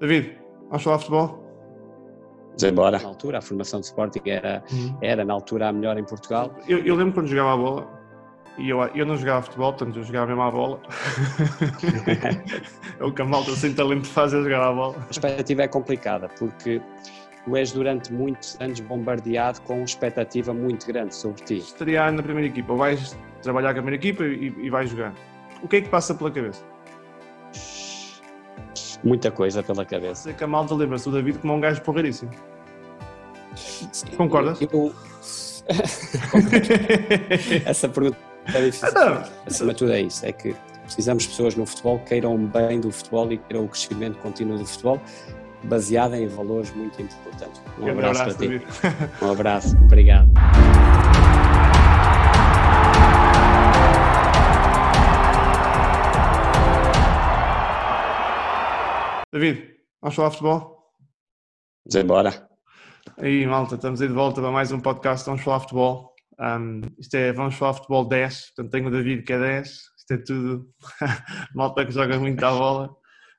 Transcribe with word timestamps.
David, 0.00 0.38
vamos 0.68 0.82
falar 0.82 0.96
de 0.98 1.04
futebol? 1.04 1.44
Vamos 2.48 2.62
embora. 2.62 2.98
Na 2.98 3.08
altura, 3.08 3.38
a 3.38 3.42
formação 3.42 3.80
de 3.80 3.86
Sporting 3.86 4.22
era, 4.26 4.62
uhum. 4.70 4.96
era 5.02 5.24
na 5.24 5.34
altura 5.34 5.68
a 5.68 5.72
melhor 5.72 5.98
em 5.98 6.04
Portugal. 6.04 6.54
Eu, 6.68 6.78
eu 6.84 6.94
lembro 6.94 7.14
quando 7.14 7.26
jogava 7.26 7.54
a 7.54 7.56
bola, 7.56 7.98
e 8.58 8.70
eu, 8.70 8.80
eu 8.94 9.06
não 9.06 9.16
jogava 9.16 9.42
futebol, 9.42 9.72
portanto 9.72 9.96
eu 9.96 10.04
jogava 10.04 10.26
mesmo 10.26 10.42
a 10.42 10.50
bola. 10.50 10.80
é 12.98 13.04
o 13.04 13.12
que 13.12 13.22
a 13.22 13.24
malta 13.24 13.52
sem 13.52 13.74
talento 13.74 14.06
faz 14.06 14.32
é 14.32 14.42
jogar 14.42 14.68
a 14.68 14.72
bola. 14.72 14.96
A 15.06 15.10
expectativa 15.10 15.62
é 15.62 15.68
complicada, 15.68 16.28
porque 16.38 16.80
tu 17.44 17.56
és 17.56 17.72
durante 17.72 18.12
muitos 18.12 18.56
anos 18.60 18.80
bombardeado 18.80 19.60
com 19.62 19.76
uma 19.76 19.84
expectativa 19.84 20.52
muito 20.52 20.86
grande 20.86 21.14
sobre 21.14 21.42
ti. 21.44 21.58
Estrear 21.58 22.12
na 22.12 22.22
primeira 22.22 22.48
equipa, 22.48 22.72
ou 22.72 22.78
vais 22.78 23.16
trabalhar 23.42 23.72
com 23.74 23.80
a 23.80 23.82
primeira 23.82 23.96
equipa 23.96 24.24
e, 24.24 24.54
e 24.58 24.70
vais 24.70 24.90
jogar. 24.90 25.14
O 25.62 25.68
que 25.68 25.76
é 25.76 25.80
que 25.80 25.88
passa 25.88 26.14
pela 26.14 26.30
cabeça? 26.30 26.64
Muita 29.02 29.30
coisa 29.30 29.62
pela 29.62 29.84
cabeça. 29.84 30.32
Que 30.32 30.44
a 30.44 30.46
malta 30.46 30.74
lembra-se 30.74 31.04
do 31.04 31.16
David 31.16 31.38
como 31.38 31.54
um 31.54 31.60
gajo 31.60 31.80
porreiríssimo. 31.82 32.30
Concordas? 34.16 34.60
Eu... 34.60 34.92
Essa 37.66 37.88
pergunta 37.88 38.16
é 38.54 38.62
difícil. 38.62 38.88
Ah, 38.96 39.28
Acima 39.46 39.72
de 39.72 39.78
tudo 39.78 39.92
é 39.92 40.02
isso, 40.02 40.24
é 40.24 40.32
que 40.32 40.54
precisamos 40.84 41.24
de 41.24 41.28
pessoas 41.30 41.54
no 41.54 41.66
futebol 41.66 41.98
que 41.98 42.06
queiram 42.06 42.36
bem 42.38 42.80
do 42.80 42.90
futebol 42.90 43.30
e 43.30 43.38
queiram 43.38 43.66
o 43.66 43.68
crescimento 43.68 44.18
contínuo 44.18 44.56
do 44.58 44.64
futebol, 44.64 45.00
baseado 45.64 46.14
em 46.14 46.26
valores 46.26 46.72
muito 46.74 47.00
importantes. 47.02 47.60
Um 47.78 47.90
abraço, 47.90 48.22
abraço 48.22 48.38
para 48.38 48.48
ti. 48.48 48.62
Um 49.20 49.30
abraço, 49.30 49.76
obrigado. 49.76 50.30
David, 59.38 59.72
vamos 60.02 60.16
falar 60.16 60.30
de 60.30 60.34
futebol? 60.34 60.92
Vamos 61.84 62.04
embora. 62.04 62.48
Aí, 63.18 63.46
malta, 63.46 63.76
estamos 63.76 64.02
aí 64.02 64.08
de 64.08 64.14
volta 64.14 64.40
para 64.40 64.50
mais 64.50 64.72
um 64.72 64.80
podcast 64.80 65.24
Vamos 65.26 65.42
falar 65.42 65.58
de 65.58 65.62
futebol. 65.62 66.12
Um, 66.40 66.80
isto 66.98 67.14
é 67.14 67.32
Vamos 67.32 67.54
falar 67.54 67.70
de 67.70 67.78
futebol 67.78 68.04
10, 68.08 68.46
portanto 68.46 68.72
tenho 68.72 68.88
o 68.88 68.90
David 68.90 69.22
que 69.22 69.32
é 69.32 69.38
10, 69.38 69.68
isto 69.68 70.10
é 70.12 70.16
tudo 70.18 70.68
malta 71.54 71.86
que 71.86 71.92
joga 71.92 72.18
muito 72.18 72.42
à 72.42 72.50
bola. 72.50 72.88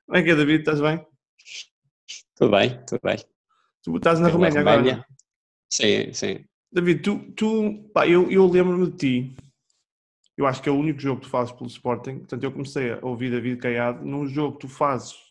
Como 0.06 0.16
é 0.16 0.22
que 0.22 0.30
é, 0.30 0.34
David? 0.34 0.60
Estás 0.60 0.80
bem? 0.80 1.06
Tudo 2.34 2.50
bem, 2.50 2.82
tudo 2.86 3.00
bem. 3.04 3.18
Tu 3.82 3.96
estás 3.98 4.20
na 4.20 4.28
Roménia, 4.28 4.60
Roménia 4.60 4.92
agora? 4.92 5.06
Sim, 5.70 6.14
sim. 6.14 6.46
David, 6.72 7.02
tu, 7.02 7.30
tu 7.32 7.90
pá, 7.92 8.08
eu, 8.08 8.30
eu 8.30 8.46
lembro-me 8.46 8.90
de 8.90 8.96
ti, 8.96 9.36
eu 10.34 10.46
acho 10.46 10.62
que 10.62 10.68
é 10.70 10.72
o 10.72 10.78
único 10.78 10.98
jogo 10.98 11.20
que 11.20 11.26
tu 11.26 11.30
fazes 11.30 11.52
pelo 11.52 11.68
Sporting, 11.68 12.20
portanto 12.20 12.42
eu 12.42 12.52
comecei 12.52 12.92
a 12.92 13.00
ouvir 13.02 13.30
David 13.30 13.58
Caiado 13.58 14.02
num 14.02 14.26
jogo 14.26 14.56
que 14.56 14.66
tu 14.66 14.68
fazes 14.68 15.29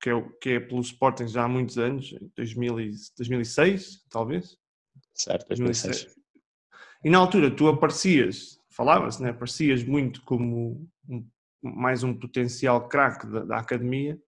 que 0.00 0.10
é, 0.10 0.22
que 0.40 0.50
é 0.50 0.60
pelo 0.60 0.80
Sporting 0.80 1.28
já 1.28 1.44
há 1.44 1.48
muitos 1.48 1.78
anos, 1.78 2.14
2000 2.36 2.80
e, 2.80 2.92
2006, 3.16 4.04
talvez. 4.10 4.56
Certo, 5.12 5.46
2006. 5.48 6.04
2006. 6.04 6.20
E 7.04 7.10
na 7.10 7.18
altura 7.18 7.50
tu 7.50 7.68
aparecias, 7.68 8.58
falava-se, 8.70 9.22
né? 9.22 9.30
aparecias 9.30 9.82
muito 9.84 10.22
como 10.22 10.88
um, 11.08 11.26
mais 11.62 12.02
um 12.02 12.14
potencial 12.14 12.88
craque 12.88 13.26
da, 13.26 13.44
da, 13.44 13.56
academia. 13.58 14.18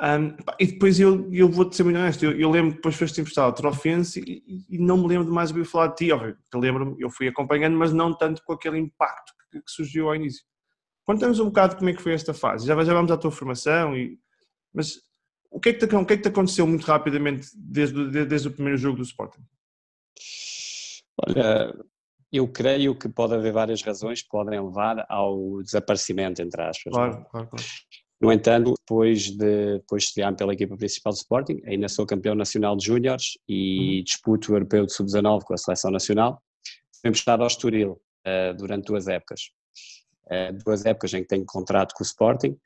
Um, 0.00 0.36
e 0.58 0.66
depois 0.66 1.00
eu, 1.00 1.32
eu 1.32 1.48
vou-te 1.48 1.74
ser 1.74 1.82
muito 1.82 1.98
honesto, 1.98 2.22
eu, 2.22 2.38
eu 2.38 2.50
lembro 2.50 2.72
que 2.72 2.76
depois 2.76 2.96
foste 2.96 3.18
emprestado 3.18 3.48
a 3.48 3.52
Trofense 3.52 4.20
e, 4.20 4.66
e, 4.68 4.78
não 4.78 4.98
me 4.98 5.08
lembro 5.08 5.24
de 5.24 5.32
mais 5.32 5.50
ouvir 5.50 5.64
falar 5.64 5.88
de 5.88 5.96
ti, 5.96 6.12
óbvio, 6.12 6.36
que 6.50 6.58
lembro-me, 6.58 6.96
eu 7.00 7.08
fui 7.08 7.28
acompanhando, 7.28 7.78
mas 7.78 7.94
não 7.94 8.14
tanto 8.14 8.42
com 8.44 8.52
aquele 8.52 8.78
impacto 8.78 9.32
que, 9.50 9.58
que 9.58 9.70
surgiu 9.70 10.08
ao 10.08 10.14
início. 10.14 10.44
Conta-nos 11.06 11.40
um 11.40 11.46
bocado 11.46 11.76
como 11.76 11.88
é 11.88 11.94
que 11.94 12.02
foi 12.02 12.12
esta 12.12 12.34
fase, 12.34 12.66
já, 12.66 12.84
já 12.84 12.92
vamos 12.92 13.10
à 13.10 13.16
tua 13.16 13.30
formação 13.30 13.96
e 13.96 14.18
mas 14.76 15.00
o 15.50 15.58
que 15.58 15.70
é 15.70 15.72
que 15.72 15.78
te, 15.78 15.86
que 15.86 15.96
é 15.96 16.04
que 16.04 16.22
te 16.22 16.28
aconteceu 16.28 16.66
muito 16.66 16.84
rapidamente 16.84 17.48
desde, 17.54 18.10
desde, 18.10 18.26
desde 18.26 18.48
o 18.48 18.52
primeiro 18.52 18.78
jogo 18.78 18.98
do 18.98 19.02
Sporting? 19.02 19.42
Olha, 21.26 21.74
eu 22.30 22.46
creio 22.46 22.94
que 22.94 23.08
pode 23.08 23.34
haver 23.34 23.52
várias 23.52 23.80
razões 23.82 24.20
que 24.20 24.28
podem 24.28 24.60
levar 24.60 25.06
ao 25.08 25.62
desaparecimento, 25.62 26.42
entre 26.42 26.60
aspas. 26.60 26.92
É? 26.92 26.96
Claro, 26.96 27.26
claro, 27.30 27.48
claro. 27.48 27.64
No 28.20 28.32
entanto, 28.32 28.74
depois 28.78 29.30
de 29.30 29.78
depois 29.78 30.02
de 30.02 30.08
estrear 30.08 30.34
pela 30.34 30.52
equipa 30.52 30.76
principal 30.76 31.12
do 31.12 31.16
Sporting, 31.16 31.60
ainda 31.66 31.88
sou 31.88 32.06
campeão 32.06 32.34
nacional 32.34 32.76
de 32.76 32.86
Júniores 32.86 33.38
e 33.48 33.98
uhum. 33.98 34.04
disputo 34.04 34.52
o 34.52 34.56
Europeu 34.56 34.86
de 34.86 34.92
Sub-19 34.92 35.42
com 35.42 35.54
a 35.54 35.58
seleção 35.58 35.90
nacional. 35.90 36.42
Fui 37.00 37.08
emprestado 37.08 37.42
ao 37.42 37.46
Estoril 37.46 38.00
uh, 38.26 38.56
durante 38.56 38.86
duas 38.86 39.06
épocas. 39.06 39.50
Uh, 40.26 40.52
duas 40.64 40.84
épocas 40.84 41.14
em 41.14 41.22
que 41.22 41.28
tenho 41.28 41.44
contrato 41.46 41.94
com 41.94 42.02
o 42.02 42.06
Sporting 42.06 42.58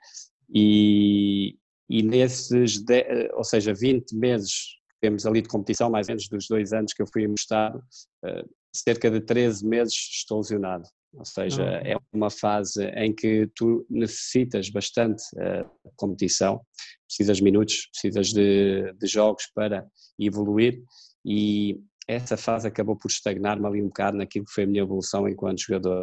e, 0.55 1.57
e 1.91 2.05
nesses, 2.05 2.79
de, 2.79 3.01
eh, 3.01 3.29
ou 3.35 3.43
seja, 3.43 3.75
20 3.75 4.13
meses 4.13 4.77
que 4.89 5.01
temos 5.03 5.27
ali 5.27 5.43
de 5.43 5.49
competição, 5.49 5.91
mais 5.91 6.09
ou 6.09 6.13
menos 6.13 6.29
dos 6.29 6.47
dois 6.47 6.73
anos 6.73 6.93
que 6.93 7.03
eu 7.03 7.07
fui 7.13 7.25
emprestado, 7.25 7.83
eh, 8.25 8.45
cerca 8.73 9.11
de 9.11 9.21
13 9.21 9.67
meses 9.67 9.95
estou 9.95 10.39
lesionado. 10.39 10.85
Ou 11.13 11.25
seja, 11.25 11.65
uhum. 11.65 11.93
é 11.93 11.97
uma 12.13 12.31
fase 12.31 12.85
em 12.91 13.13
que 13.13 13.51
tu 13.57 13.85
necessitas 13.91 14.71
bastante 14.71 15.25
uh, 15.35 15.69
competição, 15.97 16.61
precisas 17.09 17.39
de 17.39 17.43
minutos, 17.43 17.89
precisas 17.91 18.29
de, 18.29 18.93
de, 18.93 19.07
jogos 19.09 19.43
para 19.53 19.85
evoluir 20.17 20.81
e 21.27 21.81
essa 22.07 22.37
fase 22.37 22.69
acabou 22.69 22.97
por 22.97 23.11
estagnar-me 23.11 23.67
ali 23.67 23.83
um 23.83 23.89
bocado 23.89 24.19
naquilo 24.19 24.45
que 24.45 24.53
foi 24.53 24.63
a 24.63 24.67
minha 24.69 24.83
evolução 24.83 25.29
enquanto 25.29 25.63
jogador. 25.63 26.03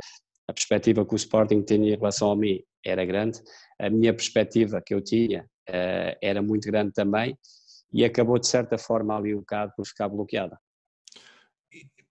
A 0.50 0.54
perspectiva 0.54 1.06
que 1.06 1.14
o 1.14 1.16
Sporting 1.16 1.62
tinha 1.62 1.94
em 1.94 1.98
relação 1.98 2.30
a 2.30 2.36
mim 2.36 2.62
era 2.86 3.06
grande, 3.06 3.42
a 3.80 3.90
minha 3.90 4.14
perspectiva 4.14 4.82
que 4.86 4.94
eu 4.94 5.02
tinha 5.02 5.48
uh, 5.70 6.18
era 6.22 6.42
muito 6.42 6.66
grande 6.66 6.94
também 6.94 7.38
e 7.92 8.04
acabou 8.04 8.38
de 8.38 8.48
certa 8.48 8.78
forma 8.78 9.16
ali 9.16 9.34
um 9.34 9.40
bocado 9.40 9.74
por 9.76 9.86
ficar 9.86 10.10
bloqueada. 10.10 10.60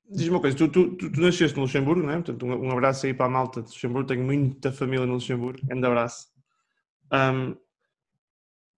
Diz-me 0.08 0.30
uma 0.30 0.40
coisa, 0.40 0.56
tu, 0.56 0.68
tu, 0.68 0.96
tu, 0.96 1.10
tu, 1.10 1.20
nasceste 1.20 1.56
no 1.56 1.64
Luxemburgo, 1.64 2.02
não 2.02 2.10
é? 2.10 2.14
Portanto, 2.14 2.46
um, 2.46 2.70
abraço 2.70 3.06
aí 3.06 3.14
para 3.14 3.26
a 3.26 3.28
malta 3.28 3.60
de 3.60 3.68
Luxemburgo, 3.68 4.06
tenho 4.06 4.24
muita 4.24 4.70
família 4.70 5.04
no 5.04 5.14
Luxemburgo, 5.14 5.66
grande 5.66 5.84
abraço. 5.84 6.28
Um, 7.12 7.56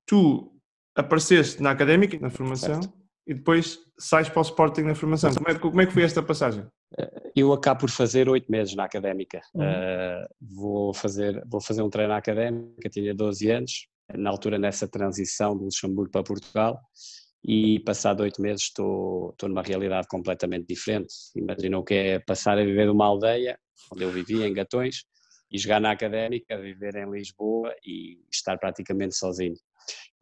tu 0.06 0.58
apareceste 0.96 1.62
na 1.62 1.70
académica, 1.70 2.18
na 2.18 2.30
formação, 2.30 2.82
certo. 2.82 2.98
e 3.26 3.34
depois 3.34 3.78
sais 3.98 4.28
para 4.28 4.40
o 4.40 4.42
Sporting 4.42 4.82
na 4.82 4.94
formação. 4.94 5.32
Como 5.34 5.48
é, 5.48 5.58
como 5.58 5.80
é, 5.80 5.86
que 5.86 5.92
foi 5.92 6.02
esta 6.02 6.22
passagem? 6.22 6.66
Eh, 6.98 7.32
eu 7.36 7.52
acabo 7.52 7.80
por 7.80 7.90
fazer 7.90 8.28
oito 8.28 8.50
meses 8.50 8.74
na 8.74 8.84
académica. 8.84 9.40
Uhum. 9.54 9.62
Uh, 9.62 10.28
vou, 10.40 10.94
fazer, 10.94 11.44
vou 11.46 11.60
fazer 11.60 11.82
um 11.82 11.90
treino 11.90 12.12
na 12.12 12.18
académica, 12.18 12.88
tinha 12.88 13.14
12 13.14 13.50
anos, 13.50 13.88
na 14.16 14.30
altura 14.30 14.58
nessa 14.58 14.88
transição 14.88 15.56
do 15.56 15.64
Luxemburgo 15.64 16.10
para 16.10 16.22
Portugal 16.22 16.80
e 17.44 17.80
passado 17.80 18.22
oito 18.22 18.41
meses 18.42 18.64
estou, 18.64 19.30
estou 19.30 19.48
numa 19.48 19.62
realidade 19.62 20.06
completamente 20.08 20.66
diferente. 20.66 21.12
Imagina 21.36 21.78
o 21.78 21.84
que 21.84 21.94
é 21.94 22.19
passar 22.19 22.58
a 22.58 22.64
viver 22.64 22.86
numa 22.86 23.06
aldeia, 23.06 23.58
onde 23.92 24.04
eu 24.04 24.10
vivia, 24.10 24.46
em 24.46 24.52
Gatões, 24.52 25.04
e 25.50 25.58
jogar 25.58 25.80
na 25.80 25.91
académica, 25.91 26.60
viver 26.60 26.96
em 26.96 27.10
Lisboa 27.10 27.74
e 27.84 28.19
estar 28.32 28.58
praticamente 28.58 29.16
sozinho. 29.16 29.54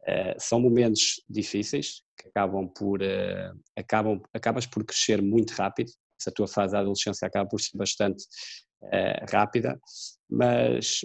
Uh, 0.03 0.35
são 0.39 0.59
momentos 0.59 1.21
difíceis 1.29 2.01
que 2.17 2.29
acabam 2.29 2.69
por 2.69 3.01
uh, 3.01 3.59
acabam 3.75 4.21
acabas 4.33 4.65
por 4.65 4.85
crescer 4.85 5.21
muito 5.21 5.51
rápido 5.51 5.91
essa 6.17 6.31
tua 6.31 6.47
fase 6.47 6.71
da 6.71 6.79
adolescência 6.79 7.27
acaba 7.27 7.49
por 7.49 7.59
ser 7.59 7.77
bastante 7.77 8.23
uh, 8.83 9.25
rápida 9.29 9.77
mas 10.29 11.01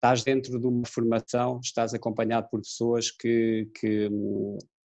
estás 0.00 0.24
dentro 0.24 0.58
de 0.58 0.66
uma 0.66 0.86
formação, 0.86 1.60
estás 1.62 1.92
acompanhado 1.92 2.48
por 2.50 2.62
pessoas 2.62 3.10
que, 3.10 3.68
que, 3.78 4.08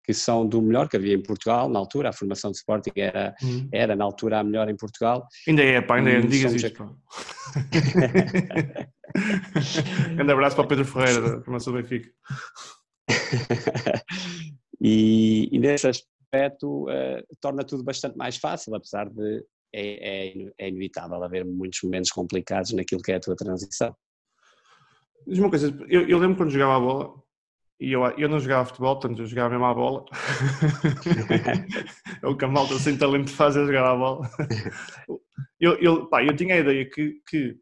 que 0.03 0.14
são 0.14 0.47
do 0.47 0.62
melhor 0.62 0.88
que 0.88 0.96
havia 0.96 1.16
em 1.16 1.22
Portugal, 1.22 1.68
na 1.68 1.80
altura, 1.80 2.09
a 2.09 2.14
formação 2.14 2.52
de 2.52 2.58
Sporting 2.58 2.92
era, 2.96 3.34
hum. 3.44 3.68
era 3.74 3.96
na 3.96 4.06
altura 4.06 4.40
a 4.40 4.44
melhor 4.44 4.69
em 4.69 4.78
Portugal. 4.78 5.28
Ainda 5.48 5.64
é, 5.64 5.81
pá, 5.81 5.96
ainda 5.98 6.12
é, 6.12 6.22
não 6.22 6.30
digas 6.30 6.53
isto. 6.53 6.84
A... 6.84 6.96
Grande 10.14 10.31
abraço 10.31 10.56
para 10.56 10.66
o 10.66 10.68
Pedro 10.68 10.86
Ferreira, 10.86 11.22
da 11.22 11.42
formação 11.42 11.74
do 11.74 11.81
Benfica. 11.81 12.08
e, 14.80 15.50
e 15.51 15.57
nesse 15.57 15.88
aspecto 15.88 16.83
uh, 16.83 17.25
torna 17.42 17.63
tudo 17.63 17.83
bastante 17.83 18.16
mais 18.16 18.38
fácil, 18.38 18.75
apesar 18.75 19.10
de 19.10 19.44
é, 19.74 20.28
é, 20.28 20.33
é 20.60 20.69
inevitável 20.69 21.24
haver 21.24 21.44
muitos 21.45 21.80
momentos 21.83 22.12
complicados 22.12 22.74
naquilo 22.74 23.01
que 23.01 23.12
é 23.12 23.16
a 23.16 23.19
tua 23.19 23.36
transição. 23.36 23.95
Diz 25.30 25.38
uma 25.38 25.50
coisa, 25.50 25.68
eu, 25.88 26.10
eu, 26.10 26.18
lembro 26.18 26.38
quando 26.38 26.50
jogava 26.50 26.76
a 26.76 26.80
bola, 26.80 27.24
e 27.80 27.92
eu, 27.92 28.04
eu 28.18 28.28
não 28.28 28.40
jogava 28.40 28.66
futebol, 28.66 29.00
portanto 29.00 29.22
eu 29.22 29.28
jogava 29.28 29.52
mesmo 29.52 29.66
a 29.66 29.74
bola. 29.74 30.06
é 32.22 32.28
o 32.28 32.36
que 32.36 32.46
a 32.46 32.48
malta 32.48 32.74
sem 32.80 32.98
talento 32.98 33.31
faz 33.31 33.56
é 33.56 33.64
jogar 33.64 33.92
a 33.92 33.96
bola. 33.96 34.30
eu, 35.62 35.76
eu, 35.76 36.08
pá, 36.08 36.24
eu 36.24 36.36
tinha 36.36 36.56
a 36.56 36.60
ideia 36.60 36.90
que, 36.90 37.22
que 37.30 37.56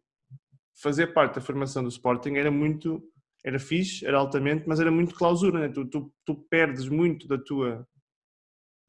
fazer 0.81 1.07
parte 1.07 1.35
da 1.35 1.41
formação 1.41 1.83
do 1.83 1.89
Sporting 1.89 2.35
era 2.35 2.49
muito, 2.49 3.03
era 3.45 3.59
fixe, 3.59 4.05
era 4.05 4.17
altamente, 4.17 4.63
mas 4.65 4.79
era 4.79 4.89
muito 4.89 5.13
clausura, 5.13 5.59
né? 5.59 5.69
tu, 5.69 5.85
tu, 5.85 6.11
tu 6.25 6.35
perdes 6.49 6.87
muito 6.87 7.27
da 7.27 7.37
tua 7.37 7.85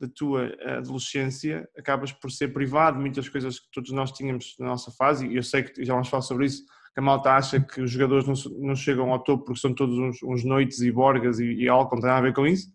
da 0.01 0.07
tua 0.15 0.55
adolescência, 0.77 1.69
acabas 1.77 2.13
por 2.13 2.31
ser 2.31 2.53
privado 2.53 2.99
de 2.99 3.03
muitas 3.03 3.29
coisas 3.29 3.59
que 3.59 3.67
todos 3.73 3.91
nós 3.91 4.13
tínhamos 4.13 4.55
na 4.57 4.67
nossa 4.67 4.93
fase, 4.93 5.27
e 5.27 5.35
eu 5.35 5.43
sei 5.43 5.65
que 5.65 5.85
já 5.85 5.93
vamos 5.93 6.09
falar 6.09 6.23
sobre 6.23 6.47
isso, 6.47 6.63
a 6.99 7.03
malta 7.03 7.33
acha 7.33 7.61
que 7.61 7.81
os 7.81 7.91
jogadores 7.91 8.27
não, 8.27 8.35
não 8.59 8.75
chegam 8.75 9.13
ao 9.13 9.23
topo 9.23 9.45
porque 9.45 9.61
são 9.61 9.73
todos 9.73 9.97
uns, 9.97 10.23
uns 10.23 10.45
noites 10.45 10.81
e 10.81 10.91
borgas 10.91 11.39
e, 11.39 11.45
e 11.45 11.69
álcool, 11.69 11.97
não 11.97 12.03
tem 12.03 12.09
nada 12.09 12.21
a 12.21 12.29
ver 12.29 12.35
com 12.35 12.47
isso. 12.47 12.73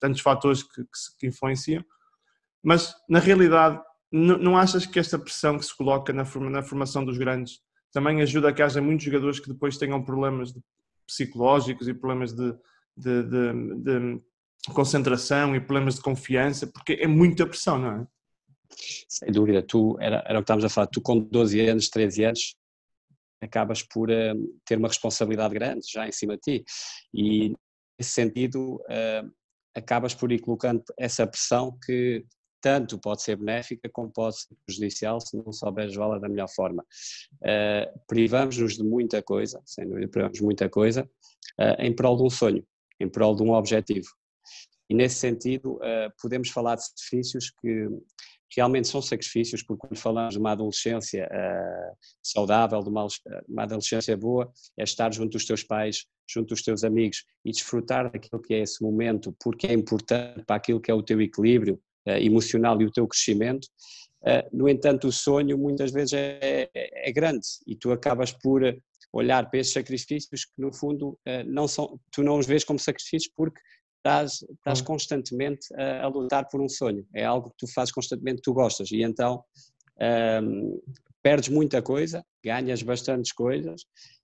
Tantos 0.00 0.20
fatores 0.20 0.62
que, 0.62 0.82
que, 0.82 0.90
que 1.18 1.26
influenciam. 1.28 1.84
Mas, 2.62 2.94
na 3.08 3.18
realidade, 3.18 3.80
não, 4.10 4.56
achas 4.56 4.84
que 4.84 4.98
esta 4.98 5.18
pressão 5.18 5.58
que 5.58 5.64
se 5.64 5.76
coloca 5.76 6.12
na, 6.12 6.24
na 6.50 6.62
formação 6.62 7.04
dos 7.04 7.18
grandes 7.18 7.60
também 7.92 8.20
ajuda 8.20 8.48
a 8.48 8.52
que 8.52 8.62
haja 8.62 8.80
muitos 8.80 9.04
jogadores 9.04 9.38
que 9.40 9.48
depois 9.48 9.78
tenham 9.78 10.02
problemas 10.02 10.52
psicológicos 11.06 11.88
e 11.88 11.94
problemas 11.94 12.32
de, 12.32 12.52
de, 12.96 13.22
de, 13.22 13.80
de 13.82 14.20
concentração 14.74 15.54
e 15.54 15.60
problemas 15.60 15.96
de 15.96 16.02
confiança, 16.02 16.66
porque 16.66 16.94
é 16.94 17.06
muita 17.06 17.46
pressão, 17.46 17.78
não 17.78 17.92
é? 17.92 18.06
Sem 19.08 19.30
dúvida, 19.30 19.62
tu, 19.62 19.96
era, 20.00 20.24
era 20.26 20.38
o 20.38 20.42
que 20.42 20.44
estávamos 20.44 20.64
a 20.64 20.68
falar, 20.68 20.86
tu 20.86 21.00
com 21.00 21.18
12 21.18 21.60
anos, 21.60 21.88
13 21.88 22.24
anos, 22.24 22.56
acabas 23.42 23.82
por 23.82 24.08
uh, 24.08 24.60
ter 24.64 24.78
uma 24.78 24.88
responsabilidade 24.88 25.52
grande 25.52 25.86
já 25.90 26.06
em 26.06 26.12
cima 26.12 26.36
de 26.36 26.40
ti 26.40 26.64
e 27.12 27.54
nesse 27.98 28.12
sentido 28.12 28.76
uh, 28.76 29.30
acabas 29.74 30.14
por 30.14 30.30
ir 30.30 30.38
colocando 30.38 30.82
essa 30.98 31.26
pressão 31.26 31.76
que 31.84 32.24
tanto 32.60 32.96
pode 32.96 33.22
ser 33.22 33.36
benéfica 33.36 33.88
como 33.92 34.12
pode 34.12 34.38
ser 34.38 34.54
prejudicial 34.64 35.20
se 35.20 35.36
não 35.36 35.52
souberes 35.52 35.94
vê-la 35.94 36.20
da 36.20 36.28
melhor 36.28 36.48
forma. 36.48 36.84
Uh, 37.40 38.00
privamos-nos 38.06 38.76
de 38.76 38.84
muita 38.84 39.20
coisa, 39.20 39.60
sem 39.66 39.84
dúvida 39.84 40.06
privamos 40.06 40.40
muita 40.40 40.68
coisa, 40.68 41.10
em 41.78 41.94
prol 41.94 42.16
de 42.16 42.22
um 42.22 42.30
sonho, 42.30 42.64
em 43.00 43.08
prol 43.08 43.34
de 43.34 43.42
um 43.42 43.52
objetivo. 43.52 44.08
E 44.88 44.94
nesse 44.94 45.16
sentido 45.16 45.80
podemos 46.20 46.50
falar 46.50 46.76
de 46.76 46.84
sacrifícios 46.84 47.50
que 47.60 47.88
realmente 48.56 48.88
são 48.88 49.00
sacrifícios, 49.00 49.62
porque 49.62 49.86
quando 49.86 49.98
falamos 49.98 50.34
de 50.34 50.40
uma 50.40 50.52
adolescência 50.52 51.26
uh, 51.26 51.96
saudável, 52.22 52.80
de 52.82 52.88
uma, 52.88 53.06
uma, 53.48 53.62
adolescência 53.62 54.16
boa, 54.16 54.52
é 54.78 54.84
estar 54.84 55.12
junto 55.12 55.32
dos 55.32 55.44
teus 55.44 55.62
pais, 55.62 56.04
junto 56.30 56.48
dos 56.48 56.62
teus 56.62 56.84
amigos 56.84 57.24
e 57.44 57.50
desfrutar 57.50 58.10
daquilo 58.10 58.42
que 58.42 58.54
é 58.54 58.60
esse 58.60 58.82
momento, 58.82 59.34
porque 59.42 59.66
é 59.66 59.72
importante 59.72 60.44
para 60.46 60.56
aquilo 60.56 60.80
que 60.80 60.90
é 60.90 60.94
o 60.94 61.02
teu 61.02 61.20
equilíbrio 61.20 61.80
uh, 62.06 62.12
emocional 62.12 62.80
e 62.80 62.84
o 62.84 62.92
teu 62.92 63.06
crescimento. 63.06 63.66
Uh, 64.22 64.56
no 64.56 64.68
entanto, 64.68 65.08
o 65.08 65.12
sonho 65.12 65.58
muitas 65.58 65.90
vezes 65.90 66.12
é, 66.12 66.38
é, 66.74 67.08
é, 67.08 67.12
grande 67.12 67.46
e 67.66 67.74
tu 67.74 67.90
acabas 67.90 68.32
por 68.32 68.62
olhar 69.12 69.48
para 69.50 69.60
esses 69.60 69.72
sacrifícios 69.72 70.44
que 70.44 70.52
no 70.56 70.72
fundo 70.72 71.18
não 71.44 71.68
são, 71.68 72.00
tu 72.10 72.22
não 72.22 72.38
os 72.38 72.46
vês 72.46 72.64
como 72.64 72.78
sacrifícios 72.78 73.30
porque 73.36 73.60
estás, 74.02 74.42
estás 74.42 74.80
hum. 74.80 74.84
constantemente 74.84 75.72
a, 75.74 76.04
a, 76.04 76.08
lutar 76.08 76.48
por 76.48 76.60
um 76.60 76.68
sonho. 76.68 77.06
É 77.14 77.24
algo 77.24 77.50
que 77.50 77.56
tu 77.58 77.72
fazes 77.72 77.92
constantemente 77.92 78.36
que 78.36 78.42
tu 78.42 78.52
gostas. 78.52 78.90
E 78.90 79.02
então 79.02 79.42
um, 80.42 80.80
perdes 81.22 81.48
muita 81.48 81.80
coisa, 81.80 82.24
ganhas 82.44 82.82
bastantes 82.82 83.32
coisas 83.32 83.82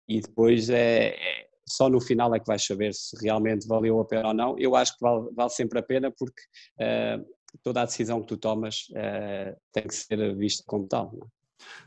e 0.08 0.20
depois 0.20 0.68
é, 0.68 1.08
é, 1.10 1.46
só 1.68 1.88
no 1.88 2.00
final 2.00 2.34
é 2.34 2.40
que 2.40 2.46
vais 2.46 2.64
saber 2.64 2.92
se 2.92 3.16
realmente 3.22 3.68
valeu 3.68 4.00
a 4.00 4.04
pena 4.04 4.28
ou 4.28 4.34
não. 4.34 4.58
Eu 4.58 4.74
acho 4.74 4.94
que 4.94 5.00
vale, 5.00 5.30
vale 5.34 5.50
sempre 5.50 5.78
a 5.78 5.82
pena 5.82 6.10
porque 6.10 6.42
uh, 6.80 7.24
toda 7.62 7.82
a 7.82 7.84
decisão 7.84 8.20
que 8.20 8.26
tu 8.26 8.36
tomas 8.36 8.88
uh, 8.90 9.56
tem 9.72 9.86
que 9.86 9.94
ser 9.94 10.36
vista 10.36 10.64
como 10.66 10.88
tal. 10.88 11.12
Não 11.12 11.26
é? 11.26 11.38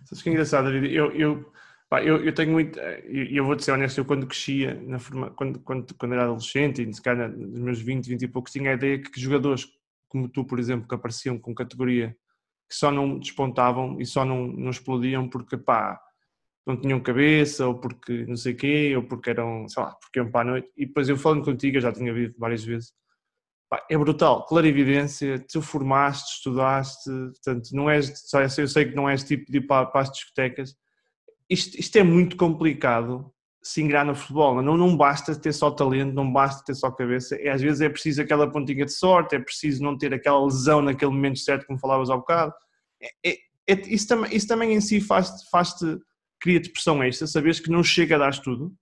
Sabes 0.06 0.22
que 0.22 0.30
é 0.30 0.32
engraçado, 0.34 0.70
eu, 0.70 1.12
eu 1.14 1.52
Pá, 1.92 2.02
eu, 2.02 2.24
eu 2.24 2.34
tenho 2.34 2.54
muito, 2.54 2.80
e 3.10 3.36
eu, 3.36 3.44
vou 3.44 3.54
te 3.54 3.66
ser 3.66 3.74
honesto, 3.74 3.98
eu 3.98 4.06
quando 4.06 4.26
crescia, 4.26 4.76
na 4.76 4.98
forma, 4.98 5.30
quando, 5.32 5.60
quando, 5.60 5.94
quando 5.96 6.14
era 6.14 6.24
adolescente, 6.24 6.82
e 6.82 6.94
se 6.94 7.02
calhar 7.02 7.30
nos 7.30 7.60
meus 7.60 7.82
20, 7.82 8.08
20 8.08 8.22
e 8.22 8.28
poucos, 8.30 8.54
tinha 8.54 8.72
a 8.72 8.76
ideia 8.76 8.98
que 9.02 9.20
jogadores 9.20 9.68
como 10.08 10.30
tu, 10.30 10.46
por 10.46 10.58
exemplo, 10.58 10.88
que 10.88 10.96
apareciam 10.96 11.38
com 11.38 11.54
categoria, 11.54 12.16
que 12.70 12.76
só 12.76 12.92
não 12.94 13.20
despontavam 13.20 14.00
e 14.00 14.06
só 14.06 14.24
não, 14.24 14.48
não 14.48 14.70
explodiam 14.70 15.28
porque, 15.30 15.58
pá, 15.58 16.02
não 16.66 16.80
tinham 16.80 16.98
cabeça, 17.02 17.68
ou 17.68 17.78
porque 17.78 18.26
não 18.26 18.38
sei 18.38 18.54
quê, 18.54 18.94
ou 18.96 19.04
porque 19.04 19.30
eram, 19.32 19.68
sei 19.68 19.84
lá, 19.84 19.92
porque 19.96 20.20
iam 20.20 20.32
para 20.32 20.50
a 20.50 20.52
noite. 20.54 20.72
E 20.78 20.86
depois 20.86 21.10
eu 21.10 21.18
falando 21.18 21.44
contigo, 21.44 21.76
eu 21.76 21.82
já 21.82 21.92
tinha 21.92 22.14
visto 22.14 22.40
várias 22.40 22.64
vezes, 22.64 22.94
pá, 23.70 23.86
é 23.90 23.98
brutal, 23.98 24.46
clarividência, 24.46 25.46
tu 25.52 25.62
formaste, 25.62 26.38
estudaste, 26.38 27.10
portanto, 27.10 27.70
não 27.74 27.90
és, 27.90 28.14
só 28.30 28.42
eu 28.42 28.50
sei 28.50 28.86
que 28.86 28.96
não 28.96 29.10
és 29.10 29.26
tipo 29.26 29.52
de 29.52 29.58
ir 29.58 29.68
para, 29.68 29.88
para 29.88 30.02
as 30.02 30.12
discotecas, 30.12 30.76
isto, 31.52 31.78
isto 31.78 31.96
é 31.98 32.04
muito 32.04 32.38
complicado 32.38 33.30
se 33.62 33.82
ingrar 33.82 34.06
no 34.06 34.16
futebol. 34.16 34.62
Não, 34.62 34.78
não 34.78 34.96
basta 34.96 35.36
ter 35.36 35.54
só 35.54 35.70
talento, 35.70 36.14
não 36.14 36.32
basta 36.32 36.64
ter 36.64 36.74
só 36.74 36.90
cabeça. 36.90 37.36
É, 37.36 37.50
às 37.50 37.62
vezes 37.62 37.82
é 37.82 37.90
preciso 37.90 38.22
aquela 38.22 38.50
pontinha 38.50 38.86
de 38.86 38.94
sorte, 38.94 39.36
é 39.36 39.40
preciso 39.40 39.84
não 39.84 39.98
ter 39.98 40.14
aquela 40.14 40.44
lesão 40.44 40.82
naquele 40.82 41.12
momento 41.12 41.40
certo, 41.40 41.68
como 41.68 41.78
falavas 41.78 42.10
há 42.10 42.16
bocado. 42.16 42.54
É, 43.02 43.32
é, 43.32 43.38
é 43.68 43.82
isso, 43.88 44.08
também, 44.08 44.36
isso 44.36 44.48
também 44.48 44.74
em 44.74 44.82
si 44.82 45.02
faz-te, 45.02 45.50
faz-te 45.50 46.00
cria-te 46.40 46.70
pressão 46.70 47.04
extra, 47.04 47.28
saberes 47.28 47.60
que 47.60 47.70
não 47.70 47.84
chega 47.84 48.16
a 48.16 48.20
dar 48.20 48.42
tudo. 48.42 48.74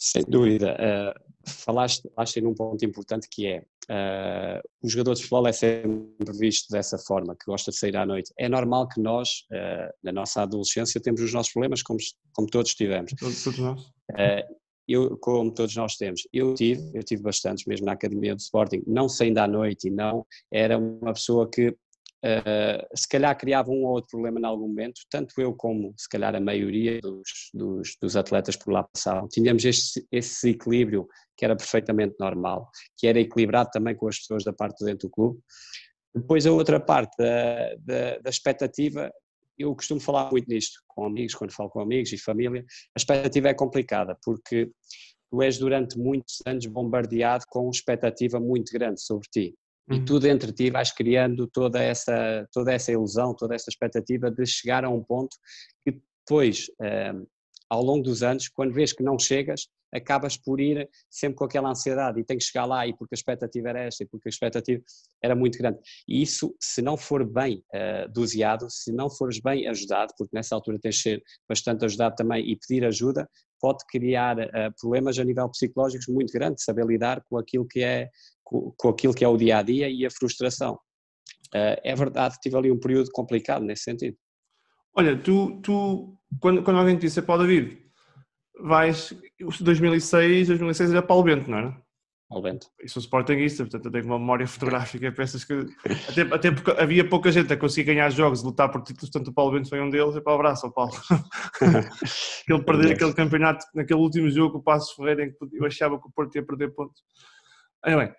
Sem 0.00 0.22
dúvida. 0.28 0.76
Uh, 0.76 1.50
falaste, 1.50 2.08
falaste 2.14 2.40
num 2.40 2.54
ponto 2.54 2.84
importante 2.84 3.26
que 3.28 3.48
é 3.48 3.58
uh, 3.90 4.62
o 4.80 4.88
jogador 4.88 5.14
de 5.14 5.22
futebol 5.22 5.48
é 5.48 5.52
sempre 5.52 6.38
visto 6.38 6.70
dessa 6.70 6.96
forma, 6.98 7.34
que 7.34 7.44
gosta 7.46 7.72
de 7.72 7.78
sair 7.78 7.96
à 7.96 8.06
noite. 8.06 8.32
É 8.38 8.48
normal 8.48 8.86
que 8.86 9.00
nós, 9.00 9.44
uh, 9.50 9.92
na 10.04 10.12
nossa 10.12 10.42
adolescência, 10.42 11.00
temos 11.00 11.20
os 11.20 11.32
nossos 11.32 11.52
problemas, 11.52 11.82
como, 11.82 11.98
como 12.32 12.48
todos 12.48 12.76
tivemos. 12.76 13.12
Todos, 13.18 13.42
todos 13.42 13.58
nós. 13.58 13.82
Uh, 14.12 14.58
eu, 14.86 15.18
como 15.18 15.52
todos 15.52 15.74
nós 15.74 15.96
temos, 15.96 16.28
eu 16.32 16.54
tive, 16.54 16.80
eu 16.94 17.02
tive 17.02 17.20
bastantes 17.22 17.66
mesmo 17.66 17.84
na 17.84 17.92
academia 17.92 18.36
do 18.36 18.40
Sporting, 18.40 18.82
não 18.86 19.08
saindo 19.08 19.38
à 19.38 19.48
noite 19.48 19.88
e 19.88 19.90
não, 19.90 20.24
era 20.50 20.78
uma 20.78 21.12
pessoa 21.12 21.50
que 21.50 21.76
Uh, 22.24 22.82
se 22.96 23.06
calhar 23.06 23.36
criava 23.38 23.70
um 23.70 23.84
ou 23.84 23.92
outro 23.92 24.10
problema 24.10 24.40
em 24.40 24.44
algum 24.44 24.66
momento, 24.66 25.02
tanto 25.08 25.40
eu 25.40 25.54
como 25.54 25.94
se 25.96 26.08
calhar 26.08 26.34
a 26.34 26.40
maioria 26.40 27.00
dos, 27.00 27.50
dos, 27.54 27.96
dos 28.02 28.16
atletas 28.16 28.56
por 28.56 28.72
lá 28.72 28.82
passavam. 28.82 29.28
Tínhamos 29.28 29.64
este, 29.64 30.04
esse 30.10 30.50
equilíbrio 30.50 31.06
que 31.36 31.44
era 31.44 31.54
perfeitamente 31.54 32.16
normal, 32.18 32.68
que 32.96 33.06
era 33.06 33.20
equilibrado 33.20 33.70
também 33.72 33.94
com 33.94 34.08
as 34.08 34.18
pessoas 34.18 34.42
da 34.42 34.52
parte 34.52 34.84
dentro 34.84 35.08
do 35.08 35.12
clube. 35.12 35.40
Depois 36.12 36.44
a 36.44 36.52
outra 36.52 36.80
parte 36.80 37.16
da, 37.16 37.74
da, 37.76 38.18
da 38.18 38.30
expectativa, 38.30 39.12
eu 39.56 39.74
costumo 39.76 40.00
falar 40.00 40.30
muito 40.30 40.48
nisto 40.48 40.80
com 40.88 41.04
amigos, 41.04 41.34
quando 41.36 41.52
falo 41.52 41.70
com 41.70 41.80
amigos 41.80 42.12
e 42.12 42.18
família, 42.18 42.64
a 42.96 42.98
expectativa 42.98 43.48
é 43.48 43.54
complicada, 43.54 44.18
porque 44.24 44.70
tu 45.30 45.42
és 45.42 45.58
durante 45.58 45.96
muitos 45.98 46.38
anos 46.46 46.66
bombardeado 46.66 47.44
com 47.48 47.70
expectativa 47.70 48.40
muito 48.40 48.72
grande 48.72 49.00
sobre 49.00 49.28
ti. 49.30 49.54
E 49.90 49.94
uhum. 49.94 50.04
tu 50.04 50.18
dentro 50.20 50.48
de 50.48 50.52
ti 50.52 50.70
vais 50.70 50.92
criando 50.92 51.46
toda 51.46 51.82
essa, 51.82 52.46
toda 52.52 52.72
essa 52.72 52.92
ilusão, 52.92 53.34
toda 53.34 53.54
essa 53.54 53.70
expectativa 53.70 54.30
de 54.30 54.44
chegar 54.46 54.84
a 54.84 54.90
um 54.90 55.02
ponto 55.02 55.36
que 55.84 55.98
depois, 56.26 56.66
eh, 56.82 57.14
ao 57.70 57.82
longo 57.82 58.02
dos 58.02 58.22
anos, 58.22 58.48
quando 58.48 58.74
vês 58.74 58.92
que 58.92 59.02
não 59.02 59.18
chegas, 59.18 59.68
acabas 59.92 60.36
por 60.36 60.60
ir 60.60 60.88
sempre 61.10 61.36
com 61.36 61.44
aquela 61.44 61.70
ansiedade 61.70 62.20
e 62.20 62.24
tem 62.24 62.38
que 62.38 62.44
chegar 62.44 62.64
lá 62.64 62.86
e 62.86 62.96
porque 62.96 63.14
a 63.14 63.16
expectativa 63.16 63.68
era 63.68 63.80
esta 63.80 64.04
e 64.04 64.06
porque 64.06 64.28
a 64.28 64.30
expectativa 64.30 64.82
era 65.22 65.34
muito 65.34 65.58
grande. 65.58 65.78
E 66.06 66.22
isso, 66.22 66.54
se 66.60 66.82
não 66.82 66.96
for 66.96 67.24
bem 67.24 67.62
uh, 67.74 68.10
doseado, 68.12 68.68
se 68.70 68.92
não 68.92 69.10
fores 69.10 69.40
bem 69.40 69.66
ajudado, 69.68 70.12
porque 70.16 70.34
nessa 70.34 70.54
altura 70.54 70.78
tens 70.80 70.96
de 70.96 71.02
ser 71.02 71.22
bastante 71.48 71.84
ajudado 71.84 72.14
também 72.16 72.48
e 72.48 72.56
pedir 72.56 72.84
ajuda, 72.84 73.28
pode 73.60 73.84
criar 73.88 74.38
uh, 74.38 74.74
problemas 74.80 75.18
a 75.18 75.24
nível 75.24 75.48
psicológico 75.50 76.12
muito 76.12 76.32
grandes, 76.32 76.64
saber 76.64 76.86
lidar 76.86 77.22
com 77.28 77.38
aquilo 77.38 77.66
que 77.66 77.80
é 77.80 78.08
com, 78.44 78.72
com 78.76 78.88
aquilo 78.88 79.14
que 79.14 79.24
é 79.24 79.28
o 79.28 79.36
dia 79.36 79.58
a 79.58 79.62
dia 79.62 79.88
e 79.88 80.06
a 80.06 80.10
frustração. 80.10 80.74
Uh, 81.54 81.80
é 81.82 81.94
verdade, 81.94 82.36
tive 82.42 82.56
ali 82.56 82.70
um 82.70 82.78
período 82.78 83.10
complicado 83.12 83.64
nesse 83.64 83.84
sentido. 83.84 84.16
Olha, 84.94 85.16
tu, 85.16 85.60
tu 85.62 86.18
quando, 86.40 86.62
quando 86.62 86.78
alguém 86.78 86.96
te 86.96 87.02
disse, 87.02 87.22
Paulo 87.22 87.46
David, 87.46 87.87
vais, 88.60 89.14
2006, 89.60 90.48
2006 90.48 90.90
era 90.90 91.02
Paulo 91.02 91.24
Bento, 91.24 91.50
não 91.50 91.58
era? 91.58 91.88
Paulo 92.28 92.42
Bento. 92.42 92.66
E 92.82 92.88
sou 92.88 93.00
sportinguista, 93.00 93.64
portanto 93.64 93.86
eu 93.86 93.90
tenho 93.90 94.04
uma 94.04 94.18
memória 94.18 94.46
fotográfica, 94.48 95.10
pensas 95.10 95.44
que, 95.44 95.66
até, 96.10 96.22
até 96.34 96.50
porque 96.50 96.70
havia 96.72 97.08
pouca 97.08 97.32
gente 97.32 97.52
a 97.52 97.56
conseguir 97.56 97.94
ganhar 97.94 98.10
jogos, 98.10 98.42
lutar 98.42 98.70
por 98.70 98.82
títulos, 98.82 99.10
portanto 99.10 99.28
o 99.28 99.32
Paulo 99.32 99.52
Bento 99.52 99.70
foi 99.70 99.80
um 99.80 99.88
deles, 99.88 100.14
e 100.14 100.20
para 100.20 100.32
o 100.32 100.34
abraço 100.36 100.66
ao 100.66 100.72
Paulo. 100.72 100.92
ele 102.48 102.62
perder 102.62 102.92
aquele 102.92 103.14
campeonato, 103.14 103.64
naquele 103.74 104.00
último 104.00 104.30
jogo, 104.30 104.58
o 104.58 104.62
Passos 104.62 104.92
Ferreira, 104.94 105.24
em 105.24 105.30
que 105.30 105.38
eu 105.52 105.64
achava 105.64 105.98
que 105.98 106.06
o 106.06 106.10
Porto 106.10 106.34
ia 106.36 106.44
perder 106.44 106.74
pontos. 106.74 107.02
Anyway, 107.82 108.12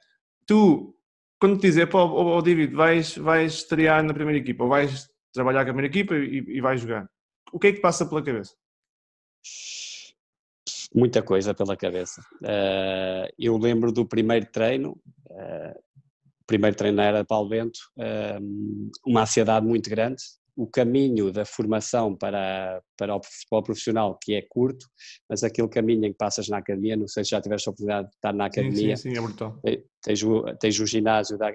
tu, 0.48 0.96
quando 1.40 1.58
te 1.58 1.68
dizer, 1.68 1.88
pô, 1.88 2.00
oh, 2.00 2.38
oh, 2.38 2.42
David, 2.42 2.74
vais, 2.74 3.16
vais 3.16 3.54
estrear 3.54 4.04
na 4.04 4.14
primeira 4.14 4.40
equipa, 4.40 4.64
ou 4.64 4.70
vais 4.70 5.08
trabalhar 5.32 5.64
com 5.64 5.72
a 5.72 5.74
primeira 5.74 5.88
equipa 5.88 6.16
e, 6.16 6.44
e 6.48 6.62
vais 6.62 6.82
jogar, 6.82 7.08
o 7.52 7.60
que 7.60 7.68
é 7.68 7.74
que 7.74 7.80
passa 7.80 8.08
pela 8.08 8.24
cabeça? 8.24 8.56
Muita 10.94 11.22
coisa 11.22 11.54
pela 11.54 11.78
cabeça. 11.78 12.22
Uh, 12.42 13.32
eu 13.38 13.58
lembro 13.58 13.92
do 13.92 14.06
primeiro 14.06 14.48
treino, 14.48 15.00
uh, 15.30 15.80
o 16.42 16.46
primeiro 16.48 16.76
treino 16.76 17.00
era 17.00 17.24
Paulo 17.24 17.50
Bento, 17.50 17.80
uh, 17.98 18.90
uma 19.06 19.22
ansiedade 19.22 19.66
muito 19.66 19.90
grande, 19.90 20.24
o 20.56 20.68
caminho 20.68 21.32
da 21.32 21.46
formação 21.46 22.14
para, 22.14 22.82
para 22.98 23.16
o 23.16 23.24
futebol 23.24 23.64
profissional, 23.64 24.18
que 24.22 24.34
é 24.34 24.42
curto, 24.42 24.88
mas 25.30 25.42
aquele 25.42 25.70
caminho 25.70 26.04
em 26.06 26.12
que 26.12 26.18
passas 26.18 26.50
na 26.50 26.58
academia, 26.58 26.98
não 26.98 27.08
sei 27.08 27.24
se 27.24 27.30
já 27.30 27.40
tiveste 27.40 27.70
a 27.70 27.72
oportunidade 27.72 28.10
de 28.10 28.16
estar 28.16 28.34
na 28.34 28.46
academia. 28.46 28.98
Sim, 28.98 29.04
sim, 29.04 29.12
sim 29.12 29.18
é 29.18 29.22
brutal. 29.22 29.58
Tens 30.04 30.22
o, 30.22 30.44
tens 30.60 30.78
o 30.80 30.86
ginásio 30.86 31.38
da, 31.38 31.50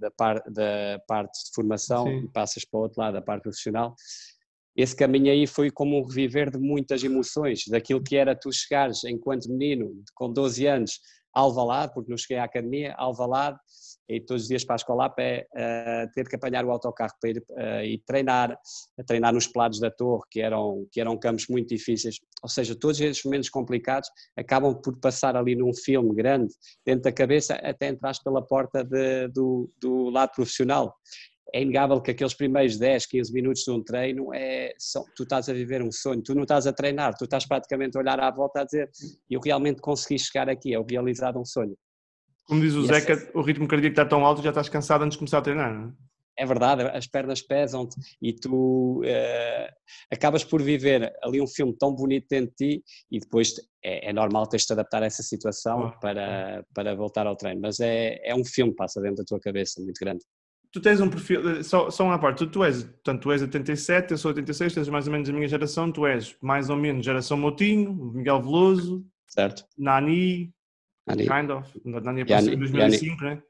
da, 0.00 0.10
par, 0.10 0.42
da 0.50 1.00
parte 1.06 1.44
de 1.44 1.54
formação 1.54 2.06
sim. 2.06 2.24
e 2.24 2.28
passas 2.28 2.64
para 2.64 2.80
o 2.80 2.82
outro 2.82 3.00
lado, 3.00 3.14
da 3.14 3.22
parte 3.22 3.42
profissional. 3.42 3.94
Esse 4.76 4.94
caminho 4.94 5.30
aí 5.30 5.46
foi 5.46 5.70
como 5.70 5.98
um 5.98 6.04
reviver 6.04 6.50
de 6.50 6.58
muitas 6.58 7.02
emoções, 7.02 7.64
daquilo 7.68 8.02
que 8.02 8.16
era 8.16 8.34
tu 8.34 8.52
chegares 8.52 9.04
enquanto 9.04 9.50
menino, 9.50 10.02
com 10.14 10.32
12 10.32 10.66
anos, 10.66 11.00
Alvalade, 11.32 11.92
porque 11.94 12.10
não 12.10 12.18
cheguei 12.18 12.38
à 12.38 12.44
academia, 12.44 12.94
Alvalade, 12.94 13.56
e 14.08 14.20
todos 14.20 14.42
os 14.42 14.48
dias 14.48 14.64
para 14.64 14.74
a 14.74 14.76
escola 14.76 15.04
a 15.06 15.08
pé, 15.08 15.46
uh, 15.54 16.10
ter 16.12 16.28
que 16.28 16.34
apanhar 16.34 16.64
o 16.64 16.72
autocarro 16.72 17.12
para 17.20 17.30
ir 17.30 17.38
uh, 17.38 17.84
e 17.84 18.02
treinar, 18.04 18.58
treinar 19.06 19.32
nos 19.32 19.46
pelados 19.46 19.78
da 19.78 19.90
torre, 19.90 20.24
que 20.28 20.40
eram, 20.40 20.86
que 20.90 21.00
eram 21.00 21.16
campos 21.16 21.46
muito 21.48 21.68
difíceis, 21.68 22.16
ou 22.42 22.48
seja, 22.48 22.74
todos 22.74 23.00
esses 23.00 23.24
momentos 23.24 23.48
complicados 23.48 24.08
acabam 24.36 24.74
por 24.74 24.98
passar 24.98 25.36
ali 25.36 25.54
num 25.54 25.72
filme 25.72 26.14
grande, 26.14 26.52
dentro 26.84 27.02
da 27.02 27.12
cabeça, 27.12 27.54
até 27.54 27.88
entraste 27.88 28.24
pela 28.24 28.44
porta 28.44 28.82
de, 28.82 29.28
do, 29.28 29.70
do 29.80 30.10
lado 30.10 30.32
profissional 30.32 30.96
é 31.52 31.62
inegável 31.62 32.00
que 32.00 32.10
aqueles 32.10 32.34
primeiros 32.34 32.78
10, 32.78 33.06
15 33.06 33.32
minutos 33.32 33.62
de 33.62 33.70
um 33.70 33.82
treino 33.82 34.32
é, 34.32 34.72
são, 34.78 35.04
tu 35.16 35.24
estás 35.24 35.48
a 35.48 35.52
viver 35.52 35.82
um 35.82 35.90
sonho, 35.90 36.22
tu 36.22 36.34
não 36.34 36.42
estás 36.42 36.66
a 36.66 36.72
treinar, 36.72 37.14
tu 37.16 37.24
estás 37.24 37.46
praticamente 37.46 37.96
a 37.96 38.00
olhar 38.00 38.20
à 38.20 38.30
volta 38.30 38.60
a 38.60 38.64
dizer 38.64 38.90
eu 39.28 39.40
realmente 39.40 39.80
consegui 39.80 40.18
chegar 40.18 40.48
aqui, 40.48 40.74
é 40.74 40.78
o 40.78 40.84
realizado 40.84 41.38
um 41.38 41.44
sonho. 41.44 41.76
Como 42.44 42.60
diz 42.60 42.74
o 42.74 42.80
e 42.80 42.86
Zeca, 42.86 43.12
essa... 43.12 43.30
o 43.34 43.42
ritmo 43.42 43.68
cardíaco 43.68 43.92
está 43.92 44.04
tão 44.04 44.24
alto 44.24 44.42
já 44.42 44.50
estás 44.50 44.68
cansado 44.68 45.02
antes 45.02 45.14
de 45.14 45.18
começar 45.18 45.38
a 45.38 45.42
treinar, 45.42 45.72
não 45.72 45.88
é? 45.88 45.92
É 46.38 46.46
verdade, 46.46 46.82
as 46.84 47.06
pernas 47.06 47.42
pesam-te 47.42 47.96
e 48.22 48.32
tu 48.32 49.02
uh, 49.02 49.74
acabas 50.10 50.42
por 50.42 50.62
viver 50.62 51.12
ali 51.22 51.38
um 51.38 51.46
filme 51.46 51.76
tão 51.78 51.94
bonito 51.94 52.26
dentro 52.30 52.54
de 52.58 52.78
ti 52.78 52.84
e 53.10 53.20
depois 53.20 53.52
é, 53.84 54.08
é 54.08 54.12
normal 54.12 54.46
teres 54.46 54.64
de 54.64 54.72
adaptar 54.72 55.02
a 55.02 55.06
essa 55.06 55.22
situação 55.22 55.92
para, 56.00 56.64
para 56.74 56.94
voltar 56.94 57.26
ao 57.26 57.36
treino, 57.36 57.60
mas 57.60 57.78
é, 57.78 58.18
é 58.24 58.34
um 58.34 58.44
filme 58.44 58.72
que 58.72 58.78
passa 58.78 59.02
dentro 59.02 59.18
da 59.18 59.24
tua 59.24 59.38
cabeça 59.38 59.82
muito 59.82 59.98
grande 60.00 60.24
tu 60.72 60.80
tens 60.80 61.00
um 61.00 61.10
perfil, 61.10 61.62
só, 61.64 61.90
só 61.90 62.04
uma 62.04 62.18
parte, 62.18 62.38
tu, 62.38 62.46
tu 62.46 62.64
és, 62.64 62.84
portanto, 62.84 63.22
tu 63.22 63.32
és 63.32 63.42
87, 63.42 64.12
eu 64.12 64.18
sou 64.18 64.30
86, 64.30 64.74
tens 64.74 64.88
mais 64.88 65.06
ou 65.06 65.12
menos 65.12 65.28
a 65.28 65.32
minha 65.32 65.48
geração, 65.48 65.90
tu 65.90 66.06
és 66.06 66.36
mais 66.40 66.70
ou 66.70 66.76
menos 66.76 67.04
geração 67.04 67.36
Motinho, 67.36 67.92
Miguel 68.14 68.40
Veloso, 68.42 69.04
certo. 69.28 69.64
Nani, 69.76 70.52
Nani. 71.06 71.22
kind 71.24 71.50
of, 71.50 71.80
Nani 71.84 72.22
apareceu 72.22 72.54
em 72.54 72.58
2005, 72.58 73.24
né? 73.24 73.42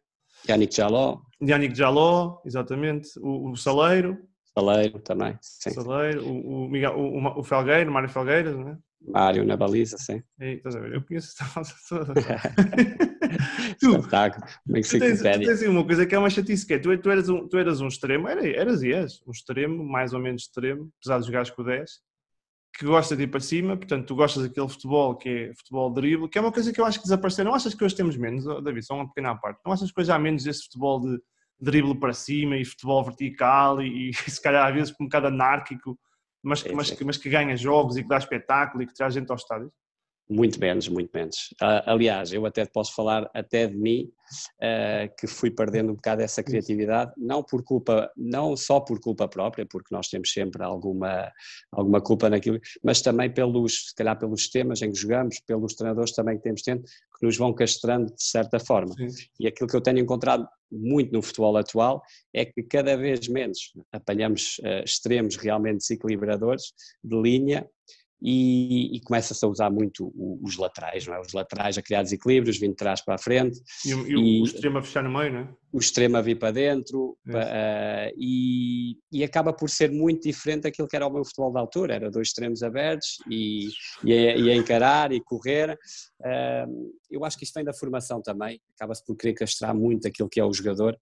Yannick 0.48 0.74
Jaló. 0.74 1.20
Yannick 1.42 1.76
Jaló, 1.76 2.40
exatamente, 2.44 3.08
o, 3.20 3.50
o 3.50 3.56
Saleiro. 3.56 4.18
Saleiro 4.54 4.98
também, 5.00 5.36
sim. 5.40 5.70
Saleiro, 5.70 6.26
o, 6.26 6.64
o, 6.64 6.68
Miguel, 6.68 6.98
o, 6.98 7.40
o 7.40 7.42
Felgueiro, 7.42 7.92
Mário 7.92 8.08
Felgueiras, 8.08 8.56
né? 8.56 8.78
Mário 9.06 9.44
na 9.44 9.56
baliza, 9.56 9.96
sim. 9.98 10.22
E, 10.40 10.56
estás 10.56 10.76
a 10.76 10.80
ver? 10.80 10.94
Eu 10.94 11.02
conheço 11.02 11.28
esta 11.28 11.44
baliza 11.54 11.74
toda. 11.88 12.14
tu, 13.80 13.96
Espetáculo. 13.96 14.46
Como 14.64 14.76
é 14.76 14.82
que 14.82 14.88
tu, 14.88 14.98
tens, 14.98 15.18
tu 15.18 15.22
tens 15.22 15.62
uma 15.62 15.84
coisa 15.84 16.06
que 16.06 16.14
é 16.14 16.18
uma 16.18 16.30
chatice, 16.30 16.66
que 16.66 16.74
é, 16.74 16.78
tu, 16.78 16.96
tu, 16.98 17.10
eras 17.10 17.28
um, 17.28 17.48
tu 17.48 17.56
eras 17.56 17.80
um 17.80 17.88
extremo, 17.88 18.28
era, 18.28 18.46
eras 18.46 18.82
e 18.82 18.92
és, 18.92 19.22
um 19.26 19.30
extremo, 19.30 19.82
mais 19.82 20.12
ou 20.12 20.20
menos 20.20 20.42
extremo, 20.42 20.90
apesar 21.00 21.18
de 21.18 21.26
jogares 21.26 21.50
com 21.50 21.62
o 21.62 21.64
10, 21.64 21.90
que 22.78 22.84
gosta 22.84 23.16
de 23.16 23.24
ir 23.24 23.28
para 23.28 23.40
cima, 23.40 23.76
portanto 23.76 24.06
tu 24.06 24.14
gostas 24.14 24.42
daquele 24.42 24.68
futebol 24.68 25.16
que 25.16 25.28
é 25.28 25.54
futebol 25.54 25.92
drible, 25.92 26.28
que 26.28 26.38
é 26.38 26.40
uma 26.40 26.52
coisa 26.52 26.72
que 26.72 26.80
eu 26.80 26.84
acho 26.84 26.98
que 26.98 27.04
desapareceu. 27.04 27.44
Não 27.44 27.54
achas 27.54 27.74
que 27.74 27.84
hoje 27.84 27.96
temos 27.96 28.16
menos, 28.16 28.44
David, 28.62 28.84
só 28.84 28.94
uma 28.94 29.08
pequena 29.08 29.34
parte, 29.34 29.60
não 29.64 29.72
achas 29.72 29.90
que 29.90 30.00
hoje 30.00 30.12
há 30.12 30.18
menos 30.18 30.44
desse 30.44 30.64
futebol 30.64 31.00
de 31.00 31.20
drible 31.60 31.98
para 31.98 32.12
cima 32.12 32.56
e 32.56 32.64
futebol 32.64 33.04
vertical 33.04 33.82
e, 33.82 34.10
e 34.10 34.14
se 34.30 34.40
calhar 34.40 34.66
às 34.66 34.74
vezes 34.74 34.94
um 35.00 35.04
bocado 35.04 35.26
anárquico, 35.26 35.98
mas, 36.42 36.64
mas, 36.64 37.00
mas 37.00 37.16
que 37.16 37.28
ganha 37.28 37.56
jogos 37.56 37.96
e 37.96 38.02
que 38.02 38.08
dá 38.08 38.18
espetáculo 38.18 38.82
e 38.82 38.86
que 38.86 38.94
traz 38.94 39.14
gente 39.14 39.30
aos 39.30 39.42
estádios? 39.42 39.70
Muito 40.30 40.60
menos, 40.60 40.86
muito 40.88 41.10
menos. 41.12 41.52
Uh, 41.60 41.82
aliás, 41.86 42.32
eu 42.32 42.46
até 42.46 42.64
posso 42.64 42.94
falar 42.94 43.28
até 43.34 43.66
de 43.66 43.76
mim, 43.76 44.12
uh, 44.62 45.12
que 45.18 45.26
fui 45.26 45.50
perdendo 45.50 45.90
um 45.90 45.96
bocado 45.96 46.22
essa 46.22 46.40
criatividade, 46.40 47.12
não 47.16 47.42
por 47.42 47.64
culpa, 47.64 48.08
não 48.16 48.56
só 48.56 48.78
por 48.78 49.00
culpa 49.00 49.26
própria, 49.26 49.66
porque 49.66 49.92
nós 49.92 50.06
temos 50.06 50.32
sempre 50.32 50.62
alguma, 50.62 51.32
alguma 51.72 52.00
culpa 52.00 52.30
naquilo, 52.30 52.60
mas 52.80 53.02
também 53.02 53.28
pelos, 53.28 53.88
se 53.88 53.94
calhar 53.96 54.16
pelos 54.16 54.42
sistemas 54.42 54.80
em 54.82 54.92
que 54.92 55.00
jogamos, 55.00 55.40
pelos 55.40 55.74
treinadores 55.74 56.12
também 56.12 56.36
que 56.36 56.44
temos 56.44 56.62
tendo, 56.62 56.84
que 56.84 57.26
nos 57.26 57.36
vão 57.36 57.52
castrando 57.52 58.14
de 58.14 58.22
certa 58.22 58.60
forma. 58.60 58.94
Sim. 58.94 59.08
E 59.40 59.48
aquilo 59.48 59.68
que 59.68 59.74
eu 59.74 59.80
tenho 59.80 59.98
encontrado 59.98 60.48
muito 60.70 61.12
no 61.12 61.22
futebol 61.22 61.56
atual 61.56 62.00
é 62.32 62.44
que 62.44 62.62
cada 62.62 62.96
vez 62.96 63.26
menos 63.26 63.72
apanhamos 63.90 64.60
uh, 64.60 64.84
extremos 64.84 65.34
realmente 65.34 65.78
desequilibradores 65.78 66.72
de 67.02 67.20
linha 67.20 67.68
e, 68.22 68.96
e 68.96 69.00
começa-se 69.00 69.44
a 69.44 69.48
usar 69.48 69.70
muito 69.70 70.12
os 70.42 70.56
laterais, 70.56 71.06
não 71.06 71.14
é? 71.14 71.20
Os 71.20 71.32
laterais 71.32 71.78
a 71.78 71.82
criar 71.82 72.02
desequilíbrios, 72.02 72.58
vindo 72.58 72.70
de 72.70 72.76
trás 72.76 73.00
para 73.00 73.14
a 73.14 73.18
frente. 73.18 73.60
E, 73.84 73.90
e, 73.90 74.40
o 74.40 74.44
extremo 74.44 74.78
a 74.78 74.82
fechar 74.82 75.02
no 75.02 75.10
meio, 75.10 75.32
não 75.32 75.40
é? 75.40 75.48
O 75.72 75.78
extremo 75.78 76.16
a 76.16 76.20
vir 76.20 76.38
para 76.38 76.52
dentro 76.52 77.16
uh, 77.28 78.12
e, 78.16 78.96
e, 79.12 79.22
acaba 79.22 79.52
por 79.52 79.70
ser 79.70 79.90
muito 79.90 80.22
diferente 80.22 80.62
daquilo 80.62 80.88
que 80.88 80.96
era 80.96 81.06
o 81.06 81.12
meu 81.12 81.24
futebol 81.24 81.52
da 81.52 81.60
altura. 81.60 81.94
Era 81.94 82.10
dois 82.10 82.28
extremos 82.28 82.62
abertos 82.62 83.18
e, 83.30 83.68
e, 84.04 84.12
a, 84.12 84.36
e 84.36 84.50
a 84.50 84.56
encarar 84.56 85.12
e 85.12 85.20
correr. 85.20 85.78
Uh, 86.20 86.92
eu 87.10 87.24
acho 87.24 87.38
que 87.38 87.44
isto 87.44 87.54
vem 87.54 87.64
da 87.64 87.72
formação 87.72 88.20
também, 88.20 88.60
acaba-se 88.74 89.04
por 89.04 89.16
querer 89.16 89.34
castrar 89.34 89.74
muito 89.74 90.06
aquilo 90.08 90.28
que 90.28 90.40
é 90.40 90.44
o 90.44 90.52
jogador 90.52 90.98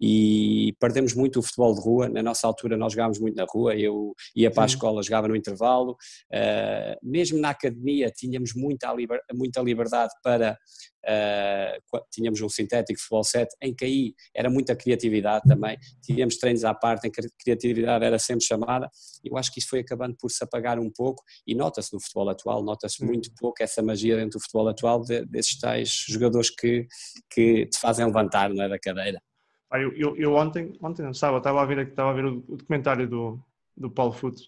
e 0.00 0.74
perdemos 0.80 1.14
muito 1.14 1.38
o 1.38 1.42
futebol 1.42 1.74
de 1.74 1.80
rua. 1.80 2.08
Na 2.08 2.22
nossa 2.22 2.46
altura 2.46 2.76
nós 2.76 2.92
jogávamos 2.92 3.18
muito 3.18 3.36
na 3.36 3.46
rua, 3.48 3.76
eu 3.76 4.14
ia 4.34 4.50
para 4.50 4.64
a 4.64 4.66
escola, 4.66 5.02
jogava 5.02 5.28
no 5.28 5.36
intervalo, 5.36 5.92
uh, 5.92 6.98
mesmo 7.02 7.38
na 7.38 7.50
academia 7.50 8.10
tínhamos 8.10 8.54
muita, 8.54 8.92
liber, 8.92 9.20
muita 9.32 9.60
liberdade 9.60 10.12
para, 10.22 10.58
uh, 11.04 12.00
tínhamos 12.10 12.40
um 12.40 12.48
sintético 12.48 13.00
futebol 13.00 13.24
7, 13.24 13.54
em 13.62 13.74
que 13.74 13.84
aí 13.84 14.03
era 14.34 14.50
muita 14.50 14.74
criatividade 14.74 15.44
também, 15.46 15.78
tínhamos 16.02 16.36
treinos 16.36 16.64
à 16.64 16.74
parte 16.74 17.06
em 17.06 17.10
que 17.10 17.20
a 17.20 17.24
criatividade 17.38 18.04
era 18.04 18.18
sempre 18.18 18.44
chamada, 18.44 18.90
eu 19.24 19.36
acho 19.36 19.52
que 19.52 19.60
isso 19.60 19.68
foi 19.68 19.80
acabando 19.80 20.16
por 20.18 20.30
se 20.30 20.42
apagar 20.42 20.78
um 20.78 20.90
pouco 20.90 21.22
e 21.46 21.54
nota-se 21.54 21.92
no 21.92 22.00
futebol 22.00 22.28
atual, 22.28 22.62
nota-se 22.62 23.04
muito 23.04 23.30
pouco 23.38 23.62
essa 23.62 23.82
magia 23.82 24.16
dentro 24.16 24.38
do 24.38 24.42
futebol 24.42 24.68
atual 24.68 25.02
de, 25.02 25.24
desses 25.26 25.58
tais 25.58 26.04
jogadores 26.08 26.50
que, 26.50 26.86
que 27.30 27.66
te 27.66 27.78
fazem 27.78 28.04
levantar 28.04 28.50
não 28.50 28.64
é, 28.64 28.68
da 28.68 28.78
cadeira. 28.78 29.22
Eu, 29.72 29.92
eu, 29.94 30.16
eu, 30.16 30.34
ontem, 30.34 30.72
ontem 30.80 31.02
não 31.02 31.12
sábado, 31.12 31.38
estava 31.38 31.62
a 31.62 31.64
ver, 31.64 31.88
estava 31.88 32.10
a 32.10 32.14
ver 32.14 32.24
o, 32.26 32.44
o 32.48 32.56
documentário 32.56 33.08
do, 33.08 33.40
do 33.76 33.90
Paulo 33.90 34.12
Futre. 34.12 34.44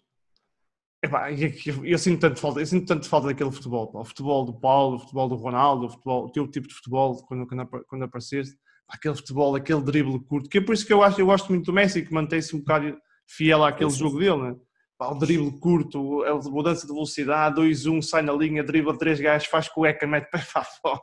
Epá, 1.02 1.30
eu, 1.32 1.50
eu, 1.66 1.84
eu, 1.84 1.98
sinto 1.98 2.20
tanto 2.20 2.40
falta, 2.40 2.60
eu 2.60 2.66
sinto 2.66 2.86
tanto 2.86 3.08
falta 3.08 3.28
daquele 3.28 3.50
futebol, 3.50 3.90
o 3.94 4.04
futebol 4.04 4.44
do 4.44 4.54
Paulo, 4.54 4.96
o 4.96 4.98
futebol 5.00 5.28
do 5.28 5.34
Ronaldo, 5.34 5.86
o, 5.86 5.90
futebol, 5.90 6.24
o 6.26 6.30
teu 6.30 6.48
tipo 6.48 6.68
de 6.68 6.74
futebol 6.74 7.16
quando, 7.26 7.46
quando, 7.46 7.66
quando 7.86 8.04
apareceste, 8.04 8.56
aquele 8.88 9.14
futebol, 9.14 9.54
aquele 9.54 9.82
drible 9.82 10.20
curto, 10.20 10.48
que 10.48 10.58
é 10.58 10.60
por 10.60 10.74
isso 10.74 10.86
que 10.86 10.92
eu 10.92 11.02
acho, 11.02 11.20
eu 11.20 11.26
gosto 11.26 11.48
muito 11.48 11.66
do 11.66 11.72
Messi, 11.72 12.04
que 12.04 12.12
mantém-se 12.12 12.54
um 12.54 12.60
bocado 12.60 12.96
fiel 13.26 13.64
àquele 13.64 13.90
jogo 13.90 14.18
dele, 14.18 14.36
né? 14.36 14.56
o 14.98 15.14
drible 15.14 15.58
curto, 15.60 16.22
a 16.24 16.34
mudança 16.36 16.86
de 16.86 16.92
velocidade, 16.92 17.60
2-1, 17.60 18.00
sai 18.02 18.22
na 18.22 18.32
linha, 18.32 18.64
dribla 18.64 18.96
três 18.96 19.20
gajos, 19.20 19.46
faz 19.46 19.68
cueca, 19.68 20.06
mete 20.06 20.30
pé 20.30 20.38
para 20.38 20.64
fora. 20.64 21.00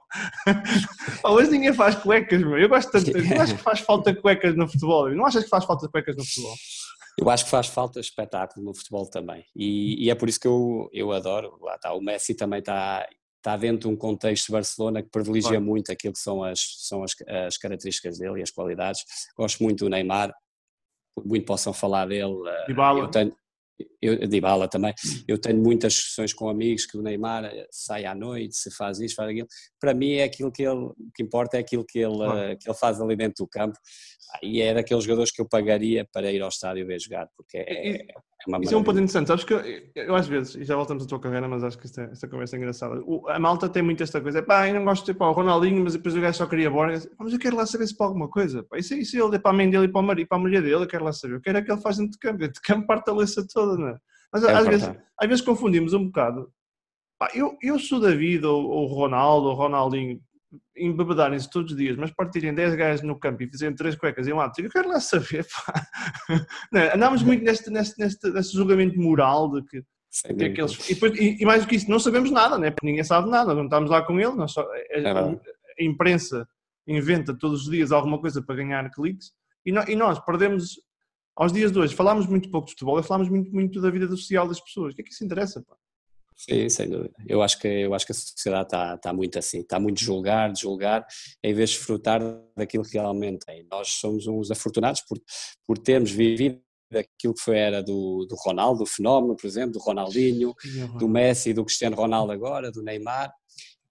Hoje 1.23 1.51
ninguém 1.51 1.73
faz 1.73 1.95
cuecas, 1.95 2.41
meu. 2.41 2.57
Eu 2.57 2.69
gosto 2.69 2.91
tanto, 2.91 3.15
eu 3.15 3.41
acho 3.41 3.55
que 3.55 3.61
faz 3.61 3.81
falta 3.81 4.15
cuecas 4.15 4.55
no 4.55 4.67
futebol. 4.67 5.09
Não 5.11 5.25
achas 5.25 5.43
que 5.43 5.49
faz 5.49 5.63
falta 5.65 5.87
cuecas 5.87 6.15
no 6.15 6.25
futebol? 6.25 6.55
Eu 7.19 7.29
acho 7.29 7.45
que 7.45 7.51
faz 7.51 7.67
falta 7.67 7.99
espetáculo 7.99 8.65
no 8.65 8.73
futebol 8.73 9.07
também. 9.07 9.45
E, 9.55 10.05
e 10.05 10.09
é 10.09 10.15
por 10.15 10.27
isso 10.27 10.39
que 10.39 10.47
eu, 10.47 10.89
eu 10.91 11.11
adoro. 11.11 11.59
Lá 11.61 11.75
está, 11.75 11.93
o 11.93 12.01
Messi 12.01 12.33
também 12.33 12.59
está, 12.59 13.07
está 13.43 13.57
dentro 13.57 13.89
de 13.89 13.93
um 13.93 13.97
contexto 13.97 14.45
de 14.45 14.53
Barcelona 14.53 15.03
que 15.03 15.09
privilegia 15.09 15.49
claro. 15.49 15.65
muito 15.65 15.91
aquilo 15.91 16.13
que 16.13 16.19
são, 16.19 16.41
as, 16.41 16.59
são 16.77 17.03
as, 17.03 17.13
as 17.45 17.57
características 17.57 18.17
dele 18.17 18.39
e 18.39 18.41
as 18.41 18.49
qualidades. 18.49 19.03
Gosto 19.35 19.61
muito 19.61 19.83
do 19.83 19.89
Neymar, 19.89 20.33
muito 21.25 21.45
possam 21.45 21.73
falar 21.73 22.07
dele. 22.07 22.33
Dybala. 22.67 23.01
Eu 23.01 23.07
tenho, 23.09 23.35
eu, 24.03 24.27
de 24.27 24.41
bala 24.41 24.67
também, 24.67 24.91
hum. 24.91 25.23
eu 25.27 25.37
tenho 25.37 25.61
muitas 25.61 25.93
discussões 25.93 26.33
com 26.33 26.49
amigos 26.49 26.85
que 26.85 26.97
o 26.97 27.01
Neymar 27.01 27.45
eh, 27.45 27.67
sai 27.71 28.05
à 28.05 28.13
noite, 28.13 28.55
se 28.55 28.71
faz 28.71 28.99
isto, 28.99 29.15
faz 29.15 29.29
aquilo, 29.29 29.47
para 29.79 29.93
mim 29.93 30.13
é 30.13 30.23
aquilo 30.23 30.51
que 30.51 30.63
ele, 30.63 30.85
o 30.85 30.95
que 31.15 31.23
importa 31.23 31.57
é 31.57 31.59
aquilo 31.59 31.85
que 31.85 31.99
ele, 31.99 32.15
claro. 32.15 32.57
que 32.57 32.69
ele 32.69 32.77
faz 32.77 32.99
ali 33.01 33.15
dentro 33.15 33.45
do 33.45 33.47
campo, 33.47 33.77
e 34.41 34.61
é 34.61 34.73
daqueles 34.73 35.03
jogadores 35.03 35.31
que 35.31 35.41
eu 35.41 35.47
pagaria 35.47 36.07
para 36.11 36.31
ir 36.31 36.41
ao 36.41 36.49
estádio 36.49 36.85
ver 36.85 36.99
jogar, 36.99 37.27
porque 37.37 37.57
é, 37.57 37.95
é 37.95 38.05
uma 38.47 38.59
Isso 38.61 38.73
é 38.73 38.77
um 38.77 38.83
ponto 38.83 38.97
interessante, 38.97 39.27
sabes 39.27 39.43
que 39.43 39.53
eu, 39.53 39.61
eu, 39.95 40.15
às 40.15 40.27
vezes, 40.27 40.55
e 40.55 40.65
já 40.65 40.75
voltamos 40.75 41.03
à 41.03 41.07
tua 41.07 41.19
carreira, 41.19 41.47
mas 41.47 41.63
acho 41.63 41.77
que 41.77 41.85
esta, 41.85 42.03
esta 42.03 42.27
conversa 42.27 42.55
é 42.55 42.59
engraçada. 42.59 43.01
O, 43.05 43.27
a 43.29 43.39
malta 43.39 43.69
tem 43.69 43.81
muito 43.81 44.03
esta 44.03 44.19
coisa, 44.19 44.41
pá, 44.43 44.67
eu 44.67 44.75
não 44.75 44.85
gosto 44.85 45.05
de 45.05 45.13
pá, 45.13 45.27
o 45.27 45.31
Ronaldinho, 45.31 45.83
mas 45.83 45.93
depois 45.93 46.15
o 46.15 46.21
gajo 46.21 46.37
só 46.37 46.45
queria 46.45 46.69
Borges, 46.69 47.09
mas 47.17 47.33
eu 47.33 47.39
quero 47.39 47.55
lá 47.55 47.65
saber 47.65 47.87
se 47.87 47.95
para 47.95 48.07
alguma 48.07 48.29
coisa, 48.29 48.63
pá, 48.63 48.77
isso, 48.77 48.93
isso 48.95 49.17
ele 49.17 49.35
é 49.35 49.39
para 49.39 49.51
a 49.51 49.53
mãe 49.53 49.69
dele 49.69 49.85
e 49.85 49.87
para 49.87 50.01
a, 50.01 50.03
marido, 50.03 50.27
para 50.27 50.37
a 50.37 50.41
mulher 50.41 50.61
dele, 50.61 50.75
eu 50.75 50.87
quero 50.87 51.05
lá 51.05 51.13
saber, 51.13 51.35
eu 51.35 51.41
quero 51.41 51.57
é 51.57 51.61
que 51.61 51.71
ele 51.71 51.81
faz 51.81 51.97
dentro 51.97 52.11
de 52.11 52.19
campo, 52.19 52.37
dentro 52.39 52.55
de 52.55 52.61
campo 52.61 52.87
parte 52.87 53.09
a 53.09 53.13
leça 53.13 53.45
toda, 53.47 53.77
não 53.77 53.87
é? 53.89 53.92
Mas 54.33 54.43
é 54.43 54.51
às, 54.51 54.65
vezes, 54.65 54.91
às 55.19 55.27
vezes 55.27 55.45
confundimos 55.45 55.93
um 55.93 56.05
bocado, 56.05 56.51
pá, 57.19 57.29
eu, 57.35 57.55
eu 57.61 57.77
sou 57.77 57.99
David 57.99 58.43
ou, 58.45 58.65
ou 58.67 58.87
Ronaldo 58.87 59.47
ou 59.47 59.53
Ronaldinho, 59.53 60.19
embebedarem-se 60.75 61.49
todos 61.49 61.71
os 61.71 61.77
dias, 61.77 61.95
mas 61.97 62.11
partirem 62.11 62.53
10 62.53 62.75
gajos 62.75 63.01
no 63.03 63.19
campo 63.19 63.43
e 63.43 63.47
fizerem 63.47 63.75
3 63.75 63.95
cuecas 63.95 64.27
e 64.27 64.33
um 64.33 64.37
lado, 64.37 64.53
eu 64.57 64.69
quero 64.69 64.89
lá 64.89 64.99
saber, 64.99 65.45
pá. 65.65 65.85
Não, 66.71 66.81
é? 66.81 66.95
andámos 66.95 67.21
muito 67.23 67.43
neste, 67.43 67.69
neste, 67.69 67.99
neste, 67.99 68.29
neste 68.29 68.55
julgamento 68.55 68.99
moral 68.99 69.51
de 69.51 69.63
que, 69.63 69.83
que 70.35 70.45
aqueles, 70.45 70.89
e, 70.89 70.93
depois, 70.95 71.17
e, 71.17 71.37
e, 71.39 71.45
mais 71.45 71.63
do 71.63 71.67
que 71.67 71.75
isso, 71.75 71.89
não 71.89 71.99
sabemos 71.99 72.31
nada, 72.31 72.57
né? 72.57 72.71
porque 72.71 72.87
ninguém 72.87 73.03
sabe 73.03 73.29
nada, 73.29 73.53
não 73.53 73.65
estamos 73.65 73.89
lá 73.89 74.01
com 74.01 74.19
ele, 74.19 74.47
só, 74.47 74.61
a, 74.61 74.77
é 74.89 75.05
a, 75.07 75.29
a, 75.29 75.83
imprensa 75.83 76.47
inventa 76.87 77.37
todos 77.37 77.63
os 77.63 77.71
dias 77.71 77.91
alguma 77.91 78.19
coisa 78.19 78.41
para 78.41 78.55
ganhar 78.55 78.89
cliques 78.91 79.31
e, 79.65 79.71
no, 79.71 79.83
e 79.87 79.95
nós 79.95 80.19
perdemos 80.19 80.79
aos 81.35 81.51
dias 81.51 81.71
de 81.71 81.79
hoje, 81.79 81.95
falámos 81.95 82.27
muito 82.27 82.49
pouco 82.49 82.67
de 82.67 82.73
futebol 82.73 82.99
e 82.99 83.03
falámos 83.03 83.29
muito, 83.29 83.51
muito 83.51 83.81
da 83.81 83.89
vida 83.89 84.07
social 84.07 84.47
das 84.47 84.59
pessoas. 84.59 84.93
O 84.93 84.95
que 84.95 85.01
é 85.01 85.05
que 85.05 85.11
isso 85.11 85.23
interessa? 85.23 85.61
Pá? 85.61 85.75
Sim, 86.35 86.67
sem 86.67 86.89
dúvida. 86.89 87.13
Eu 87.27 87.41
acho 87.41 87.59
que, 87.59 87.67
eu 87.67 87.93
acho 87.93 88.05
que 88.05 88.11
a 88.11 88.15
sociedade 88.15 88.65
está, 88.65 88.95
está 88.95 89.13
muito 89.13 89.37
assim, 89.39 89.59
está 89.59 89.79
muito 89.79 90.01
julgar, 90.01 90.55
julgar, 90.55 91.05
em 91.43 91.53
vez 91.53 91.69
de 91.69 91.77
desfrutar 91.77 92.21
daquilo 92.57 92.83
que 92.83 92.97
realmente 92.97 93.45
é. 93.47 93.63
Nós 93.71 93.89
somos 93.89 94.27
uns 94.27 94.51
afortunados 94.51 95.01
por, 95.01 95.19
por 95.65 95.77
termos 95.77 96.11
vivido 96.11 96.61
aquilo 96.91 97.33
que 97.33 97.41
foi 97.41 97.57
era 97.57 97.81
do, 97.81 98.25
do 98.27 98.35
Ronaldo, 98.35 98.79
do 98.79 98.85
fenómeno, 98.85 99.35
por 99.35 99.47
exemplo, 99.47 99.73
do 99.73 99.79
Ronaldinho, 99.79 100.53
do 100.99 101.07
Messi, 101.07 101.53
do 101.53 101.65
Cristiano 101.65 101.95
Ronaldo 101.95 102.31
agora, 102.31 102.71
do 102.71 102.83
Neymar, 102.83 103.33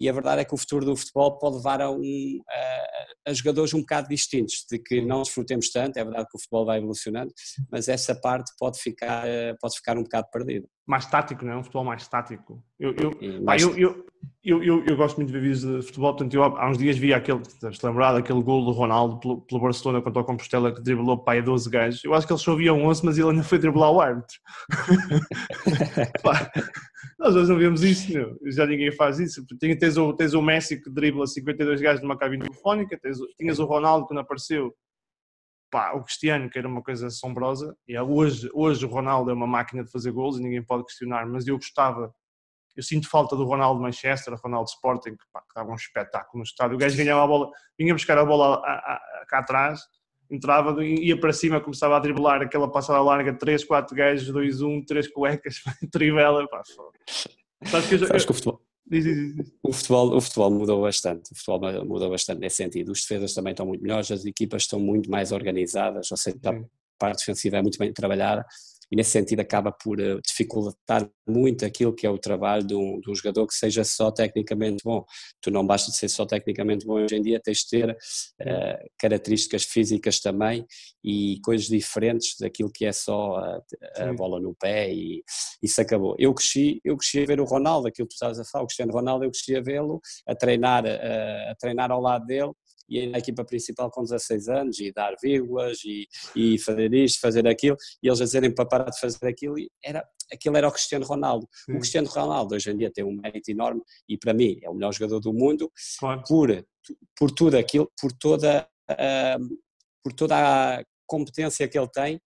e 0.02 0.09
a 0.09 0.12
verdade 0.12 0.42
é 0.42 0.44
que 0.44 0.52
o 0.52 0.56
futuro 0.56 0.85
do 0.85 0.97
futebol 0.97 1.38
pode 1.38 1.59
levar 1.59 1.80
a, 1.80 1.88
um, 1.88 2.40
a, 2.50 3.30
a, 3.30 3.32
jogadores 3.32 3.73
um 3.73 3.82
bocado 3.82 4.09
distintos, 4.09 4.66
de 4.68 4.76
que 4.76 5.00
não 5.00 5.23
desfrutemos 5.23 5.71
tanto, 5.71 5.97
é 5.97 6.02
verdade 6.02 6.26
que 6.28 6.37
o 6.37 6.40
futebol 6.40 6.66
vai 6.66 6.78
evolucionando, 6.78 7.32
mas 7.71 7.87
essa 7.87 8.12
parte 8.12 8.50
pode 8.59 8.80
ficar, 8.80 9.25
pode 9.61 9.76
ficar 9.76 9.97
um 9.97 10.02
bocado 10.02 10.26
perdida. 10.32 10.66
Mais 10.85 11.06
tático, 11.06 11.44
não 11.44 11.52
é? 11.52 11.56
Um 11.56 11.62
futebol 11.62 11.85
mais 11.85 12.09
tático. 12.09 12.61
Eu, 12.80 12.92
eu, 12.97 13.12
pá, 13.44 13.56
eu, 13.56 13.78
eu, 13.78 14.04
eu, 14.42 14.64
eu, 14.64 14.85
eu, 14.85 14.97
gosto 14.97 15.18
muito 15.18 15.28
de 15.28 15.35
ver 15.35 15.40
vídeos 15.40 15.61
de 15.61 15.82
futebol, 15.87 16.12
portanto 16.12 16.35
eu 16.35 16.42
há 16.42 16.68
uns 16.68 16.78
dias 16.78 16.99
vi 16.99 17.14
aquele, 17.14 17.40
deves 17.61 17.80
lembrar, 17.80 18.16
aquele 18.16 18.42
gol 18.42 18.64
do 18.64 18.73
Ronaldo 18.73 19.21
pelo, 19.21 19.40
pelo 19.42 19.61
Barcelona 19.61 20.02
contra 20.02 20.21
o 20.21 20.25
Compostela 20.25 20.75
que 20.75 20.82
driblou 20.82 21.23
para 21.23 21.35
aí 21.35 21.42
12 21.42 21.71
gajos. 21.71 22.02
Eu 22.02 22.12
acho 22.12 22.26
que 22.26 22.32
ele 22.32 22.40
só 22.40 22.56
via 22.56 22.75
11, 22.75 23.04
mas 23.04 23.18
ele 23.18 23.30
ainda 23.30 23.44
foi 23.44 23.61
driblar 23.61 23.92
o 23.92 24.00
árbitro. 24.00 24.37
Nós 27.23 27.37
hoje 27.37 27.52
não 27.52 27.57
vemos 27.57 27.85
isso, 27.85 28.12
meu. 28.12 28.37
já 28.47 28.67
ninguém 28.67 28.91
faz 28.91 29.21
isso. 29.21 29.47
Tens 29.79 29.97
o, 29.97 30.12
tens 30.12 30.35
o 30.35 30.43
Messi 30.43 30.83
que 30.83 30.91
dribla 30.91 31.25
52 31.25 31.81
gajos 31.81 32.02
numa 32.02 32.19
cabine 32.19 32.43
telefónica, 32.43 32.99
tens, 33.00 33.17
tinhas 33.38 33.61
o 33.61 33.64
Ronaldo 33.64 34.09
quando 34.09 34.19
apareceu, 34.19 34.75
pá, 35.71 35.93
o 35.93 36.02
Cristiano, 36.02 36.50
que 36.50 36.59
era 36.59 36.67
uma 36.67 36.83
coisa 36.83 37.07
assombrosa, 37.07 37.76
e 37.87 37.95
é 37.95 38.02
hoje, 38.02 38.50
hoje 38.52 38.85
o 38.85 38.88
Ronaldo 38.88 39.31
é 39.31 39.35
uma 39.35 39.47
máquina 39.47 39.85
de 39.85 39.91
fazer 39.93 40.11
gols 40.11 40.37
e 40.37 40.43
ninguém 40.43 40.64
pode 40.64 40.85
questionar, 40.85 41.25
mas 41.29 41.47
eu 41.47 41.55
gostava, 41.55 42.12
eu 42.75 42.83
sinto 42.83 43.09
falta 43.09 43.37
do 43.37 43.45
Ronaldo 43.45 43.81
Manchester, 43.81 44.35
Ronaldo 44.35 44.71
Sporting, 44.71 45.11
que, 45.11 45.25
pá, 45.33 45.43
que 45.43 45.55
dava 45.55 45.71
um 45.71 45.76
espetáculo 45.76 46.38
no 46.38 46.43
estádio. 46.43 46.75
O 46.75 46.79
gajo 46.79 46.97
ganhava 46.97 47.23
a 47.23 47.26
bola, 47.29 47.50
vinha 47.79 47.95
buscar 47.95 48.19
a 48.19 48.25
bola 48.25 48.57
a, 48.57 48.73
a, 48.73 48.95
a, 48.97 49.26
cá 49.29 49.38
atrás 49.38 49.81
entrava, 50.34 50.84
ia 50.84 51.18
para 51.18 51.32
cima, 51.32 51.60
começava 51.60 51.96
a 51.96 52.00
driblar 52.00 52.42
aquela 52.42 52.70
passada 52.70 53.00
larga, 53.00 53.32
3, 53.32 53.64
4 53.64 53.94
gajos, 53.94 54.32
2, 54.32 54.62
1, 54.62 54.84
3 54.84 55.08
cuecas, 55.08 55.56
trivela, 55.92 56.46
pá, 56.48 56.62
Sabes 57.64 57.88
que, 57.88 57.94
eu, 57.94 58.06
Sabes 58.06 58.24
que 58.24 58.30
o 58.30 58.34
futebol... 58.34 58.62
Diz, 58.84 59.04
diz, 59.04 59.36
diz. 59.36 59.52
O 59.62 59.72
futebol, 59.72 60.16
o 60.16 60.20
futebol 60.20 60.50
mudou 60.50 60.82
bastante, 60.82 61.32
o 61.32 61.36
futebol 61.36 61.86
mudou 61.86 62.10
bastante 62.10 62.40
nesse 62.40 62.56
sentido. 62.56 62.90
Os 62.92 63.00
defesas 63.02 63.32
também 63.32 63.52
estão 63.52 63.64
muito 63.64 63.80
melhores, 63.80 64.10
as 64.10 64.24
equipas 64.24 64.62
estão 64.62 64.80
muito 64.80 65.10
mais 65.10 65.32
organizadas, 65.32 66.10
ou 66.10 66.16
seja, 66.16 66.36
a 66.44 66.54
parte 66.98 67.18
defensiva 67.18 67.58
é 67.58 67.62
muito 67.62 67.78
bem 67.78 67.92
trabalhada 67.92 68.44
e 68.92 68.96
nesse 68.96 69.11
sentido 69.11 69.40
acaba 69.40 69.72
por 69.72 69.99
uh, 69.99 70.20
dificultar 70.20 71.08
muito 71.26 71.64
aquilo 71.64 71.94
que 71.94 72.06
é 72.06 72.11
o 72.11 72.18
trabalho 72.18 72.62
de 72.62 72.75
um, 72.75 73.00
de 73.00 73.11
um, 73.11 73.14
jogador 73.14 73.46
que 73.46 73.54
seja 73.54 73.84
só 73.84 74.11
tecnicamente 74.11 74.84
bom. 74.84 75.02
Tu 75.40 75.50
não 75.50 75.66
basta 75.66 75.90
de 75.90 75.96
ser 75.96 76.11
só 76.11 76.26
tecnicamente 76.26 76.84
bom 76.84 77.02
hoje 77.02 77.16
em 77.16 77.22
dia, 77.22 77.40
tens 77.42 77.61
de 77.61 77.68
ter 77.70 77.90
uh, 77.90 78.90
características 78.99 79.64
físicas 79.64 80.20
também 80.20 80.66
e 81.02 81.40
coisas 81.42 81.68
diferentes 81.68 82.37
daquilo 82.38 82.70
que 82.70 82.84
é 82.84 82.92
só 82.92 83.37
a, 83.37 83.62
a 83.96 84.12
bola 84.12 84.38
no 84.38 84.54
pé 84.54 84.92
e 84.92 85.25
isso 85.62 85.80
acabou. 85.80 86.14
Eu 86.18 86.34
cresci, 86.34 86.78
eu 86.84 86.94
cresci 86.99 87.22
a 87.22 87.26
ver 87.26 87.40
o 87.40 87.44
Ronaldo, 87.44 87.88
aquilo 87.88 88.06
que 88.06 88.12
tu 88.12 88.16
estavas 88.16 88.38
a 88.38 88.44
falar, 88.44 88.64
o 88.64 88.66
Cristiano 88.66 88.92
Ronaldo, 88.92 89.25
eu 89.25 89.30
cresci 89.30 89.56
a 89.56 89.62
vê-lo, 89.62 90.02
a 90.26 90.34
treinar, 90.34 90.84
a, 90.84 91.50
a 91.50 91.54
treinar 91.58 91.90
ao 91.90 92.00
lado 92.00 92.26
dele 92.26 92.52
e 92.92 93.06
na 93.06 93.18
equipa 93.18 93.44
principal 93.44 93.90
com 93.90 94.02
16 94.02 94.49
anos 94.49 94.78
e 94.80 94.92
dar 94.92 95.14
vírgulas 95.22 95.78
e, 95.84 96.06
e 96.37 96.58
fazer 96.58 96.92
isto, 96.92 97.20
fazer 97.20 97.46
aquilo, 97.46 97.76
e 98.02 98.08
eles 98.08 98.20
a 98.20 98.25
dizerem 98.25 98.54
para 98.54 98.66
parar 98.66 98.90
de 98.90 99.00
fazer 99.00 99.26
aquilo, 99.26 99.58
e 99.58 99.70
era, 99.82 100.06
aquilo 100.32 100.56
era 100.56 100.68
o 100.68 100.72
Cristiano 100.72 101.04
Ronaldo. 101.04 101.49
Sim. 101.52 101.72
O 101.72 101.78
Cristiano 101.78 102.08
Ronaldo 102.08 102.54
hoje 102.54 102.70
em 102.70 102.76
dia 102.76 102.90
tem 102.92 103.04
um 103.04 103.16
mérito 103.16 103.50
enorme 103.50 103.82
e 104.08 104.18
para 104.18 104.34
mim 104.34 104.58
é 104.62 104.68
o 104.68 104.75
melhor 104.75 104.92
jogador 104.92 105.20
do 105.20 105.32
mundo 105.32 105.70
claro. 105.99 106.22
por, 106.26 106.66
por 107.16 107.30
tudo 107.30 107.56
aquilo, 107.56 107.90
por 108.00 108.12
toda, 108.12 108.68
uh, 108.90 109.58
por 110.02 110.12
toda 110.12 110.36
a 110.36 110.84
competência 111.06 111.69
que 111.69 111.78
ele 111.78 111.88
tem 111.88 112.21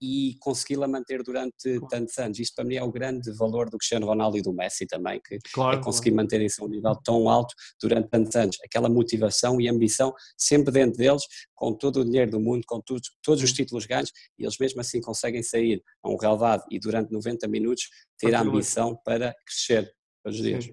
e 0.00 0.36
consegui-la 0.40 0.88
manter 0.88 1.22
durante 1.22 1.78
claro. 1.78 1.86
tantos 1.88 2.18
anos. 2.18 2.38
Isto 2.38 2.54
para 2.54 2.64
mim 2.64 2.76
é 2.76 2.82
o 2.82 2.90
grande 2.90 3.30
valor 3.32 3.68
do 3.68 3.76
Cristiano 3.76 4.06
Ronaldo 4.06 4.38
e 4.38 4.42
do 4.42 4.52
Messi 4.52 4.86
também, 4.86 5.20
que 5.20 5.38
claro, 5.52 5.78
é 5.78 5.82
conseguir 5.82 6.10
claro. 6.10 6.24
manterem-se 6.24 6.62
a 6.62 6.64
um 6.64 6.68
nível 6.68 6.96
tão 7.04 7.28
alto 7.28 7.54
durante 7.80 8.08
tantos 8.08 8.34
anos. 8.34 8.56
Aquela 8.64 8.88
motivação 8.88 9.60
e 9.60 9.68
ambição 9.68 10.14
sempre 10.36 10.72
dentro 10.72 10.96
deles, 10.98 11.22
com 11.54 11.74
todo 11.74 12.00
o 12.00 12.04
dinheiro 12.04 12.30
do 12.30 12.40
mundo, 12.40 12.62
com 12.66 12.80
todos, 12.80 13.10
todos 13.22 13.42
os 13.42 13.52
títulos 13.52 13.84
ganhos, 13.84 14.10
e 14.38 14.44
eles 14.44 14.56
mesmo 14.58 14.80
assim 14.80 15.00
conseguem 15.00 15.42
sair 15.42 15.82
a 16.02 16.08
um 16.08 16.16
relevado 16.16 16.64
e 16.70 16.78
durante 16.78 17.12
90 17.12 17.46
minutos 17.48 17.88
ter 18.18 18.34
a 18.34 18.40
ambição 18.40 18.98
para 19.04 19.34
crescer 19.44 19.92
todos 20.22 20.38
os 20.38 20.44
dias. 20.44 20.70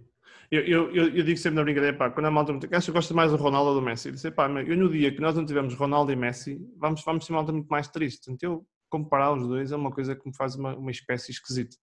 Eu, 0.50 0.62
eu, 0.62 0.96
eu, 0.96 1.24
digo 1.26 1.38
sempre 1.38 1.58
na 1.58 1.64
brincadeira, 1.64 1.98
pá, 1.98 2.10
quando 2.10 2.28
a 2.28 2.32
malta 2.32 2.54
me 2.54 2.60
diz, 2.60 2.86
que 2.86 2.92
gosta 2.92 3.14
mais 3.14 3.32
do 3.32 3.38
Ronaldo 3.38 3.72
ou 3.72 3.76
do 3.76 3.82
Messi? 3.82 4.08
Eu 4.08 4.14
disse, 4.14 4.32
pá, 4.32 4.48
eu 4.48 4.78
no 4.78 4.90
dia 4.90 5.14
que 5.14 5.20
nós 5.20 5.36
não 5.36 5.46
tivermos 5.46 5.74
Ronaldo 5.74 6.10
e 6.10 6.16
Messi, 6.16 6.58
vamos, 6.78 7.04
vamos 7.04 7.26
ser 7.26 7.34
malta 7.34 7.52
muito 7.52 7.68
mais 7.68 7.90
triste. 7.90 8.32
Então 8.32 8.54
eu 8.54 8.66
comparar 8.90 9.34
os 9.34 9.48
dois 9.48 9.72
é 9.72 9.76
uma 9.76 9.92
coisa 9.92 10.16
que 10.16 10.28
me 10.28 10.36
faz 10.36 10.56
uma, 10.56 10.76
uma 10.76 10.92
espécie 10.92 11.32
esquisita. 11.32 11.76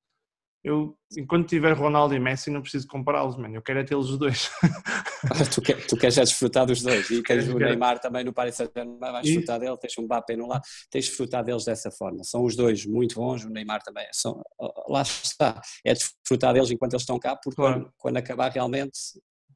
Eu, 0.65 0.97
enquanto 1.15 1.47
tiver 1.47 1.73
Ronaldo 1.75 2.15
e 2.15 2.19
Messi, 2.19 2.51
não 2.51 2.63
preciso 2.63 2.89
compará-los, 2.89 3.37
mano. 3.37 3.55
Eu 3.55 3.61
quero 3.61 3.81
é 3.81 3.85
tê-los 3.85 4.09
os 4.09 4.19
dois. 4.19 4.51
tu, 5.55 5.61
tu 5.87 5.97
queres 5.99 6.15
já 6.15 6.23
desfrutar 6.23 6.65
dos 6.65 6.81
dois. 6.81 7.11
E 7.11 7.21
tens 7.23 7.47
o 7.49 7.59
Neymar 7.59 8.01
também 8.01 8.25
no 8.25 8.33
Paris 8.33 8.55
Saint-Germain, 8.55 8.99
vais 8.99 9.27
desfrutar 9.27 9.61
dele. 9.61 9.77
Tens 9.77 9.99
o 9.99 10.03
Mbappé 10.03 10.37
no 10.37 10.47
lado, 10.49 10.63
tens 10.91 11.05
de 11.05 11.11
desfrutar 11.11 11.45
deles 11.45 11.67
dessa 11.67 11.91
forma. 11.91 12.25
São 12.25 12.43
os 12.43 12.57
dois 12.57 12.87
muito 12.87 13.17
bons, 13.17 13.45
o 13.45 13.51
Neymar 13.51 13.83
também. 13.83 14.07
São, 14.13 14.43
lá 14.89 15.03
está. 15.03 15.61
É 15.85 15.93
desfrutar 15.93 16.55
deles 16.55 16.71
enquanto 16.71 16.95
eles 16.95 17.03
estão 17.03 17.19
cá, 17.19 17.37
porque 17.37 17.57
claro. 17.57 17.83
quando, 17.83 17.93
quando 17.99 18.17
acabar 18.17 18.51
realmente, 18.51 18.99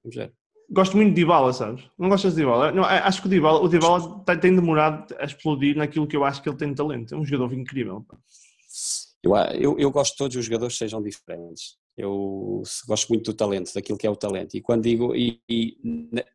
vamos 0.04 0.14
ver 0.14 0.34
gosto 0.70 0.96
muito 0.96 1.11
de 1.11 1.14
Dybala, 1.16 1.52
sabes? 1.52 1.85
Não 1.98 2.09
gostas 2.09 2.35
de 2.35 2.42
Dybala? 2.42 2.72
Não, 2.72 2.85
acho 2.85 3.20
que 3.20 3.26
o 3.26 3.31
Dybala, 3.31 3.61
o 3.61 3.68
Dybala 3.68 4.24
tem 4.40 4.54
demorado 4.54 5.14
a 5.18 5.24
explodir 5.24 5.76
naquilo 5.76 6.07
que 6.07 6.16
eu 6.16 6.24
acho 6.24 6.42
que 6.42 6.48
ele 6.48 6.57
tem 6.57 6.74
talento. 6.74 7.14
É 7.14 7.18
um 7.18 7.24
jogador 7.24 7.54
incrível. 7.54 8.04
Eu, 9.22 9.35
eu, 9.35 9.78
eu 9.78 9.90
gosto 9.90 10.12
de 10.12 10.18
todos 10.18 10.37
os 10.37 10.44
jogadores 10.44 10.76
sejam 10.76 11.02
diferentes. 11.02 11.76
Eu 11.98 12.62
gosto 12.87 13.08
muito 13.08 13.32
do 13.32 13.37
talento, 13.37 13.74
daquilo 13.74 13.98
que 13.98 14.06
é 14.06 14.11
o 14.11 14.14
talento. 14.14 14.54
E 14.54 14.61
quando 14.61 14.84
digo, 14.84 15.16
e, 15.16 15.40
e 15.48 15.76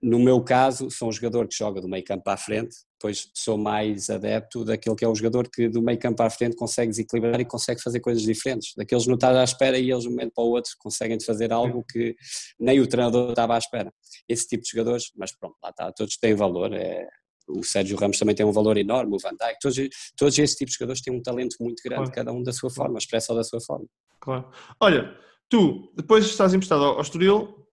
no 0.01 0.19
meu 0.19 0.43
caso, 0.43 0.91
sou 0.91 1.07
um 1.07 1.11
jogador 1.11 1.47
que 1.47 1.55
joga 1.55 1.79
do 1.79 1.87
meio 1.87 2.03
campo 2.03 2.29
à 2.29 2.35
frente, 2.35 2.75
depois 2.99 3.29
sou 3.33 3.57
mais 3.57 4.09
adepto 4.09 4.65
daquele 4.65 4.93
que 4.93 5.05
é 5.05 5.07
o 5.07 5.15
jogador 5.15 5.49
que 5.49 5.69
do 5.69 5.81
meio 5.81 5.97
campo 5.97 6.21
à 6.21 6.29
frente 6.29 6.57
consegue 6.57 6.89
desequilibrar 6.89 7.39
e 7.39 7.45
consegue 7.45 7.81
fazer 7.81 8.01
coisas 8.01 8.23
diferentes. 8.23 8.73
Daqueles 8.75 9.07
não 9.07 9.15
estar 9.15 9.33
à 9.33 9.43
espera 9.43 9.79
e 9.79 9.89
eles 9.89 10.03
de 10.03 10.09
um 10.09 10.11
momento 10.11 10.33
para 10.35 10.43
o 10.43 10.49
outro 10.49 10.71
conseguem 10.79 11.17
fazer 11.21 11.53
algo 11.53 11.85
que 11.89 12.13
nem 12.59 12.81
o 12.81 12.87
treinador 12.87 13.29
estava 13.29 13.55
à 13.55 13.57
espera. 13.57 13.89
Esse 14.27 14.45
tipo 14.45 14.63
de 14.63 14.69
jogadores, 14.69 15.13
mas 15.15 15.31
pronto, 15.31 15.55
lá 15.63 15.69
está, 15.69 15.93
todos 15.93 16.17
têm 16.17 16.35
valor. 16.35 16.73
É, 16.73 17.07
o 17.47 17.63
Sérgio 17.63 17.97
Ramos 17.97 18.19
também 18.19 18.35
tem 18.35 18.45
um 18.45 18.51
valor 18.51 18.77
enorme, 18.77 19.15
o 19.15 19.19
Van 19.19 19.31
Dijk, 19.31 19.59
todos, 19.61 19.77
todos 20.17 20.37
esses 20.37 20.57
tipos 20.57 20.73
de 20.73 20.79
jogadores 20.79 21.01
têm 21.01 21.13
um 21.13 21.21
talento 21.21 21.55
muito 21.61 21.81
grande, 21.83 22.11
claro. 22.11 22.15
cada 22.15 22.33
um 22.33 22.43
da 22.43 22.51
sua 22.51 22.69
forma, 22.69 22.97
expressa 22.97 23.33
da 23.33 23.43
sua 23.43 23.61
forma. 23.61 23.85
Claro. 24.19 24.49
Olha, 24.79 25.13
Tu, 25.53 25.93
depois 25.95 26.25
estás 26.25 26.51
emprestado 26.51 26.83
ao 26.83 26.99
Estoril, 26.99 27.63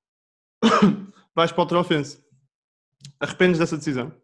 vais 1.34 1.50
para 1.50 1.62
o 1.62 1.66
Trofense. 1.66 2.22
Arrependes 3.18 3.58
dessa 3.58 3.78
decisão? 3.78 4.14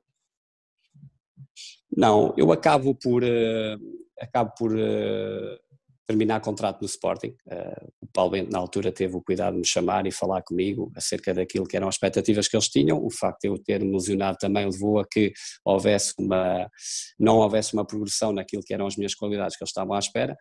Não, 1.91 2.35
eu 2.37 2.53
acabo 2.53 2.95
por, 2.95 3.23
uh, 3.23 4.07
acabo 4.21 4.53
por 4.59 4.73
uh, 4.75 5.59
terminar 6.07 6.41
contrato 6.41 6.81
no 6.81 6.87
Sporting. 6.87 7.35
Uh, 7.47 7.93
o 8.01 8.07
Paulo 8.07 8.31
Bento, 8.31 8.51
na 8.51 8.59
altura, 8.59 8.93
teve 8.93 9.17
o 9.17 9.23
cuidado 9.23 9.55
de 9.55 9.61
me 9.61 9.67
chamar 9.67 10.07
e 10.07 10.13
falar 10.13 10.43
comigo 10.43 10.91
acerca 10.95 11.35
daquilo 11.35 11.67
que 11.67 11.77
eram 11.77 11.89
as 11.89 11.97
expectativas 11.97 12.47
que 12.47 12.57
eles 12.57 12.69
tinham. 12.69 13.05
O 13.05 13.11
facto 13.11 13.43
de 13.43 13.49
eu 13.49 13.59
ter 13.59 13.81
me 13.81 13.93
lesionado 13.93 14.39
também 14.39 14.65
levou 14.65 15.01
a 15.01 15.07
que 15.07 15.33
houvesse 15.65 16.15
uma, 16.19 16.71
não 17.19 17.39
houvesse 17.39 17.75
uma 17.75 17.85
progressão 17.85 18.33
naquilo 18.33 18.63
que 18.65 18.73
eram 18.73 18.87
as 18.87 18.97
minhas 18.97 19.15
qualidades 19.15 19.57
que 19.57 19.65
eles 19.65 19.71
estavam 19.71 19.95
à 19.95 19.99
espera. 19.99 20.37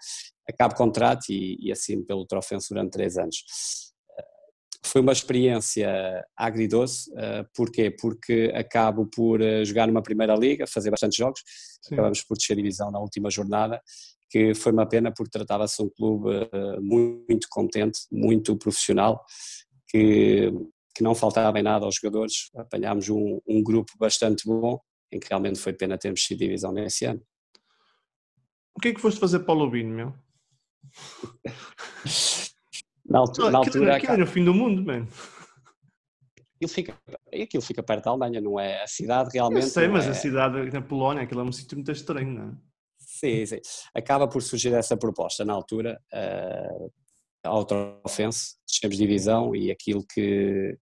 Acabo 0.47 0.75
contrato 0.75 1.30
e, 1.30 1.58
e 1.60 1.71
assino 1.71 2.06
pelo 2.06 2.25
Trofense 2.25 2.67
durante 2.69 2.91
três 2.91 3.17
anos. 3.17 3.38
Foi 4.86 5.01
uma 5.01 5.13
experiência 5.13 6.23
agridoce, 6.38 7.10
uh, 7.13 7.43
porquê? 7.56 7.89
Porque 7.89 8.51
acabo 8.54 9.08
por 9.08 9.41
jogar 9.65 9.88
numa 9.88 10.04
primeira 10.04 10.36
liga, 10.36 10.67
fazer 10.67 10.91
bastantes 10.91 11.17
jogos, 11.17 11.41
Sim. 11.82 11.95
acabamos 11.95 12.21
por 12.21 12.38
descer 12.38 12.56
divisão 12.56 12.91
na 12.91 12.99
última 12.99 13.32
jornada 13.32 13.82
que 14.29 14.53
foi 14.53 14.71
uma 14.71 14.88
pena 14.88 15.13
porque 15.13 15.31
tratava-se 15.31 15.77
de 15.77 15.83
um 15.83 15.89
clube 15.89 16.29
uh, 16.29 16.81
muito 16.81 17.47
competente, 17.49 17.99
muito 18.11 18.57
profissional, 18.57 19.23
que, 19.88 20.51
que 20.93 21.03
não 21.03 21.15
faltava 21.15 21.59
em 21.59 21.63
nada 21.63 21.85
aos 21.85 21.95
jogadores. 21.95 22.49
Apanhámos 22.55 23.09
um, 23.09 23.39
um 23.47 23.63
grupo 23.63 23.91
bastante 23.97 24.45
bom, 24.45 24.79
em 25.11 25.19
que 25.19 25.27
realmente 25.29 25.59
foi 25.59 25.73
pena 25.73 25.97
termos 25.97 26.23
sido 26.23 26.39
divisão 26.39 26.71
nesse 26.71 27.05
ano. 27.05 27.21
O 28.75 28.81
que 28.81 28.89
é 28.89 28.93
que 28.93 29.01
foste 29.01 29.19
fazer 29.19 29.39
para 29.39 29.53
o 29.53 29.57
Lubino, 29.57 29.95
meu? 29.95 30.13
na 33.07 33.19
altura, 33.19 33.51
na 33.51 33.57
altura 33.59 33.77
aquilo, 33.77 33.91
aquilo 33.91 34.13
era 34.13 34.23
o 34.23 34.27
fim 34.27 34.43
do 34.43 34.53
mundo, 34.53 34.83
mano. 34.83 35.07
Aquilo 36.55 36.71
fica, 36.71 36.97
aquilo 37.33 37.63
fica 37.63 37.83
perto 37.83 38.05
da 38.05 38.11
Alemanha, 38.11 38.41
não 38.41 38.59
é? 38.59 38.83
A 38.83 38.88
cidade 38.88 39.29
realmente. 39.33 39.63
Eu 39.63 39.69
sei, 39.69 39.88
mas 39.88 40.05
é... 40.05 40.09
a 40.09 40.13
cidade 40.13 40.71
na 40.71 40.81
Polónia, 40.81 41.23
aquilo 41.23 41.41
é 41.41 41.43
um 41.43 41.51
sítio 41.51 41.77
muito 41.77 41.91
estranho, 41.91 42.33
não 42.33 42.49
é? 42.49 42.74
Sim, 43.19 43.45
sim. 43.45 43.60
Acaba 43.93 44.28
por 44.28 44.43
surgir 44.43 44.73
essa 44.73 44.97
proposta 44.97 45.45
na 45.45 45.54
altura, 45.54 46.01
uh, 46.13 46.91
auto-offense, 47.45 48.56
descemos 48.67 48.97
divisão 48.97 49.56
e 49.56 49.71
aquilo 49.71 50.06
que, 50.06 50.78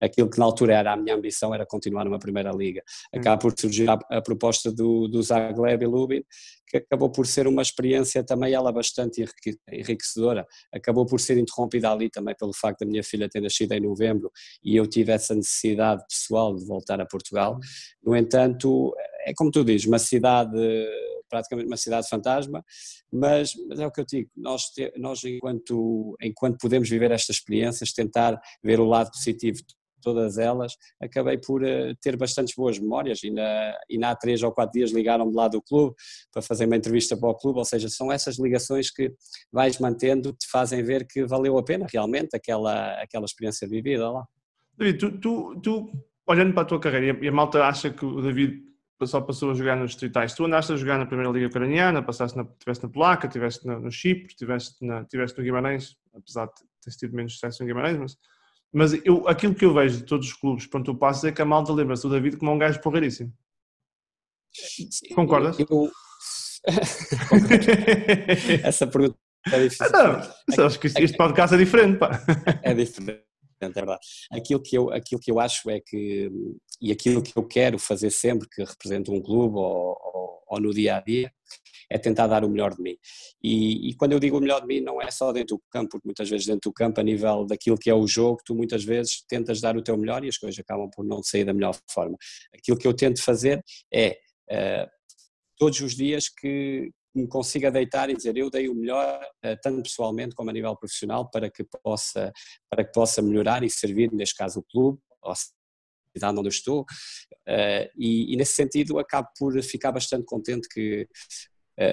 aquilo 0.00 0.30
que 0.30 0.38
na 0.38 0.44
altura 0.44 0.74
era 0.74 0.92
a 0.92 0.96
minha 0.96 1.16
ambição 1.16 1.52
era 1.52 1.66
continuar 1.66 2.04
numa 2.04 2.20
primeira 2.20 2.52
liga. 2.52 2.80
Hum. 3.12 3.18
Acaba 3.18 3.38
por 3.38 3.52
surgir 3.58 3.90
a, 3.90 3.98
a 4.08 4.22
proposta 4.22 4.70
do, 4.70 5.08
do 5.08 5.20
Zagleb 5.20 5.82
e 5.82 5.86
Lubin, 5.86 6.22
que 6.68 6.76
acabou 6.76 7.10
por 7.10 7.26
ser 7.26 7.48
uma 7.48 7.62
experiência 7.62 8.22
também 8.22 8.54
ela 8.54 8.70
bastante 8.70 9.24
enriquecedora. 9.68 10.46
Acabou 10.72 11.04
por 11.04 11.18
ser 11.18 11.38
interrompida 11.38 11.90
ali 11.90 12.08
também 12.08 12.36
pelo 12.38 12.52
facto 12.52 12.80
da 12.80 12.86
minha 12.86 13.02
filha 13.02 13.28
ter 13.28 13.40
nascido 13.40 13.72
em 13.72 13.80
novembro 13.80 14.30
e 14.62 14.76
eu 14.76 14.86
tive 14.86 15.10
essa 15.10 15.34
necessidade 15.34 16.04
pessoal 16.08 16.54
de 16.54 16.64
voltar 16.64 17.00
a 17.00 17.06
Portugal. 17.06 17.56
Hum. 17.56 17.60
No 18.04 18.16
entanto, 18.16 18.94
é 19.24 19.32
como 19.34 19.50
tu 19.50 19.64
dizes, 19.64 19.86
uma 19.86 19.98
cidade 19.98 20.58
praticamente 21.28 21.66
uma 21.66 21.76
cidade 21.76 22.08
fantasma, 22.08 22.64
mas, 23.12 23.52
mas 23.68 23.80
é 23.80 23.86
o 23.86 23.90
que 23.90 24.00
eu 24.00 24.06
digo, 24.06 24.30
nós, 24.36 24.66
te, 24.66 24.92
nós 24.96 25.22
enquanto, 25.24 26.16
enquanto 26.22 26.58
podemos 26.58 26.88
viver 26.88 27.10
estas 27.10 27.36
experiências, 27.36 27.92
tentar 27.92 28.40
ver 28.62 28.78
o 28.78 28.84
lado 28.84 29.10
positivo 29.10 29.58
de 29.58 29.74
todas 30.00 30.36
elas, 30.36 30.74
acabei 31.00 31.38
por 31.38 31.62
uh, 31.62 31.96
ter 32.00 32.16
bastantes 32.16 32.54
boas 32.54 32.78
memórias 32.78 33.22
e 33.24 33.30
na, 33.30 33.74
e 33.88 33.98
na 33.98 34.10
há 34.10 34.16
três 34.16 34.42
ou 34.42 34.52
quatro 34.52 34.78
dias 34.78 34.92
ligaram-me 34.92 35.34
lá 35.34 35.48
do 35.48 35.62
clube 35.62 35.96
para 36.30 36.42
fazer 36.42 36.66
uma 36.66 36.76
entrevista 36.76 37.16
para 37.16 37.30
o 37.30 37.34
clube, 37.34 37.58
ou 37.58 37.64
seja, 37.64 37.88
são 37.88 38.12
essas 38.12 38.38
ligações 38.38 38.90
que 38.90 39.10
vais 39.50 39.78
mantendo, 39.78 40.32
te 40.32 40.46
fazem 40.48 40.82
ver 40.82 41.06
que 41.06 41.24
valeu 41.24 41.56
a 41.56 41.64
pena 41.64 41.86
realmente 41.90 42.36
aquela, 42.36 42.92
aquela 43.00 43.24
experiência 43.24 43.66
vivida 43.66 44.10
lá. 44.10 44.24
David, 44.76 44.98
tu, 44.98 45.18
tu, 45.18 45.60
tu 45.60 45.90
olhando 46.26 46.52
para 46.52 46.62
a 46.62 46.66
tua 46.66 46.80
carreira, 46.80 47.18
e 47.24 47.28
a 47.28 47.32
malta 47.32 47.64
acha 47.64 47.90
que 47.90 48.04
o 48.04 48.20
David 48.20 48.73
só 49.06 49.20
passou 49.20 49.50
a 49.50 49.54
jogar 49.54 49.76
nos 49.76 49.92
distritais. 49.92 50.34
Tu 50.34 50.44
andaste 50.44 50.72
a 50.72 50.76
jogar 50.76 50.98
na 50.98 51.06
Primeira 51.06 51.30
Liga 51.30 51.46
Ucraniana, 51.46 52.02
passaste 52.02 52.36
na, 52.36 52.44
estiveste 52.44 52.84
na 52.84 52.90
Polaca, 52.90 53.26
estiveste 53.26 53.66
no 53.66 53.90
Chipre, 53.90 54.26
estiveste, 54.26 54.84
na, 54.84 55.02
estiveste 55.02 55.38
no 55.38 55.44
Guimarães, 55.44 55.96
apesar 56.14 56.46
de 56.46 56.52
teres 56.82 56.96
tido 56.96 57.14
menos 57.14 57.34
sucesso 57.34 57.62
em 57.62 57.66
Guimarães, 57.66 57.98
mas, 57.98 58.16
mas 58.72 58.92
eu, 59.04 59.28
aquilo 59.28 59.54
que 59.54 59.64
eu 59.64 59.72
vejo 59.72 59.98
de 59.98 60.04
todos 60.04 60.26
os 60.28 60.32
clubes 60.34 60.66
quando 60.66 60.84
tu 60.84 60.94
passas 60.94 61.24
é 61.24 61.32
que 61.32 61.42
a 61.42 61.44
malta 61.44 61.72
lembra-se 61.72 62.02
do 62.02 62.10
David 62.10 62.36
como 62.36 62.52
um 62.52 62.58
gajo 62.58 62.80
porreiríssimo. 62.80 63.32
Concordas? 65.14 65.58
Eu... 65.58 65.90
Essa 68.62 68.86
pergunta 68.86 69.18
é 69.52 69.62
difícil. 69.62 69.86
Não, 69.90 70.66
acho 70.66 70.80
que 70.80 70.86
este 70.86 71.16
podcast 71.16 71.54
é 71.54 71.58
diferente, 71.58 71.98
pá. 71.98 72.22
É 72.62 72.72
diferente 72.72 73.24
é 73.64 73.70
verdade. 73.70 74.00
Aquilo 74.30 74.60
que, 74.60 74.76
eu, 74.76 74.90
aquilo 74.92 75.20
que 75.20 75.30
eu 75.30 75.40
acho 75.40 75.70
é 75.70 75.80
que, 75.80 76.30
e 76.80 76.92
aquilo 76.92 77.22
que 77.22 77.36
eu 77.36 77.46
quero 77.46 77.78
fazer 77.78 78.10
sempre 78.10 78.48
que 78.48 78.62
represento 78.62 79.12
um 79.12 79.20
clube 79.20 79.56
ou, 79.56 79.96
ou, 80.02 80.42
ou 80.46 80.60
no 80.60 80.72
dia 80.72 80.96
a 80.96 81.00
dia, 81.00 81.32
é 81.90 81.98
tentar 81.98 82.26
dar 82.26 82.44
o 82.44 82.48
melhor 82.48 82.74
de 82.74 82.82
mim. 82.82 82.96
E, 83.42 83.90
e, 83.90 83.94
quando 83.94 84.12
eu 84.12 84.18
digo 84.18 84.38
o 84.38 84.40
melhor 84.40 84.60
de 84.60 84.66
mim, 84.66 84.80
não 84.80 85.00
é 85.00 85.10
só 85.10 85.32
dentro 85.32 85.56
do 85.56 85.62
campo, 85.70 85.90
porque 85.90 86.08
muitas 86.08 86.28
vezes 86.28 86.46
dentro 86.46 86.70
do 86.70 86.72
campo, 86.72 87.00
a 87.00 87.04
nível 87.04 87.44
daquilo 87.44 87.76
que 87.76 87.90
é 87.90 87.94
o 87.94 88.06
jogo, 88.06 88.40
tu 88.44 88.54
muitas 88.54 88.82
vezes 88.84 89.22
tentas 89.28 89.60
dar 89.60 89.76
o 89.76 89.82
teu 89.82 89.96
melhor 89.96 90.24
e 90.24 90.28
as 90.28 90.38
coisas 90.38 90.58
acabam 90.58 90.88
por 90.90 91.04
não 91.04 91.22
sair 91.22 91.44
da 91.44 91.52
melhor 91.52 91.76
forma. 91.90 92.16
Aquilo 92.54 92.78
que 92.78 92.86
eu 92.86 92.94
tento 92.94 93.22
fazer 93.22 93.62
é. 93.92 94.18
Uh, 94.50 94.94
todos 95.56 95.80
os 95.80 95.94
dias 95.94 96.28
que, 96.28 96.90
me 97.14 97.28
consiga 97.28 97.70
deitar 97.70 98.10
e 98.10 98.16
dizer 98.16 98.36
eu 98.36 98.50
dei 98.50 98.68
o 98.68 98.74
melhor, 98.74 99.20
eh, 99.42 99.56
tanto 99.56 99.82
pessoalmente 99.82 100.34
como 100.34 100.50
a 100.50 100.52
nível 100.52 100.76
profissional, 100.76 101.30
para 101.30 101.50
que 101.50 101.64
possa, 101.82 102.32
para 102.68 102.84
que 102.84 102.92
possa 102.92 103.22
melhorar 103.22 103.62
e 103.62 103.70
servir, 103.70 104.12
neste 104.12 104.34
caso, 104.34 104.60
o 104.60 104.62
clube, 104.62 104.98
ou 105.22 105.30
a 105.30 105.34
cidade 105.34 106.38
onde 106.38 106.48
eu 106.48 106.50
estou, 106.50 106.84
eh, 107.46 107.90
e, 107.96 108.32
e, 108.32 108.36
nesse 108.36 108.52
sentido 108.52 108.98
acabo 108.98 109.28
por 109.38 109.60
ficar 109.62 109.92
bastante 109.92 110.24
contente 110.24 110.68
que 110.68 111.08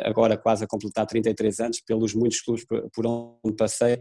agora 0.05 0.37
quase 0.37 0.63
a 0.63 0.67
completar 0.67 1.05
33 1.05 1.59
anos, 1.59 1.81
pelos 1.81 2.13
muitos 2.13 2.41
clubes 2.41 2.65
por 2.65 3.05
onde 3.05 3.55
passei, 3.55 3.99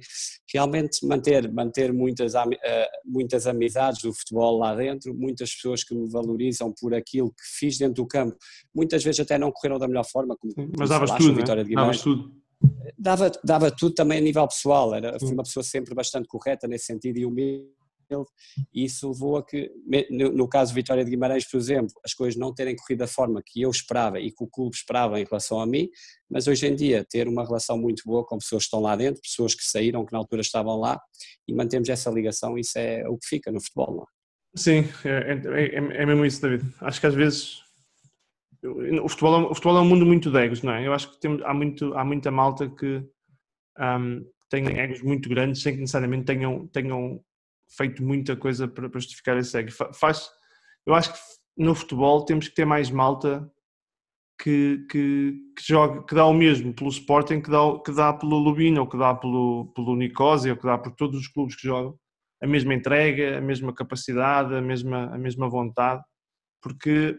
realmente 0.53 1.07
manter, 1.07 1.51
manter 1.53 1.93
muitas, 1.93 2.35
eh, 2.35 2.89
muitas 3.05 3.47
amizades 3.47 4.03
do 4.03 4.13
futebol 4.13 4.59
lá 4.59 4.75
dentro, 4.75 5.15
muitas 5.15 5.55
pessoas 5.55 5.83
que 5.83 5.95
me 5.95 6.09
valorizam 6.11 6.73
por 6.79 6.95
aquilo 6.95 7.31
que 7.31 7.59
fiz 7.59 7.79
dentro 7.79 8.03
do 8.03 8.07
campo, 8.07 8.37
muitas 8.75 9.03
vezes 9.03 9.21
até 9.21 9.39
não 9.39 9.51
correram 9.51 9.79
da 9.79 9.89
melhor 9.89 10.05
forma, 10.05 10.37
como 10.37 10.53
Mas 10.79 10.89
davas 10.89 11.11
tudo, 11.13 11.33
né? 11.33 11.39
Vitória 11.39 11.65
de. 11.65 11.75
Dava, 12.99 13.33
dava 13.43 13.71
tudo 13.71 13.95
também 13.95 14.19
a 14.19 14.21
nível 14.21 14.47
pessoal, 14.47 14.95
era, 14.95 15.19
fui 15.19 15.33
uma 15.33 15.43
pessoa 15.43 15.63
sempre 15.63 15.95
bastante 15.95 16.29
correta 16.29 16.69
nesse 16.69 16.87
sentido 16.87 17.19
e 17.19 17.25
humilde 17.25 17.80
e 18.73 18.85
isso 18.85 19.11
levou 19.11 19.37
a 19.37 19.45
que, 19.45 19.71
no 20.11 20.49
caso 20.49 20.75
Vitória 20.75 21.05
de 21.05 21.11
Guimarães, 21.11 21.49
por 21.49 21.59
exemplo, 21.59 21.93
as 22.05 22.15
coisas 22.15 22.39
não 22.39 22.53
terem 22.53 22.77
corrido 22.77 22.99
da 22.99 23.07
forma 23.07 23.43
que 23.45 23.63
eu 23.63 23.71
esperava 23.71 24.21
e 24.21 24.31
que 24.31 24.43
o 24.43 24.49
clube 24.49 24.77
esperava 24.77 25.21
em 25.21 25.25
relação 25.25 25.61
a 25.61 25.67
mim, 25.67 25.89
mas 26.29 26.47
hoje 26.47 26.67
em 26.67 26.75
dia 26.75 27.05
ter 27.09 27.29
uma 27.29 27.45
relação 27.45 27.79
muito 27.79 28.03
boa 28.05 28.25
com 28.25 28.39
pessoas 28.39 28.63
que 28.63 28.67
estão 28.67 28.81
lá 28.81 28.97
dentro, 28.97 29.23
pessoas 29.23 29.55
que 29.55 29.65
saíram, 29.65 30.05
que 30.05 30.13
na 30.13 30.19
altura 30.19 30.43
estavam 30.43 30.77
lá, 30.79 31.01
e 31.47 31.55
mantemos 31.55 31.89
essa 31.89 32.11
ligação, 32.11 32.59
isso 32.59 32.79
é 32.79 33.09
o 33.09 33.17
que 33.17 33.27
fica 33.27 33.51
no 33.53 33.61
futebol, 33.61 33.97
não 33.97 34.03
é? 34.03 34.07
Sim, 34.57 34.85
é, 35.05 35.33
é, 35.33 35.63
é, 35.63 36.03
é 36.03 36.07
mesmo 36.07 36.25
isso, 36.25 36.43
David. 36.43 36.65
Acho 36.81 37.01
que 37.01 37.07
às 37.07 37.15
vezes 37.15 37.63
o 38.63 39.09
futebol, 39.09 39.35
é 39.35 39.45
o 39.45 39.55
futebol 39.55 39.79
é 39.79 39.81
um 39.81 39.89
mundo 39.89 40.05
muito 40.05 40.31
de 40.31 40.39
egos, 40.39 40.63
não 40.63 40.73
é? 40.73 40.87
Eu 40.87 40.93
acho 40.93 41.11
que 41.11 41.21
tem, 41.21 41.41
há, 41.45 41.55
muito, 41.55 41.95
há 41.95 42.05
muita 42.05 42.31
malta 42.31 42.69
que 42.69 43.03
um, 43.79 44.25
tem 44.51 44.79
egos 44.79 45.03
muito 45.03 45.29
grandes 45.29 45.63
sem 45.63 45.75
que 45.75 45.81
necessariamente 45.81 46.25
tenham, 46.25 46.67
tenham 46.69 47.23
feito 47.77 48.03
muita 48.03 48.37
coisa 48.37 48.67
para, 48.67 48.89
para 48.89 49.01
justificar 49.01 49.37
esse 49.37 49.57
ego. 49.57 49.71
Faz, 49.95 50.31
eu 50.87 50.95
acho 50.95 51.13
que 51.13 51.19
no 51.57 51.75
futebol 51.75 52.25
temos 52.25 52.49
que 52.49 52.55
ter 52.55 52.65
mais 52.65 52.91
malta 52.91 53.51
que, 54.43 54.87
que, 54.91 55.39
que, 55.57 55.63
joga, 55.63 56.03
que 56.05 56.15
dá 56.15 56.25
o 56.25 56.33
mesmo 56.33 56.75
pelo 56.75 56.89
Sporting, 56.89 57.41
que 57.41 57.51
dá, 57.51 57.59
que 57.85 57.93
dá 57.93 58.13
pelo 58.13 58.39
Lubino, 58.39 58.81
ou 58.81 58.89
que 58.89 58.97
dá 58.97 59.15
pelo, 59.15 59.71
pelo 59.75 59.95
Nicosia, 59.95 60.53
ou 60.53 60.59
que 60.59 60.65
dá 60.65 60.79
por 60.79 60.93
todos 60.93 61.21
os 61.21 61.29
clubes 61.29 61.57
que 61.57 61.67
jogam, 61.67 61.95
a 62.43 62.47
mesma 62.47 62.75
entrega, 62.75 63.39
a 63.39 63.41
mesma 63.41 63.75
capacidade, 63.75 64.55
a 64.55 64.63
mesma, 64.63 65.15
a 65.15 65.19
mesma 65.19 65.49
vontade, 65.49 66.03
porque 66.63 67.19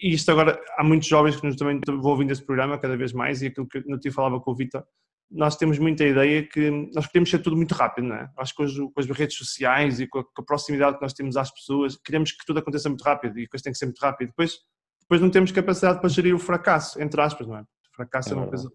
isto 0.00 0.30
agora, 0.30 0.60
há 0.78 0.84
muitos 0.84 1.08
jovens 1.08 1.36
que 1.36 1.46
nos 1.46 1.56
também 1.56 1.80
vão 1.86 2.12
ouvindo 2.12 2.30
esse 2.30 2.44
programa 2.44 2.78
cada 2.78 2.96
vez 2.96 3.12
mais, 3.12 3.42
e 3.42 3.48
aquilo 3.48 3.66
que 3.66 3.82
eu 3.86 3.98
te 3.98 4.10
falava 4.12 4.40
com 4.40 4.52
o 4.52 4.56
Vitor, 4.56 4.84
nós 5.34 5.56
temos 5.56 5.78
muita 5.78 6.04
ideia 6.04 6.46
que 6.46 6.70
nós 6.94 7.06
queremos 7.08 7.28
ser 7.28 7.40
tudo 7.40 7.56
muito 7.56 7.74
rápido, 7.74 8.06
não 8.06 8.16
é? 8.16 8.30
Acho 8.38 8.54
que 8.54 8.62
hoje, 8.62 8.80
com 8.80 9.00
as 9.00 9.06
redes 9.06 9.36
sociais 9.36 9.98
e 9.98 10.06
com 10.06 10.20
a, 10.20 10.24
com 10.24 10.42
a, 10.42 10.44
proximidade 10.44 10.96
que 10.96 11.02
nós 11.02 11.12
temos 11.12 11.36
às 11.36 11.50
pessoas, 11.50 11.96
queremos 11.96 12.30
que 12.30 12.46
tudo 12.46 12.60
aconteça 12.60 12.88
muito 12.88 13.02
rápido 13.02 13.38
e 13.38 13.48
que 13.48 13.62
tem 13.62 13.72
que 13.72 13.78
ser 13.78 13.86
muito 13.86 13.98
rápido. 13.98 14.28
Depois, 14.28 14.58
depois 15.00 15.20
não 15.20 15.30
temos 15.30 15.50
capacidade 15.50 16.00
para 16.00 16.08
gerir 16.08 16.34
o 16.34 16.38
fracasso, 16.38 17.02
entre 17.02 17.20
aspas, 17.20 17.46
não 17.48 17.56
é? 17.56 17.62
O 17.62 17.96
fracasso 17.96 18.30
é, 18.30 18.32
é 18.32 18.36
uma 18.36 18.46
coisa. 18.46 18.70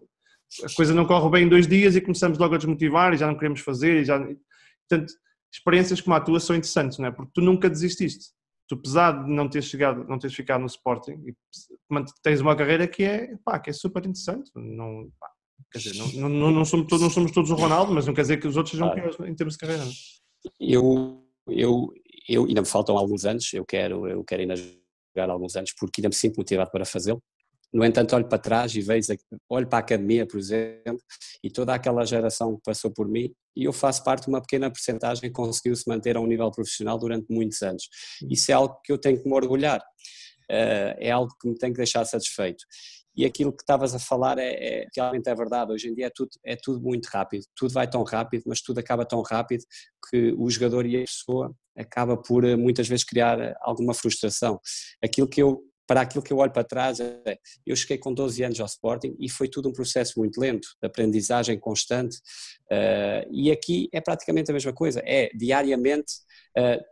A 0.64 0.74
coisa 0.74 0.94
não 0.94 1.06
corre 1.06 1.30
bem 1.30 1.46
em 1.46 1.48
dois 1.48 1.66
dias 1.66 1.96
e 1.96 2.00
começamos 2.00 2.36
logo 2.36 2.54
a 2.54 2.58
desmotivar 2.58 3.14
e 3.14 3.16
já 3.16 3.26
não 3.26 3.36
queremos 3.36 3.60
fazer. 3.60 4.02
E 4.02 4.04
já... 4.04 4.18
Portanto, 4.18 5.14
experiências 5.52 6.00
como 6.00 6.14
a 6.14 6.20
tua 6.20 6.40
são 6.40 6.54
interessantes, 6.54 6.98
não 6.98 7.06
é? 7.06 7.10
Porque 7.10 7.30
tu 7.34 7.40
nunca 7.40 7.70
desististe. 7.70 8.26
Tu, 8.68 8.74
apesar 8.74 9.24
de 9.24 9.30
não 9.30 9.48
teres 9.48 9.66
chegado, 9.66 10.04
não 10.04 10.18
teres 10.18 10.36
ficado 10.36 10.60
no 10.60 10.66
Sporting, 10.66 11.34
tens 12.22 12.40
uma 12.40 12.54
carreira 12.54 12.86
que 12.86 13.02
é, 13.02 13.36
pá, 13.44 13.58
que 13.58 13.70
é 13.70 13.72
super 13.72 14.00
interessante. 14.00 14.50
Não, 14.54 15.10
pá, 15.18 15.28
Quer 15.72 15.78
dizer, 15.78 15.98
não, 15.98 16.28
não, 16.28 16.50
não, 16.50 16.64
somos 16.64 16.86
todos, 16.86 17.02
não 17.02 17.10
somos 17.10 17.32
todos 17.32 17.50
o 17.50 17.54
Ronaldo, 17.54 17.92
mas 17.92 18.06
não 18.06 18.14
quer 18.14 18.22
dizer 18.22 18.38
que 18.38 18.48
os 18.48 18.56
outros 18.56 18.72
sejam 18.72 18.92
piores 18.92 19.16
em 19.20 19.34
termos 19.34 19.54
de 19.54 19.58
carreira. 19.58 19.84
É? 19.84 19.88
Eu, 20.58 21.24
eu, 21.48 21.92
eu 22.28 22.44
ainda 22.44 22.60
me 22.60 22.66
faltam 22.66 22.96
alguns 22.96 23.24
anos, 23.24 23.52
eu 23.52 23.64
quero, 23.64 24.08
eu 24.08 24.24
quero 24.24 24.42
ainda 24.42 24.54
jogar 24.56 25.30
alguns 25.30 25.56
anos 25.56 25.72
porque 25.78 26.00
ainda 26.00 26.08
me 26.08 26.14
sinto 26.14 26.36
motivado 26.36 26.70
para 26.70 26.84
fazê-lo. 26.84 27.22
No 27.72 27.84
entanto, 27.84 28.16
olho 28.16 28.28
para 28.28 28.38
trás 28.38 28.74
e 28.74 28.80
vejo, 28.80 29.12
olho 29.48 29.68
para 29.68 29.78
a 29.78 29.80
academia, 29.80 30.26
por 30.26 30.38
exemplo, 30.38 31.00
e 31.42 31.48
toda 31.48 31.72
aquela 31.72 32.04
geração 32.04 32.56
que 32.56 32.62
passou 32.64 32.90
por 32.90 33.06
mim, 33.08 33.32
e 33.54 33.64
eu 33.64 33.72
faço 33.72 34.02
parte 34.02 34.24
de 34.24 34.28
uma 34.28 34.40
pequena 34.40 34.68
porcentagem 34.68 35.22
que 35.22 35.30
conseguiu 35.30 35.76
se 35.76 35.88
manter 35.88 36.16
a 36.16 36.20
um 36.20 36.26
nível 36.26 36.50
profissional 36.50 36.98
durante 36.98 37.26
muitos 37.30 37.62
anos. 37.62 37.88
Isso 38.28 38.50
é 38.50 38.54
algo 38.54 38.80
que 38.84 38.90
eu 38.90 38.98
tenho 38.98 39.22
que 39.22 39.28
me 39.28 39.34
orgulhar, 39.34 39.80
eh, 40.50 40.96
é 40.98 41.10
algo 41.12 41.32
que 41.40 41.48
me 41.48 41.54
tem 41.56 41.70
que 41.70 41.76
deixar 41.76 42.04
satisfeito 42.04 42.64
e 43.20 43.24
aquilo 43.26 43.52
que 43.52 43.62
estavas 43.62 43.94
a 43.94 43.98
falar 43.98 44.38
é, 44.38 44.52
é, 44.52 44.86
realmente 44.96 45.28
é 45.28 45.34
verdade. 45.34 45.72
Hoje 45.72 45.88
em 45.88 45.94
dia 45.94 46.06
é 46.06 46.10
tudo, 46.10 46.30
é 46.42 46.56
tudo 46.56 46.80
muito 46.80 47.06
rápido, 47.06 47.44
tudo 47.54 47.74
vai 47.74 47.88
tão 47.88 48.02
rápido, 48.02 48.44
mas 48.46 48.62
tudo 48.62 48.78
acaba 48.78 49.04
tão 49.04 49.20
rápido 49.20 49.62
que 50.08 50.34
o 50.38 50.48
jogador 50.48 50.86
e 50.86 50.96
a 50.96 51.00
pessoa 51.00 51.54
acaba 51.76 52.16
por 52.16 52.44
eh, 52.44 52.56
muitas 52.56 52.88
vezes 52.88 53.04
criar 53.04 53.38
eh, 53.38 53.54
alguma 53.60 53.92
frustração. 53.92 54.58
Aquilo 55.04 55.28
que 55.28 55.42
eu 55.42 55.62
para 55.86 56.02
aquilo 56.02 56.22
que 56.22 56.32
eu 56.32 56.38
olho 56.38 56.52
para 56.52 56.62
trás, 56.62 57.00
é, 57.00 57.36
eu 57.66 57.74
cheguei 57.74 57.98
com 57.98 58.14
12 58.14 58.44
anos 58.44 58.60
ao 58.60 58.66
Sporting 58.66 59.16
e 59.18 59.28
foi 59.28 59.48
tudo 59.48 59.68
um 59.68 59.72
processo 59.72 60.20
muito 60.20 60.40
lento, 60.40 60.68
de 60.80 60.86
aprendizagem 60.86 61.58
constante, 61.58 62.16
uh, 62.70 63.26
e 63.28 63.50
aqui 63.50 63.88
é 63.92 64.00
praticamente 64.00 64.52
a 64.52 64.54
mesma 64.54 64.72
coisa, 64.72 65.02
é 65.04 65.30
diariamente 65.34 66.12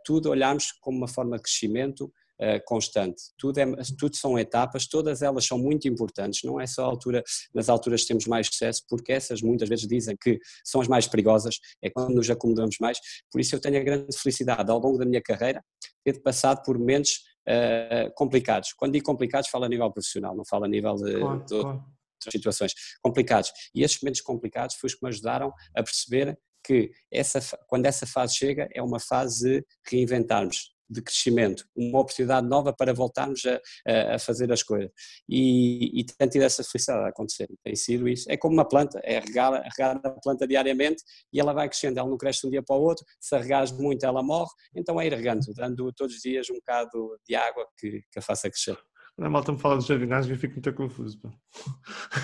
tudo 0.03 0.29
olharmos 0.29 0.73
como 0.81 0.97
uma 0.97 1.07
forma 1.07 1.37
de 1.37 1.43
crescimento, 1.43 2.11
uh, 2.41 2.63
constante. 2.65 3.21
Tudo, 3.37 3.57
é, 3.59 3.65
tudo 3.97 4.15
são 4.15 4.37
etapas, 4.37 4.87
todas 4.87 5.21
elas 5.21 5.45
são 5.45 5.57
muito 5.57 5.87
importantes, 5.87 6.41
não 6.43 6.59
é 6.59 6.65
só 6.65 6.83
a 6.83 6.87
altura, 6.87 7.23
nas 7.53 7.69
alturas 7.69 8.01
que 8.01 8.07
temos 8.07 8.25
mais 8.25 8.47
sucesso, 8.47 8.83
porque 8.87 9.11
essas 9.11 9.41
muitas 9.41 9.67
vezes 9.67 9.87
dizem 9.87 10.15
que 10.19 10.39
são 10.63 10.81
as 10.81 10.87
mais 10.87 11.07
perigosas, 11.07 11.59
é 11.81 11.89
quando 11.89 12.15
nos 12.15 12.29
acomodamos 12.29 12.77
mais, 12.79 12.99
por 13.31 13.41
isso 13.41 13.55
eu 13.55 13.61
tenho 13.61 13.77
a 13.77 13.83
grande 13.83 14.17
felicidade 14.17 14.69
ao 14.71 14.79
longo 14.79 14.97
da 14.97 15.05
minha 15.05 15.21
carreira 15.21 15.63
ter 16.03 16.21
passado 16.21 16.63
por 16.63 16.77
momentos 16.77 17.23
uh, 17.47 18.13
complicados. 18.15 18.73
Quando 18.73 18.93
digo 18.93 19.05
complicados, 19.05 19.49
falo 19.49 19.65
a 19.65 19.69
nível 19.69 19.91
profissional, 19.91 20.35
não 20.35 20.45
falo 20.45 20.65
a 20.65 20.67
nível 20.67 20.95
de, 20.95 21.19
claro, 21.19 21.45
de 21.45 21.61
claro. 21.61 21.85
situações 22.31 22.73
complicadas. 23.01 23.51
E 23.73 23.83
esses 23.83 24.01
momentos 24.01 24.21
complicados 24.21 24.75
foi 24.75 24.87
os 24.87 24.95
que 24.95 25.03
me 25.03 25.09
ajudaram 25.09 25.53
a 25.75 25.83
perceber 25.83 26.37
que 26.63 26.91
essa, 27.11 27.39
quando 27.67 27.85
essa 27.85 28.05
fase 28.05 28.35
chega 28.35 28.67
é 28.73 28.81
uma 28.81 28.99
fase 28.99 29.61
de 29.61 29.65
reinventarmos, 29.89 30.73
de 30.89 31.01
crescimento, 31.01 31.65
uma 31.75 31.99
oportunidade 31.99 32.47
nova 32.47 32.73
para 32.73 32.93
voltarmos 32.93 33.41
a, 33.45 34.15
a 34.15 34.19
fazer 34.19 34.51
as 34.51 34.63
coisas. 34.63 34.89
E, 35.27 35.99
e 35.99 36.03
tem 36.03 36.27
tido 36.27 36.43
essa 36.43 36.63
felicidade 36.63 37.05
a 37.05 37.09
acontecer. 37.09 37.47
Tem 37.63 37.75
sido 37.75 38.07
isso. 38.07 38.25
É 38.29 38.37
como 38.37 38.53
uma 38.53 38.67
planta, 38.67 38.99
é 39.03 39.19
regar, 39.19 39.61
regar 39.77 39.99
a 40.03 40.09
planta 40.21 40.47
diariamente 40.47 41.03
e 41.31 41.39
ela 41.39 41.53
vai 41.53 41.69
crescendo. 41.69 41.99
Ela 41.99 42.09
não 42.09 42.17
cresce 42.17 42.41
de 42.41 42.47
um 42.47 42.49
dia 42.51 42.63
para 42.63 42.75
o 42.75 42.81
outro. 42.81 43.05
Se 43.19 43.37
regares 43.37 43.71
muito, 43.71 44.05
ela 44.05 44.23
morre. 44.23 44.49
Então 44.75 44.99
é 44.99 45.05
ir 45.05 45.13
regando, 45.13 45.41
dando 45.55 45.91
todos 45.93 46.15
os 46.15 46.21
dias 46.21 46.49
um 46.49 46.55
bocado 46.55 47.17
de 47.27 47.35
água 47.35 47.67
que, 47.77 48.01
que 48.11 48.19
a 48.19 48.21
faça 48.21 48.49
crescer. 48.49 48.77
Quando 49.15 49.27
a 49.27 49.29
malta 49.29 49.51
me 49.51 49.59
fala 49.59 49.77
de 49.77 49.85
jardinagem, 49.85 50.31
eu 50.31 50.37
fico 50.37 50.53
muito 50.53 50.73
confuso. 50.73 51.19
Pá. 51.19 51.29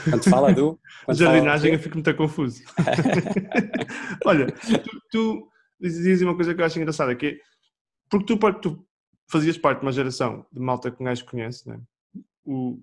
Quando 0.10 0.23
fala 0.30 0.54
do. 0.54 0.80
Quando 1.04 1.17
jardinagem, 1.17 1.71
fala... 1.71 1.75
eu 1.75 1.84
fico 1.84 1.95
muito 1.95 2.15
confuso. 2.15 2.63
Olha, 4.25 4.47
tu, 4.47 5.01
tu 5.12 5.51
dizes 5.82 6.21
uma 6.21 6.36
coisa 6.36 6.56
que 6.56 6.62
eu 6.62 6.65
acho 6.65 6.80
engraçada, 6.80 7.13
que 7.13 7.25
é 7.28 7.38
porque 8.19 8.38
tu, 8.38 8.54
tu 8.62 8.88
fazias 9.30 9.58
parte 9.58 9.80
de 9.80 9.86
uma 9.86 9.91
geração 9.91 10.45
de 10.51 10.60
malta 10.60 10.91
que 10.91 11.01
um 11.01 11.06
gajo 11.06 11.25
conhece, 11.25 11.67
né? 11.67 11.82
o, 12.45 12.80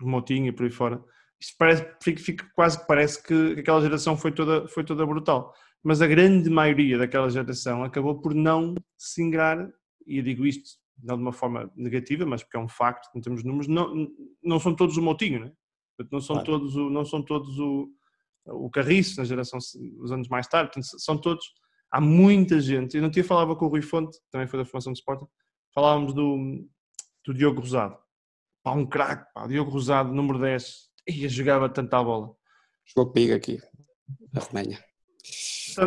o 0.00 0.08
Motinho 0.08 0.48
e 0.48 0.52
por 0.52 0.64
aí 0.64 0.70
fora. 0.70 1.02
Isto 1.40 1.56
parece, 1.58 1.96
fica, 2.02 2.22
fica, 2.22 2.50
quase 2.54 2.78
que 2.80 2.86
parece 2.86 3.22
que 3.22 3.60
aquela 3.60 3.80
geração 3.80 4.16
foi 4.16 4.32
toda, 4.32 4.68
foi 4.68 4.84
toda 4.84 5.06
brutal. 5.06 5.52
Mas 5.82 6.00
a 6.00 6.06
grande 6.06 6.48
maioria 6.48 6.96
daquela 6.98 7.28
geração 7.28 7.82
acabou 7.82 8.20
por 8.20 8.34
não 8.34 8.74
se 8.96 9.22
ingrar, 9.22 9.70
e 10.06 10.18
eu 10.18 10.22
digo 10.22 10.46
isto 10.46 10.70
não 11.02 11.16
de 11.16 11.22
uma 11.22 11.32
forma 11.32 11.70
negativa, 11.76 12.24
mas 12.24 12.42
porque 12.42 12.56
é 12.56 12.60
um 12.60 12.68
facto, 12.68 13.10
termos 13.20 13.42
de 13.42 13.48
números, 13.48 13.66
não, 13.66 14.08
não 14.42 14.60
são 14.60 14.74
todos 14.74 14.96
o 14.96 15.02
Motinho, 15.02 15.40
né? 15.40 15.52
não 16.10 16.20
são 16.20 16.36
claro. 16.36 16.46
todos 16.46 16.76
o, 16.76 16.88
não 16.88 17.04
são 17.04 17.22
todos 17.22 17.58
o, 17.58 17.90
o 18.46 18.70
Carriço 18.70 19.18
na 19.18 19.24
geração, 19.24 19.58
os 19.58 20.12
anos 20.12 20.28
mais 20.28 20.46
tarde, 20.46 20.72
são 20.82 21.18
todos 21.18 21.44
há 21.94 22.00
muita 22.00 22.60
gente. 22.60 22.96
Eu 22.96 23.02
não 23.02 23.10
tinha 23.10 23.24
falava 23.24 23.54
com 23.54 23.66
o 23.66 23.68
Rui 23.68 23.80
Fonte, 23.80 24.18
que 24.18 24.30
também 24.30 24.48
foi 24.48 24.58
da 24.58 24.64
formação 24.64 24.92
de 24.92 24.98
Sporting, 24.98 25.26
falávamos 25.72 26.12
do, 26.12 26.66
do 27.24 27.32
Diogo 27.32 27.60
Rosado. 27.60 27.96
Pá, 28.64 28.72
um 28.72 28.84
craque, 28.84 29.32
pá, 29.32 29.46
Diogo 29.46 29.70
Rosado, 29.70 30.12
número 30.12 30.40
10. 30.40 30.90
E 31.06 31.28
jogava 31.28 31.68
tanta 31.68 32.02
bola. 32.02 32.34
Jogou 32.84 33.12
comigo 33.12 33.34
aqui, 33.34 33.60
na 34.32 34.40
Roménia. 34.40 34.82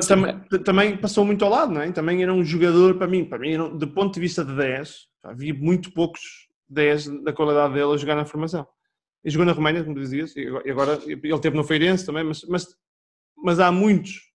Também, 0.07 0.39
também, 0.63 0.97
passou 0.97 1.25
muito 1.25 1.43
ao 1.43 1.51
lado, 1.51 1.73
não 1.73 1.81
é? 1.81 1.91
Também 1.91 2.23
era 2.23 2.33
um 2.33 2.43
jogador 2.43 2.97
para 2.97 3.07
mim, 3.07 3.25
para 3.25 3.39
mim, 3.39 3.51
era, 3.51 3.69
do 3.69 3.87
ponto 3.87 4.13
de 4.13 4.19
vista 4.19 4.45
de 4.45 4.55
10, 4.55 5.07
havia 5.23 5.53
muito 5.53 5.91
poucos 5.93 6.47
10 6.69 7.23
da 7.23 7.33
qualidade 7.33 7.73
dele 7.73 7.93
a 7.93 7.97
jogar 7.97 8.15
na 8.15 8.25
formação. 8.25 8.65
E 9.23 9.29
jogou 9.29 9.45
na 9.45 9.51
Roménia, 9.51 9.83
como 9.83 9.99
dizias, 9.99 10.35
e 10.35 10.47
agora 10.69 10.99
ele 11.05 11.39
teve 11.39 11.55
no 11.55 11.63
Feirense 11.63 12.05
também, 12.05 12.23
mas, 12.23 12.43
mas, 12.43 12.67
mas 13.37 13.59
há 13.59 13.71
muitos 13.71 14.27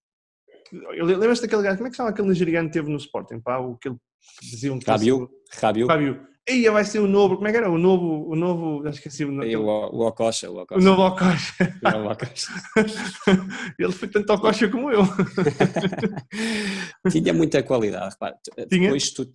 Lembras-te 0.72 1.42
daquele 1.42 1.62
gajo, 1.62 1.76
como 1.76 1.88
é 1.88 1.90
que 1.90 1.96
chama 1.96 2.10
aquele 2.10 2.28
nigeriano 2.28 2.68
que 2.68 2.74
teve 2.74 2.90
no 2.90 2.96
Sporting? 2.96 3.40
Pá, 3.40 3.58
o 3.58 3.76
que 3.76 3.88
ele 3.88 3.96
dizia 4.42 4.72
um 4.72 4.78
Rabiu. 4.84 5.28
Rabiu. 5.52 5.86
Rabiu. 5.86 6.32
Aí 6.48 6.68
vai 6.68 6.84
ser 6.84 6.98
o 6.98 7.06
novo, 7.06 7.36
como 7.36 7.46
é 7.46 7.52
que 7.52 7.56
era? 7.58 7.70
O 7.70 7.78
novo, 7.78 8.28
o 8.28 8.34
novo, 8.34 8.82
já 8.82 8.90
esqueci 8.90 9.24
o 9.24 9.30
nome. 9.30 9.54
O, 9.54 9.62
o 9.62 10.06
Ococha, 10.06 10.50
o 10.50 10.60
Ococha. 10.60 10.80
O 10.80 10.84
novo 10.84 11.02
Ococha. 11.02 12.52
ele 13.78 13.92
foi 13.92 14.08
tanto 14.08 14.32
Ococha 14.32 14.68
como 14.68 14.90
eu. 14.90 15.02
Tinha 17.12 17.32
muita 17.32 17.62
qualidade, 17.62 18.14
repara. 18.14 18.36
Tinha? 18.68 18.86
Depois 18.86 19.12
tu... 19.12 19.30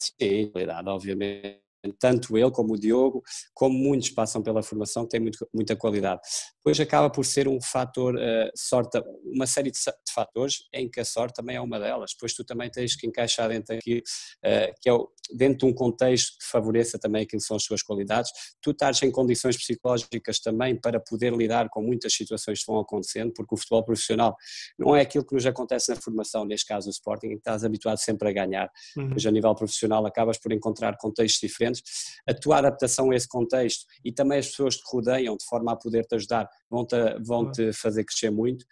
Sim, 0.00 0.50
qualidade, 0.50 0.88
obviamente 0.88 1.60
tanto 1.98 2.36
ele 2.36 2.50
como 2.50 2.74
o 2.74 2.78
Diogo, 2.78 3.22
como 3.54 3.78
muitos 3.78 4.10
passam 4.10 4.42
pela 4.42 4.62
formação, 4.62 5.06
tem 5.06 5.20
muito, 5.20 5.48
muita 5.52 5.74
qualidade. 5.74 6.20
Depois 6.64 6.80
acaba 6.80 7.08
por 7.08 7.24
ser 7.24 7.48
um 7.48 7.60
fator, 7.60 8.14
uh, 8.16 8.50
sorte, 8.54 9.02
uma 9.24 9.46
série 9.46 9.70
de, 9.70 9.78
de, 9.78 10.12
fatores 10.12 10.64
em 10.72 10.90
que 10.90 11.00
a 11.00 11.04
sorte 11.04 11.36
também 11.36 11.56
é 11.56 11.60
uma 11.60 11.78
delas. 11.78 12.12
Depois 12.12 12.34
tu 12.34 12.44
também 12.44 12.70
tens 12.70 12.96
que 12.96 13.06
encaixar 13.06 13.48
dentro 13.48 13.74
aqui, 13.74 14.02
uh, 14.44 14.74
que 14.80 14.88
é 14.88 14.92
o, 14.92 15.08
dentro 15.32 15.58
de 15.58 15.66
um 15.66 15.72
contexto 15.72 16.36
que 16.38 16.46
favoreça 16.46 16.98
também 16.98 17.22
aquilo 17.22 17.40
que 17.40 17.46
são 17.46 17.56
as 17.56 17.62
suas 17.62 17.82
qualidades. 17.82 18.30
Tu 18.60 18.72
estás 18.72 19.00
em 19.02 19.10
condições 19.10 19.56
psicológicas 19.56 20.40
também 20.40 20.74
para 20.74 20.98
poder 20.98 21.32
lidar 21.32 21.68
com 21.70 21.82
muitas 21.82 22.12
situações 22.12 22.60
que 22.60 22.66
vão 22.66 22.80
acontecendo, 22.80 23.32
porque 23.34 23.54
o 23.54 23.58
futebol 23.58 23.84
profissional 23.84 24.36
não 24.78 24.96
é 24.96 25.02
aquilo 25.02 25.24
que 25.24 25.34
nos 25.34 25.46
acontece 25.46 25.90
na 25.90 25.96
formação, 25.96 26.44
neste 26.44 26.66
caso 26.66 26.88
o 26.88 26.90
Sporting, 26.90 27.28
em 27.28 27.30
que 27.30 27.36
estás 27.36 27.64
habituado 27.64 27.98
sempre 27.98 28.28
a 28.28 28.32
ganhar. 28.32 28.70
Uhum. 28.96 29.10
Mas 29.14 29.24
a 29.24 29.30
nível 29.30 29.54
profissional 29.54 30.04
acabas 30.04 30.36
por 30.36 30.52
encontrar 30.52 30.96
contextos 30.96 31.40
diferentes 31.40 31.60
diferentes, 31.60 31.82
a 32.26 32.34
tua 32.34 32.58
adaptação 32.58 33.10
a 33.10 33.14
esse 33.14 33.28
contexto 33.28 33.86
e 34.04 34.12
também 34.12 34.38
as 34.38 34.48
pessoas 34.48 34.76
que 34.76 34.82
te 34.82 34.90
rodeiam 34.90 35.36
de 35.36 35.44
forma 35.44 35.72
a 35.72 35.76
poder-te 35.76 36.14
ajudar 36.14 36.48
vão-te 36.70 36.96
vão 37.20 37.50
-te 37.50 37.72
fazer 37.72 38.04
crescer 38.04 38.30
muito. 38.30 38.64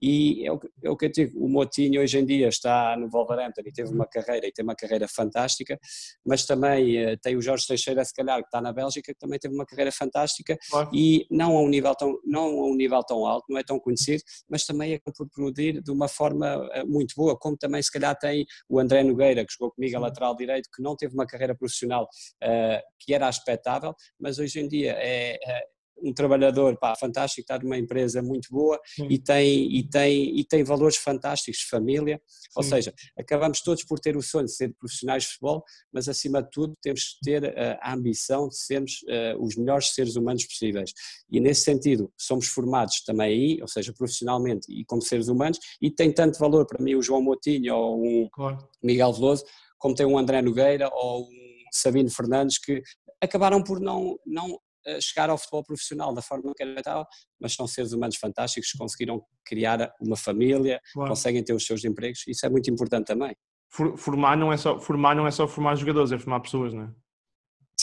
E 0.00 0.46
é 0.46 0.52
o, 0.52 0.60
é 0.84 0.90
o 0.90 0.96
que 0.96 1.06
eu 1.06 1.10
digo, 1.10 1.44
o 1.44 1.48
Motinho 1.48 2.02
hoje 2.02 2.18
em 2.18 2.26
dia 2.26 2.48
está 2.48 2.96
no 2.98 3.08
Wolverhampton 3.08 3.62
e 3.64 3.72
teve 3.72 3.90
uma 3.90 4.06
carreira 4.06 4.46
e 4.46 4.52
tem 4.52 4.62
uma 4.62 4.74
carreira 4.74 5.08
fantástica, 5.08 5.78
mas 6.24 6.44
também 6.44 7.12
uh, 7.12 7.16
tem 7.18 7.34
o 7.34 7.40
Jorge 7.40 7.66
Teixeira 7.66 8.04
se 8.04 8.12
calhar 8.12 8.38
que 8.40 8.46
está 8.46 8.60
na 8.60 8.72
Bélgica 8.72 9.12
que 9.12 9.18
também 9.18 9.38
teve 9.38 9.54
uma 9.54 9.64
carreira 9.64 9.90
fantástica 9.90 10.56
claro. 10.70 10.90
e 10.92 11.26
não 11.30 11.56
a 11.56 11.62
um 11.62 11.68
nível 11.68 11.94
tão 11.94 12.18
não 12.24 12.42
a 12.42 12.66
um 12.66 12.76
nível 12.76 13.02
tão 13.02 13.24
alto, 13.24 13.46
não 13.48 13.58
é 13.58 13.62
tão 13.62 13.78
conhecido, 13.78 14.22
mas 14.48 14.66
também 14.66 14.92
é 14.92 14.98
por 14.98 15.26
produzir 15.28 15.82
de 15.82 15.90
uma 15.90 16.08
forma 16.08 16.56
uh, 16.56 16.86
muito 16.86 17.14
boa, 17.16 17.38
como 17.38 17.56
também 17.56 17.82
se 17.82 17.90
calhar 17.90 18.16
tem 18.18 18.44
o 18.68 18.78
André 18.78 19.02
Nogueira 19.02 19.46
que 19.46 19.52
jogou 19.52 19.72
comigo 19.72 19.96
a 19.96 20.00
lateral 20.00 20.36
direito, 20.36 20.68
que 20.74 20.82
não 20.82 20.94
teve 20.94 21.14
uma 21.14 21.26
carreira 21.26 21.54
profissional 21.54 22.04
uh, 22.04 22.82
que 23.00 23.14
era 23.14 23.28
expectável, 23.28 23.94
mas 24.20 24.38
hoje 24.38 24.60
em 24.60 24.68
dia 24.68 24.92
é, 24.98 25.38
é 25.42 25.75
um 26.02 26.12
trabalhador 26.12 26.76
pá, 26.78 26.94
fantástico, 26.94 27.40
está 27.40 27.58
numa 27.58 27.78
empresa 27.78 28.22
muito 28.22 28.48
boa 28.50 28.78
e 29.08 29.18
tem, 29.18 29.76
e, 29.76 29.82
tem, 29.88 30.38
e 30.38 30.44
tem 30.44 30.62
valores 30.62 30.96
fantásticos, 30.96 31.62
família, 31.62 32.20
Sim. 32.26 32.48
ou 32.54 32.62
seja, 32.62 32.94
acabamos 33.18 33.60
todos 33.60 33.84
por 33.84 33.98
ter 33.98 34.16
o 34.16 34.22
sonho 34.22 34.46
de 34.46 34.54
ser 34.54 34.74
profissionais 34.78 35.24
de 35.24 35.30
futebol, 35.30 35.64
mas 35.92 36.08
acima 36.08 36.42
de 36.42 36.50
tudo 36.50 36.74
temos 36.82 37.14
que 37.14 37.30
ter 37.30 37.44
uh, 37.44 37.78
a 37.80 37.94
ambição 37.94 38.48
de 38.48 38.56
sermos 38.56 39.02
uh, 39.04 39.42
os 39.42 39.56
melhores 39.56 39.94
seres 39.94 40.16
humanos 40.16 40.44
possíveis 40.44 40.92
e 41.30 41.40
nesse 41.40 41.62
sentido 41.62 42.12
somos 42.16 42.46
formados 42.46 43.02
também 43.04 43.26
aí, 43.26 43.62
ou 43.62 43.68
seja, 43.68 43.92
profissionalmente 43.92 44.66
e 44.70 44.84
como 44.84 45.02
seres 45.02 45.28
humanos 45.28 45.58
e 45.80 45.90
tem 45.90 46.12
tanto 46.12 46.38
valor 46.38 46.66
para 46.66 46.82
mim 46.82 46.94
o 46.94 47.02
João 47.02 47.22
Motinho 47.22 47.74
ou 47.74 48.04
um 48.04 48.28
claro. 48.30 48.58
Miguel 48.82 49.12
Veloso, 49.12 49.44
como 49.78 49.94
tem 49.94 50.06
um 50.06 50.18
André 50.18 50.42
Nogueira 50.42 50.88
ou 50.92 51.24
um 51.24 51.46
Sabino 51.72 52.10
Fernandes 52.10 52.58
que 52.58 52.82
acabaram 53.20 53.62
por 53.62 53.80
não, 53.80 54.18
não 54.26 54.58
chegar 55.00 55.30
ao 55.30 55.38
futebol 55.38 55.64
profissional 55.64 56.14
da 56.14 56.22
forma 56.22 56.52
que 56.54 56.62
era 56.62 56.82
tal, 56.82 57.06
mas 57.40 57.54
são 57.54 57.66
seres 57.66 57.92
humanos 57.92 58.16
fantásticos 58.16 58.70
que 58.70 58.78
conseguiram 58.78 59.22
criar 59.44 59.92
uma 60.00 60.16
família, 60.16 60.80
claro. 60.92 61.10
conseguem 61.10 61.42
ter 61.42 61.52
os 61.52 61.66
seus 61.66 61.84
empregos, 61.84 62.24
isso 62.26 62.44
é 62.46 62.48
muito 62.48 62.70
importante 62.70 63.06
também. 63.06 63.34
Formar 63.68 64.36
não 64.36 64.52
é 64.52 64.56
só 64.56 64.78
formar, 64.78 65.14
não 65.14 65.26
é 65.26 65.30
só 65.30 65.46
formar 65.46 65.74
jogadores, 65.74 66.12
é 66.12 66.18
formar 66.18 66.40
pessoas, 66.40 66.72
não 66.72 66.84
é? 66.84 66.90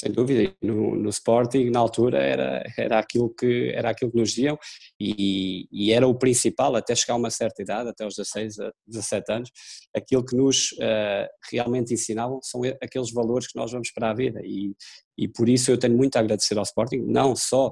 Sem 0.04 0.12
dúvida. 0.12 0.54
No, 0.62 0.96
no, 0.96 1.10
Sporting, 1.10 1.70
na 1.70 1.80
altura, 1.80 2.18
era, 2.22 2.63
era, 2.78 3.00
aquilo, 3.00 3.30
que, 3.30 3.72
era 3.74 3.89
aquilo 3.89 4.12
que 4.12 4.18
nos 4.18 4.32
diziam 4.32 4.60
e, 5.00 5.66
e, 5.72 5.94
era 5.94 6.06
o 6.06 6.13
principal, 6.13 6.76
até 6.76 6.94
chegar 6.94 7.13
a 7.13 7.18
uma 7.18 7.30
certa 7.30 7.62
idade, 7.62 7.89
até 7.89 8.06
os 8.06 8.16
16, 8.16 8.56
17 8.86 9.32
anos, 9.32 9.52
aquilo 9.96 10.26
que 10.26 10.36
nos 10.36 10.74
uh, 10.74 11.28
realmente 11.50 11.94
ensinavam 11.94 12.39
são 12.42 12.62
aqueles 12.82 13.12
valores 13.12 13.48
que 13.48 13.58
nós 13.58 13.72
vamos 13.72 13.92
para 13.92 14.10
a 14.10 14.13
vida 14.13 14.42
e, 14.44 14.76
e 15.18 15.28
por 15.28 15.48
isso 15.48 15.72
eu 15.72 15.78
tenho 15.78 15.96
muito 15.96 16.18
a 16.18 16.20
agradecer 16.20 16.58
ao 16.58 16.63
Sporting, 16.63 16.98
não 16.98 17.36
só 17.36 17.72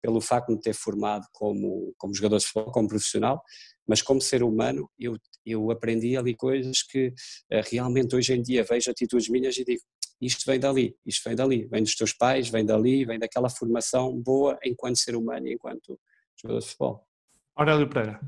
pelo 0.00 0.20
facto 0.20 0.48
de 0.48 0.54
me 0.54 0.60
ter 0.60 0.74
formado 0.74 1.26
como, 1.32 1.92
como 1.98 2.14
jogador 2.14 2.38
de 2.38 2.46
futebol, 2.46 2.72
como 2.72 2.88
profissional, 2.88 3.42
mas 3.86 4.00
como 4.00 4.20
ser 4.20 4.42
humano 4.42 4.88
eu, 4.98 5.16
eu 5.44 5.70
aprendi 5.70 6.16
ali 6.16 6.34
coisas 6.34 6.82
que 6.82 7.08
uh, 7.08 7.62
realmente 7.70 8.16
hoje 8.16 8.32
em 8.32 8.42
dia 8.42 8.64
vejo 8.64 8.90
atitudes 8.90 9.28
minhas 9.28 9.56
e 9.58 9.64
digo, 9.64 9.82
isto 10.20 10.44
vem 10.46 10.58
dali, 10.58 10.96
isto 11.04 11.28
vem 11.28 11.36
dali, 11.36 11.66
vem 11.66 11.82
dos 11.82 11.94
teus 11.94 12.12
pais, 12.12 12.48
vem 12.48 12.64
dali, 12.64 13.04
vem 13.04 13.18
daquela 13.18 13.50
formação 13.50 14.18
boa 14.20 14.58
enquanto 14.64 14.96
ser 14.96 15.14
humano 15.14 15.46
e 15.46 15.54
enquanto 15.54 15.98
jogador 16.40 16.60
de 16.60 16.66
futebol. 16.66 17.06
Aurélio 17.54 17.88
Pereira. 17.88 18.20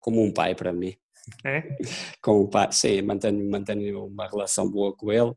Como 0.00 0.22
um 0.22 0.32
pai 0.32 0.54
para 0.54 0.72
mim. 0.72 0.94
É? 1.44 1.76
Como 2.20 2.44
um 2.44 2.46
pai, 2.46 2.70
sim, 2.70 3.00
mantenho, 3.02 3.50
mantenho 3.50 4.06
uma 4.06 4.28
relação 4.28 4.70
boa 4.70 4.94
com 4.94 5.10
ele, 5.10 5.32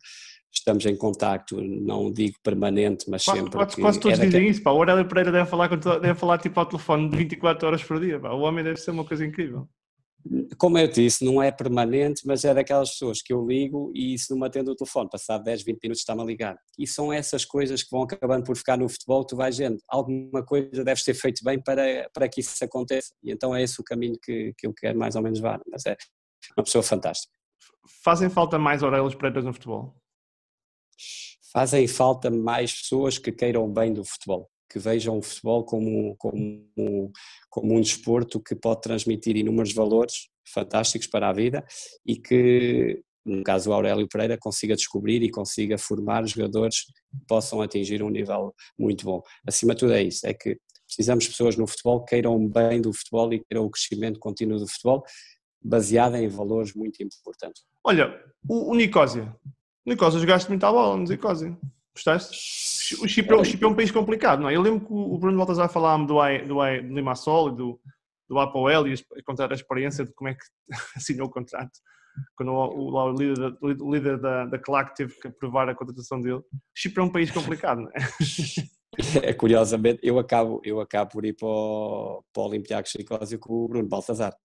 estamos 0.51 0.85
em 0.85 0.95
contacto, 0.95 1.61
não 1.61 2.11
digo 2.11 2.37
permanente, 2.43 3.09
mas 3.09 3.23
sempre. 3.23 3.51
Quase, 3.51 3.79
quase 3.79 3.99
todos 3.99 4.19
dizem 4.19 4.29
que... 4.29 4.49
isso, 4.49 4.61
pá. 4.61 4.71
o 4.71 4.77
Aurélio 4.77 5.07
Pereira 5.07 5.31
deve 5.31 5.49
falar, 5.49 5.69
deve 5.69 6.15
falar 6.15 6.37
tipo 6.39 6.59
ao 6.59 6.65
telefone 6.65 7.09
24 7.15 7.67
horas 7.67 7.83
por 7.83 7.99
dia, 7.99 8.19
pá. 8.19 8.33
o 8.33 8.41
homem 8.41 8.63
deve 8.63 8.77
ser 8.77 8.91
uma 8.91 9.05
coisa 9.05 9.25
incrível 9.25 9.67
como 10.57 10.77
eu 10.77 10.87
disse, 10.87 11.23
não 11.23 11.41
é 11.41 11.51
permanente, 11.51 12.21
mas 12.25 12.43
é 12.43 12.53
daquelas 12.53 12.91
pessoas 12.91 13.21
que 13.21 13.33
eu 13.33 13.45
ligo 13.45 13.91
e 13.95 14.17
se 14.17 14.31
não 14.31 14.39
me 14.39 14.47
atendo 14.47 14.71
o 14.71 14.75
telefone, 14.75 15.09
passado 15.09 15.43
10, 15.43 15.63
20 15.63 15.83
minutos 15.83 15.99
está-me 15.99 16.21
a 16.21 16.25
ligar. 16.25 16.57
E 16.77 16.87
são 16.87 17.11
essas 17.11 17.45
coisas 17.45 17.83
que 17.83 17.91
vão 17.91 18.03
acabando 18.03 18.43
por 18.43 18.55
ficar 18.55 18.77
no 18.77 18.89
futebol, 18.89 19.25
tu 19.25 19.35
vais 19.35 19.57
vendo, 19.57 19.77
alguma 19.87 20.43
coisa 20.43 20.83
deves 20.83 21.03
ter 21.03 21.13
feito 21.13 21.43
bem 21.43 21.61
para, 21.61 22.09
para 22.13 22.27
que 22.27 22.41
isso 22.41 22.63
aconteça. 22.63 23.13
E 23.23 23.31
então 23.31 23.55
é 23.55 23.61
esse 23.61 23.79
o 23.79 23.83
caminho 23.83 24.15
que, 24.21 24.53
que 24.57 24.67
eu 24.67 24.73
quero 24.73 24.97
mais 24.97 25.15
ou 25.15 25.21
menos 25.21 25.39
levar, 25.39 25.61
mas 25.69 25.85
é 25.85 25.95
uma 26.55 26.63
pessoa 26.63 26.83
fantástica. 26.83 27.33
Fazem 28.03 28.29
falta 28.29 28.57
mais 28.57 28.83
Aurélios 28.83 29.15
Pretas 29.15 29.45
no 29.45 29.53
futebol? 29.53 29.95
Fazem 31.51 31.87
falta 31.87 32.29
mais 32.29 32.73
pessoas 32.73 33.17
que 33.17 33.31
queiram 33.31 33.71
bem 33.71 33.93
do 33.93 34.03
futebol 34.03 34.49
que 34.69 34.79
vejam 34.79 35.17
o 35.17 35.21
futebol 35.21 35.63
como, 35.63 36.15
como, 36.17 37.11
como 37.49 37.75
um 37.75 37.81
desporto 37.81 38.39
que 38.39 38.55
pode 38.55 38.81
transmitir 38.81 39.35
inúmeros 39.35 39.73
valores 39.73 40.29
fantásticos 40.53 41.07
para 41.07 41.29
a 41.29 41.33
vida 41.33 41.65
e 42.05 42.15
que, 42.15 43.01
no 43.25 43.43
caso 43.43 43.69
o 43.69 43.73
Aurélio 43.73 44.07
Pereira, 44.07 44.37
consiga 44.37 44.75
descobrir 44.75 45.21
e 45.23 45.29
consiga 45.29 45.77
formar 45.77 46.25
jogadores 46.25 46.85
que 46.85 46.93
possam 47.27 47.61
atingir 47.61 48.01
um 48.03 48.09
nível 48.09 48.53
muito 48.77 49.05
bom. 49.05 49.21
Acima 49.45 49.73
de 49.73 49.79
tudo 49.79 49.93
é 49.93 50.03
isso, 50.03 50.25
é 50.25 50.33
que 50.33 50.57
precisamos 50.85 51.25
de 51.25 51.31
pessoas 51.31 51.55
no 51.55 51.67
futebol 51.67 52.03
que 52.03 52.11
queiram 52.11 52.47
bem 52.47 52.81
do 52.81 52.93
futebol 52.93 53.33
e 53.33 53.43
queiram 53.43 53.65
o 53.65 53.69
crescimento 53.69 54.19
contínuo 54.19 54.57
do 54.57 54.67
futebol, 54.67 55.03
baseado 55.61 56.15
em 56.15 56.27
valores 56.27 56.73
muito 56.73 57.03
importantes. 57.03 57.63
Olha, 57.83 58.17
o, 58.47 58.73
Nicósia, 58.73 59.35
o 59.85 59.89
Nicósia 59.89 60.19
jogaste 60.19 60.49
muito 60.49 60.63
à 60.63 60.71
bola 60.71 60.97
Nicósia, 60.97 61.57
gostaste? 61.97 62.95
O 63.03 63.07
Chipre, 63.07 63.35
o 63.35 63.43
Chipre 63.43 63.65
é 63.65 63.67
um 63.67 63.75
país 63.75 63.91
complicado, 63.91 64.41
não 64.41 64.49
é? 64.49 64.55
Eu 64.55 64.61
lembro 64.61 64.85
que 64.85 64.93
o 64.93 65.17
Bruno 65.17 65.37
Baltazar 65.37 65.69
falava-me 65.69 66.07
do, 66.07 66.13
do, 66.13 66.55
do 66.55 66.93
Limassol 66.93 67.49
e 67.49 67.55
do, 67.55 67.79
do 68.29 68.39
Apoel 68.39 68.87
e 68.87 68.95
contar 69.25 69.51
a 69.51 69.55
experiência 69.55 70.05
de 70.05 70.13
como 70.13 70.29
é 70.29 70.33
que 70.35 70.45
assinou 70.95 71.27
o 71.27 71.31
contrato 71.31 71.71
quando 72.35 72.51
o, 72.51 72.91
o, 72.91 72.95
o 72.95 73.11
líder, 73.11 73.37
da, 73.37 73.57
o 73.61 73.93
líder 73.93 74.19
da, 74.19 74.45
da 74.45 74.59
CLAC 74.59 74.95
teve 74.95 75.13
que 75.19 75.27
aprovar 75.27 75.69
a 75.69 75.75
contratação 75.75 76.19
dele. 76.19 76.41
Chipre 76.75 77.01
é 77.01 77.05
um 77.05 77.11
país 77.11 77.31
complicado, 77.31 77.81
não 77.81 77.91
é? 77.91 77.99
é 79.29 79.33
curiosamente, 79.33 79.99
eu 80.01 80.17
acabo, 80.19 80.61
eu 80.63 80.79
acabo 80.79 81.11
por 81.11 81.25
ir 81.25 81.33
para 81.33 81.47
o, 81.47 82.23
para 82.33 82.43
o 82.43 82.45
Olympiacos 82.47 82.93
Nicósio 82.97 83.39
com 83.39 83.53
o 83.53 83.67
Bruno 83.67 83.87
Baltazar. 83.87 84.35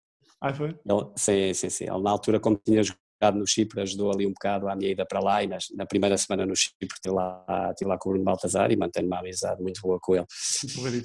Ah, 0.41 0.53
foi? 0.53 0.71
Ele, 0.71 1.13
sim, 1.17 1.55
sim, 1.55 1.71
sim. 1.71 1.85
Ele, 1.85 2.03
na 2.03 2.11
altura, 2.11 2.41
como 2.41 2.61
tinha 2.63 2.83
no 3.31 3.47
Chipre, 3.47 3.81
ajudou 3.81 4.13
ali 4.13 4.27
um 4.27 4.33
bocado 4.33 4.69
à 4.69 4.75
minha 4.75 4.91
ida 4.91 5.07
para 5.07 5.21
lá 5.21 5.43
e 5.43 5.47
nas, 5.47 5.67
na 5.77 5.87
primeira 5.87 6.17
semana 6.17 6.45
no 6.45 6.57
Chipre 6.57 6.89
estive 6.93 7.15
lá, 7.15 7.45
estive 7.71 7.89
lá 7.89 7.99
com 7.99 8.09
o 8.09 8.13
Bruno 8.13 8.25
Baltazar 8.25 8.73
e 8.73 8.77
mantenho 8.77 9.07
uma 9.07 9.21
amizade 9.21 9.63
muito 9.63 9.81
boa 9.81 9.99
com 10.01 10.17
ele. 10.17 10.27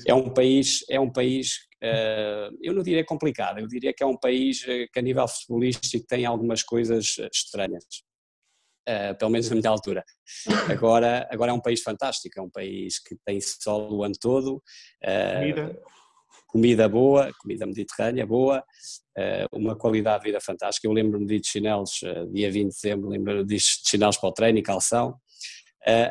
É 0.08 0.14
um 0.14 0.30
país, 0.30 0.84
é 0.90 1.00
um 1.00 1.12
país 1.12 1.68
uh, 1.84 2.58
eu 2.62 2.74
não 2.74 2.82
diria 2.82 3.06
complicado, 3.06 3.60
eu 3.60 3.68
diria 3.68 3.94
que 3.94 4.04
é 4.04 4.06
um 4.06 4.18
país 4.18 4.66
eh, 4.68 4.88
que 4.92 5.00
a 5.00 5.02
nível 5.02 5.28
futebolístico 5.28 6.06
tem 6.08 6.26
algumas 6.26 6.64
coisas 6.64 7.18
estranhas. 7.32 7.84
Uh, 8.90 9.14
pelo 9.18 9.32
menos 9.32 9.50
na 9.50 9.58
minha 9.58 9.70
altura. 9.70 10.02
Agora, 10.72 11.28
agora 11.30 11.52
é 11.52 11.54
um 11.54 11.60
país 11.60 11.82
fantástico, 11.82 12.40
é 12.40 12.42
um 12.42 12.50
país 12.50 13.00
que 13.00 13.18
tem 13.26 13.42
sol 13.42 13.94
o 13.94 14.02
ano 14.02 14.16
todo, 14.18 14.64
comida. 15.04 15.78
Comida 16.48 16.90
boa, 16.90 17.32
comida 17.40 17.66
mediterrânea 17.66 18.26
boa, 18.26 18.64
uh, 19.18 19.58
uma 19.58 19.76
qualidade 19.76 20.24
de 20.24 20.30
vida 20.30 20.42
fantástica. 20.42 20.88
Eu 20.88 20.94
lembro-me 20.94 21.26
de 21.26 21.42
chinelos, 21.48 22.00
dia 22.32 22.52
20 22.52 22.70
de 22.70 22.74
dezembro, 22.74 23.10
lembro-me 23.10 23.46
de 23.46 23.60
chinelos 23.60 24.18
para 24.18 24.30
o 24.30 24.32
treino 24.32 24.58
e 24.58 24.64
calção. 24.64 25.20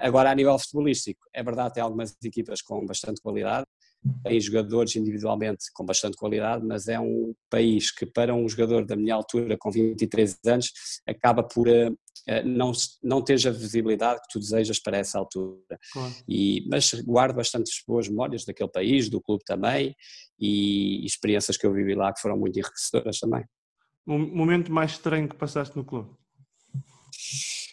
agora, 0.01 0.31
a 0.31 0.35
nível 0.35 0.59
futebolístico, 0.59 1.21
é 1.35 1.43
verdade, 1.43 1.75
tem 1.75 1.83
algumas 1.83 2.15
equipas 2.23 2.63
com 2.63 2.87
bastante 2.87 3.21
qualidade, 3.21 3.67
tem 4.23 4.41
jogadores 4.41 4.97
individualmente 4.97 5.67
com 5.73 5.85
bastante 5.85 6.17
qualidade, 6.17 6.65
mas 6.65 6.89
é 6.89 6.99
um 6.99 7.35
país 7.51 7.91
que 7.91 8.07
para 8.07 8.35
um 8.35 8.49
jogador 8.49 8.85
da 8.85 8.97
minha 8.97 9.15
altura 9.15 9.57
com 9.59 9.71
23 9.71 10.39
anos 10.47 10.73
acaba 11.07 11.43
por 11.43 11.69
uh, 11.69 11.97
não, 12.45 12.73
não 13.03 13.23
ter 13.23 13.35
a 13.47 13.51
visibilidade 13.51 14.21
que 14.23 14.29
tu 14.33 14.39
desejas 14.39 14.81
para 14.81 14.99
essa 14.99 15.19
altura. 15.19 15.79
Claro. 15.93 16.15
E, 16.29 16.67
mas 16.69 16.93
guardo 16.95 17.37
bastantes 17.37 17.83
boas 17.87 18.09
memórias 18.09 18.45
daquele 18.45 18.71
país, 18.71 19.09
do 19.09 19.21
clube 19.21 19.45
também 19.45 19.95
e, 20.39 21.05
experiências 21.05 21.57
que 21.57 21.67
eu 21.67 21.73
vivi 21.73 21.95
lá 21.95 22.13
que 22.13 22.21
foram 22.21 22.37
muito 22.37 22.59
enriquecedoras 22.59 23.19
também. 23.19 23.45
O 24.07 24.19
momento 24.19 24.73
mais 24.73 24.93
estranho 24.93 25.29
que 25.29 25.37
passaste 25.37 25.77
no 25.77 25.85
clube? 25.85 26.11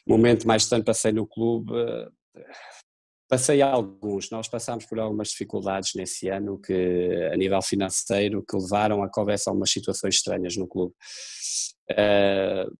Momento 0.07 0.47
mais 0.47 0.63
estranho 0.63 0.83
que 0.83 0.87
passei 0.87 1.11
no 1.11 1.27
clube 1.27 1.71
uh, 1.71 2.11
Passei 3.33 3.63
alguns, 3.63 4.29
nós 4.29 4.47
passámos 4.47 4.85
por 4.85 4.99
algumas 4.99 5.29
dificuldades 5.29 5.95
nesse 5.95 6.29
ano 6.29 6.61
que, 6.61 7.31
a 7.33 7.35
nível 7.35 7.59
financeiro, 7.63 8.45
que 8.47 8.55
levaram 8.55 9.01
a 9.01 9.09
que 9.09 9.19
houvesse 9.19 9.49
algumas 9.49 9.71
situações 9.71 10.13
estranhas 10.13 10.55
no 10.55 10.67
clube. 10.67 10.93
Uh, 11.89 12.71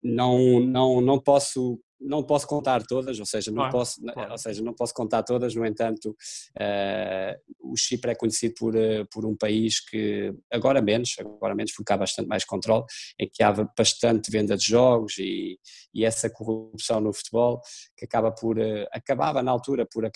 não, 0.00 0.60
não, 0.60 1.00
não 1.00 1.18
posso 1.18 1.80
não 2.02 2.22
posso 2.22 2.46
contar 2.46 2.82
todas, 2.84 3.18
ou 3.18 3.26
seja, 3.26 3.50
não 3.50 3.58
claro, 3.58 3.72
posso, 3.72 4.00
claro. 4.00 4.32
ou 4.32 4.38
seja, 4.38 4.62
não 4.62 4.74
posso 4.74 4.92
contar 4.92 5.22
todas, 5.22 5.54
no 5.54 5.64
entanto, 5.64 6.10
uh, 6.10 7.72
o 7.72 7.76
Chipre 7.76 8.10
é 8.10 8.14
conhecido 8.14 8.54
por, 8.58 8.74
uh, 8.74 9.06
por 9.10 9.24
um 9.24 9.36
país 9.36 9.80
que, 9.80 10.34
agora 10.50 10.82
menos, 10.82 11.14
agora 11.18 11.54
menos 11.54 11.72
porque 11.72 11.92
há 11.92 11.96
bastante 11.96 12.28
mais 12.28 12.44
controle, 12.44 12.84
em 13.18 13.28
que 13.28 13.42
há 13.42 13.52
bastante 13.76 14.30
venda 14.30 14.56
de 14.56 14.64
jogos 14.64 15.18
e, 15.18 15.58
e 15.94 16.04
essa 16.04 16.28
corrupção 16.28 17.00
no 17.00 17.12
futebol 17.12 17.60
que 17.96 18.04
acaba 18.04 18.32
por, 18.32 18.58
uh, 18.58 18.86
acabava 18.92 19.42
na 19.42 19.50
altura 19.50 19.86
por, 19.86 20.10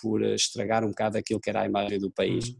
por 0.00 0.22
estragar 0.22 0.84
um 0.84 0.88
bocado 0.88 1.18
aquilo 1.18 1.40
que 1.40 1.50
era 1.50 1.62
a 1.62 1.66
imagem 1.66 1.98
do 1.98 2.10
país. 2.10 2.48
Uhum. 2.48 2.56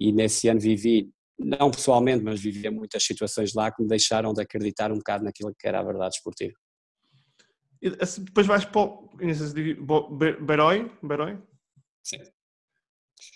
E 0.00 0.12
nesse 0.12 0.48
ano 0.48 0.60
vivi, 0.60 1.10
não 1.38 1.70
pessoalmente, 1.70 2.24
mas 2.24 2.40
vivia 2.40 2.70
muitas 2.70 3.04
situações 3.04 3.54
lá 3.54 3.70
que 3.70 3.82
me 3.82 3.88
deixaram 3.88 4.32
de 4.32 4.42
acreditar 4.42 4.92
um 4.92 4.96
bocado 4.96 5.24
naquilo 5.24 5.54
que 5.58 5.66
era 5.66 5.80
a 5.80 5.82
verdade 5.82 6.16
esportiva. 6.16 6.54
Assim, 8.00 8.24
depois 8.24 8.46
vais 8.46 8.64
para 8.64 8.80
o. 8.80 9.10
Berói? 10.40 10.90
Berói? 11.02 11.38
Sim. 12.02 12.18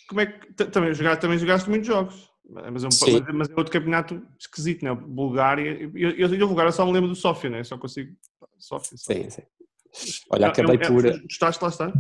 Como 0.09 0.21
é 0.21 0.27
que. 0.27 0.53
Também 0.67 0.95
jogaste, 0.95 1.21
também 1.21 1.39
jogaste 1.39 1.69
muitos 1.69 1.87
jogos. 1.87 2.31
Mas 2.49 2.85
é, 2.85 2.87
um, 2.87 3.35
mas 3.35 3.51
é 3.51 3.55
outro 3.57 3.73
campeonato 3.73 4.25
esquisito, 4.39 4.85
não 4.85 4.93
é? 4.93 4.95
Bulgária. 4.95 5.69
Eu, 5.69 5.91
eu, 5.97 6.35
eu 6.35 6.47
Bulgária 6.47 6.71
só 6.71 6.87
me 6.87 6.93
lembro 6.93 7.09
do 7.09 7.17
Sofia, 7.17 7.51
não 7.51 7.59
é? 7.59 7.65
Só 7.65 7.77
consigo. 7.77 8.15
Sofia. 8.59 8.97
Sim, 8.97 9.31
sim. 9.31 9.43
Olha, 10.31 10.49
acabei 10.49 10.77
é, 10.77 10.85
é, 10.85 10.89
por. 10.89 11.23
Gostaste 11.23 11.63
lá 11.63 11.71
estar? 11.71 11.93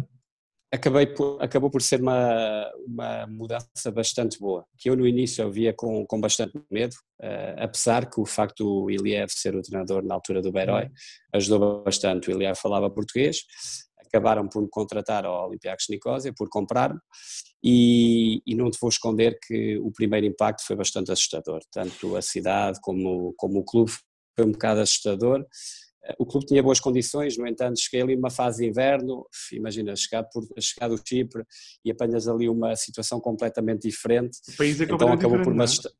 Acabei 0.72 1.06
por, 1.06 1.42
acabou 1.42 1.70
por 1.70 1.80
ser 1.80 2.00
uma, 2.00 2.70
uma 2.86 3.26
mudança 3.26 3.90
bastante 3.92 4.38
boa, 4.38 4.64
que 4.78 4.90
eu 4.90 4.96
no 4.96 5.06
início 5.06 5.42
eu 5.42 5.50
via 5.50 5.72
com, 5.72 6.04
com 6.06 6.20
bastante 6.20 6.52
medo, 6.70 6.94
uh, 7.22 7.56
apesar 7.58 8.10
que 8.10 8.20
o 8.20 8.26
facto 8.26 8.64
do 8.64 8.90
Iliev 8.90 9.30
ser 9.30 9.54
o 9.54 9.62
treinador 9.62 10.04
na 10.04 10.14
altura 10.14 10.42
do 10.42 10.52
Berói 10.52 10.84
uhum. 10.84 10.90
ajudou 11.34 11.82
bastante, 11.84 12.28
o 12.28 12.32
Iliev 12.32 12.56
falava 12.56 12.90
português, 12.90 13.38
acabaram 13.98 14.48
por 14.48 14.62
me 14.62 14.68
contratar 14.68 15.24
ao 15.24 15.48
Olympiacos 15.48 15.86
Nicosia, 15.88 16.32
por 16.36 16.48
comprar-me, 16.48 16.98
e, 17.62 18.42
e, 18.46 18.54
não 18.54 18.70
te 18.70 18.78
vou 18.80 18.88
esconder 18.88 19.38
que 19.44 19.78
o 19.78 19.90
primeiro 19.90 20.26
impacto 20.26 20.64
foi 20.64 20.76
bastante 20.76 21.10
assustador, 21.10 21.60
tanto 21.72 22.16
a 22.16 22.22
cidade 22.22 22.78
como, 22.80 23.34
como 23.36 23.60
o 23.60 23.64
clube 23.64 23.90
foi 24.36 24.46
um 24.46 24.52
bocado 24.52 24.80
assustador, 24.80 25.44
o 26.18 26.26
clube 26.26 26.46
tinha 26.46 26.62
boas 26.62 26.80
condições, 26.80 27.36
no 27.36 27.46
entanto, 27.46 27.80
cheguei 27.80 28.02
ali 28.02 28.16
numa 28.16 28.30
fase 28.30 28.62
de 28.62 28.68
inverno, 28.68 29.26
imagina, 29.52 29.94
chegar, 29.96 30.24
por, 30.24 30.46
chegar 30.60 30.88
do 30.88 30.96
Chipre 30.96 31.44
e 31.84 31.90
apanhas 31.90 32.28
ali 32.28 32.48
uma 32.48 32.76
situação 32.76 33.20
completamente 33.20 33.88
diferente. 33.88 34.38
O 34.48 34.56
país 34.56 34.80
é 34.80 34.84
então 34.84 35.12
acabou 35.12 35.42
por 35.42 35.54
me 35.54 35.64
assustar, 35.64 35.92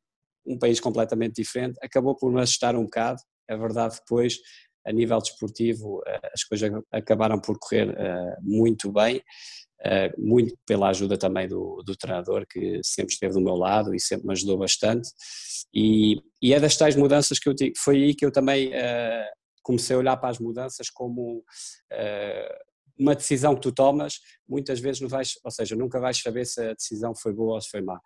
um 0.46 0.58
país 0.58 0.78
completamente 0.80 1.34
diferente, 1.34 1.78
acabou 1.82 2.14
por 2.14 2.32
me 2.32 2.40
assustar 2.40 2.76
um 2.76 2.84
bocado. 2.84 3.20
É 3.48 3.56
verdade, 3.56 3.96
depois, 3.96 4.38
a 4.86 4.92
nível 4.92 5.18
desportivo, 5.18 6.02
eh, 6.06 6.30
as 6.32 6.44
coisas 6.44 6.70
acabaram 6.92 7.40
por 7.40 7.58
correr 7.58 7.90
uh, 7.90 8.36
muito 8.40 8.90
bem, 8.92 9.18
uh, 9.18 10.20
muito 10.20 10.56
pela 10.66 10.88
ajuda 10.88 11.18
também 11.18 11.48
do, 11.48 11.82
do 11.84 11.96
treinador, 11.96 12.46
que 12.48 12.80
sempre 12.84 13.12
esteve 13.12 13.34
do 13.34 13.40
meu 13.40 13.54
lado 13.54 13.94
e 13.94 14.00
sempre 14.00 14.26
me 14.26 14.32
ajudou 14.32 14.58
bastante. 14.58 15.08
E, 15.74 16.16
e 16.40 16.54
é 16.54 16.60
das 16.60 16.76
tais 16.76 16.96
mudanças 16.96 17.38
que 17.38 17.48
eu 17.48 17.54
tive, 17.54 17.72
foi 17.76 17.96
aí 17.96 18.14
que 18.14 18.24
eu 18.24 18.30
também 18.30 18.72
comecei 19.66 19.96
a 19.96 19.98
olhar 19.98 20.16
para 20.16 20.28
as 20.28 20.38
mudanças 20.38 20.88
como 20.88 21.38
uh, 21.38 22.56
uma 22.96 23.16
decisão 23.16 23.52
que 23.56 23.62
tu 23.62 23.72
tomas, 23.72 24.20
muitas 24.48 24.78
vezes 24.78 25.00
não 25.00 25.08
vais, 25.08 25.32
ou 25.42 25.50
seja, 25.50 25.74
nunca 25.74 25.98
vais 25.98 26.16
saber 26.20 26.46
se 26.46 26.60
a 26.62 26.72
decisão 26.72 27.12
foi 27.16 27.32
boa 27.32 27.56
ou 27.56 27.60
se 27.60 27.68
foi 27.68 27.80
má. 27.80 28.00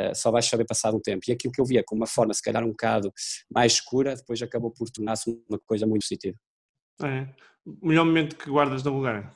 Uh, 0.00 0.14
só 0.14 0.32
vais 0.32 0.44
saber 0.44 0.66
passado 0.66 0.96
um 0.96 1.00
tempo. 1.00 1.22
E 1.28 1.32
aquilo 1.32 1.52
que 1.52 1.60
eu 1.60 1.64
via 1.64 1.84
com 1.86 1.94
uma 1.94 2.08
forma, 2.08 2.34
se 2.34 2.42
calhar, 2.42 2.64
um 2.64 2.70
bocado 2.70 3.12
mais 3.48 3.74
escura, 3.74 4.16
depois 4.16 4.42
acabou 4.42 4.72
por 4.72 4.90
tornar-se 4.90 5.30
uma 5.48 5.60
coisa 5.64 5.86
muito 5.86 6.02
positiva. 6.02 6.36
É. 7.02 7.28
Melhor 7.82 8.04
momento 8.04 8.36
que 8.36 8.50
guardas 8.50 8.82
da 8.82 8.90
Bulgária? 8.90 9.30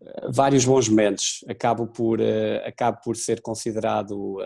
Uh, 0.00 0.32
vários 0.32 0.64
bons 0.64 0.88
momentos. 0.88 1.44
Acabo 1.48 1.86
por, 1.86 2.20
uh, 2.20 2.66
acabo 2.66 2.98
por 3.02 3.16
ser 3.16 3.40
considerado 3.40 4.38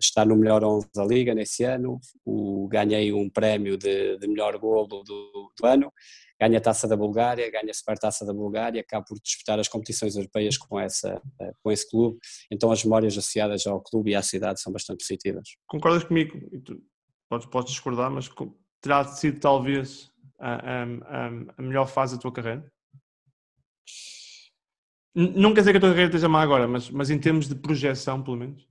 estar 0.00 0.24
no 0.24 0.36
melhor 0.36 0.62
11 0.62 0.88
da 0.94 1.04
Liga 1.04 1.34
nesse 1.34 1.64
ano, 1.64 2.00
o, 2.24 2.68
ganhei 2.68 3.12
um 3.12 3.28
prémio 3.28 3.76
de, 3.76 4.16
de 4.18 4.28
melhor 4.28 4.56
golo 4.58 4.86
do, 4.86 5.02
do, 5.02 5.66
ano, 5.66 5.92
ganha 6.40 6.58
a 6.58 6.60
Taça 6.60 6.86
da 6.86 6.96
Bulgária, 6.96 7.50
ganha 7.50 7.70
a 7.70 7.74
Supertaça 7.74 8.24
da 8.24 8.32
Bulgária, 8.32 8.80
acabo 8.80 9.06
por 9.08 9.18
disputar 9.20 9.58
as 9.58 9.68
competições 9.68 10.16
europeias 10.16 10.56
com, 10.56 10.78
essa, 10.78 11.20
com 11.62 11.72
esse 11.72 11.88
clube, 11.90 12.18
então 12.50 12.70
as 12.70 12.84
memórias 12.84 13.14
associadas 13.18 13.66
ao 13.66 13.80
clube 13.80 14.12
e 14.12 14.14
à 14.14 14.22
cidade 14.22 14.60
são 14.60 14.72
bastante 14.72 14.98
positivas. 14.98 15.48
Concordas 15.66 16.04
comigo? 16.04 16.38
Podes, 17.28 17.46
podes 17.48 17.72
discordar, 17.72 18.10
mas 18.10 18.30
terá 18.80 19.04
sido 19.04 19.40
talvez 19.40 20.10
a, 20.38 20.82
a, 20.82 21.26
a 21.56 21.62
melhor 21.62 21.86
fase 21.86 22.14
da 22.14 22.22
tua 22.22 22.32
carreira? 22.32 22.70
Não 25.14 25.52
quer 25.52 25.60
dizer 25.60 25.72
que 25.72 25.78
a 25.78 25.80
tua 25.80 25.90
carreira 25.90 26.10
esteja 26.10 26.28
má 26.28 26.42
agora, 26.42 26.68
mas, 26.68 26.90
mas 26.90 27.10
em 27.10 27.18
termos 27.18 27.48
de 27.48 27.54
projeção, 27.54 28.22
pelo 28.22 28.36
menos? 28.36 28.68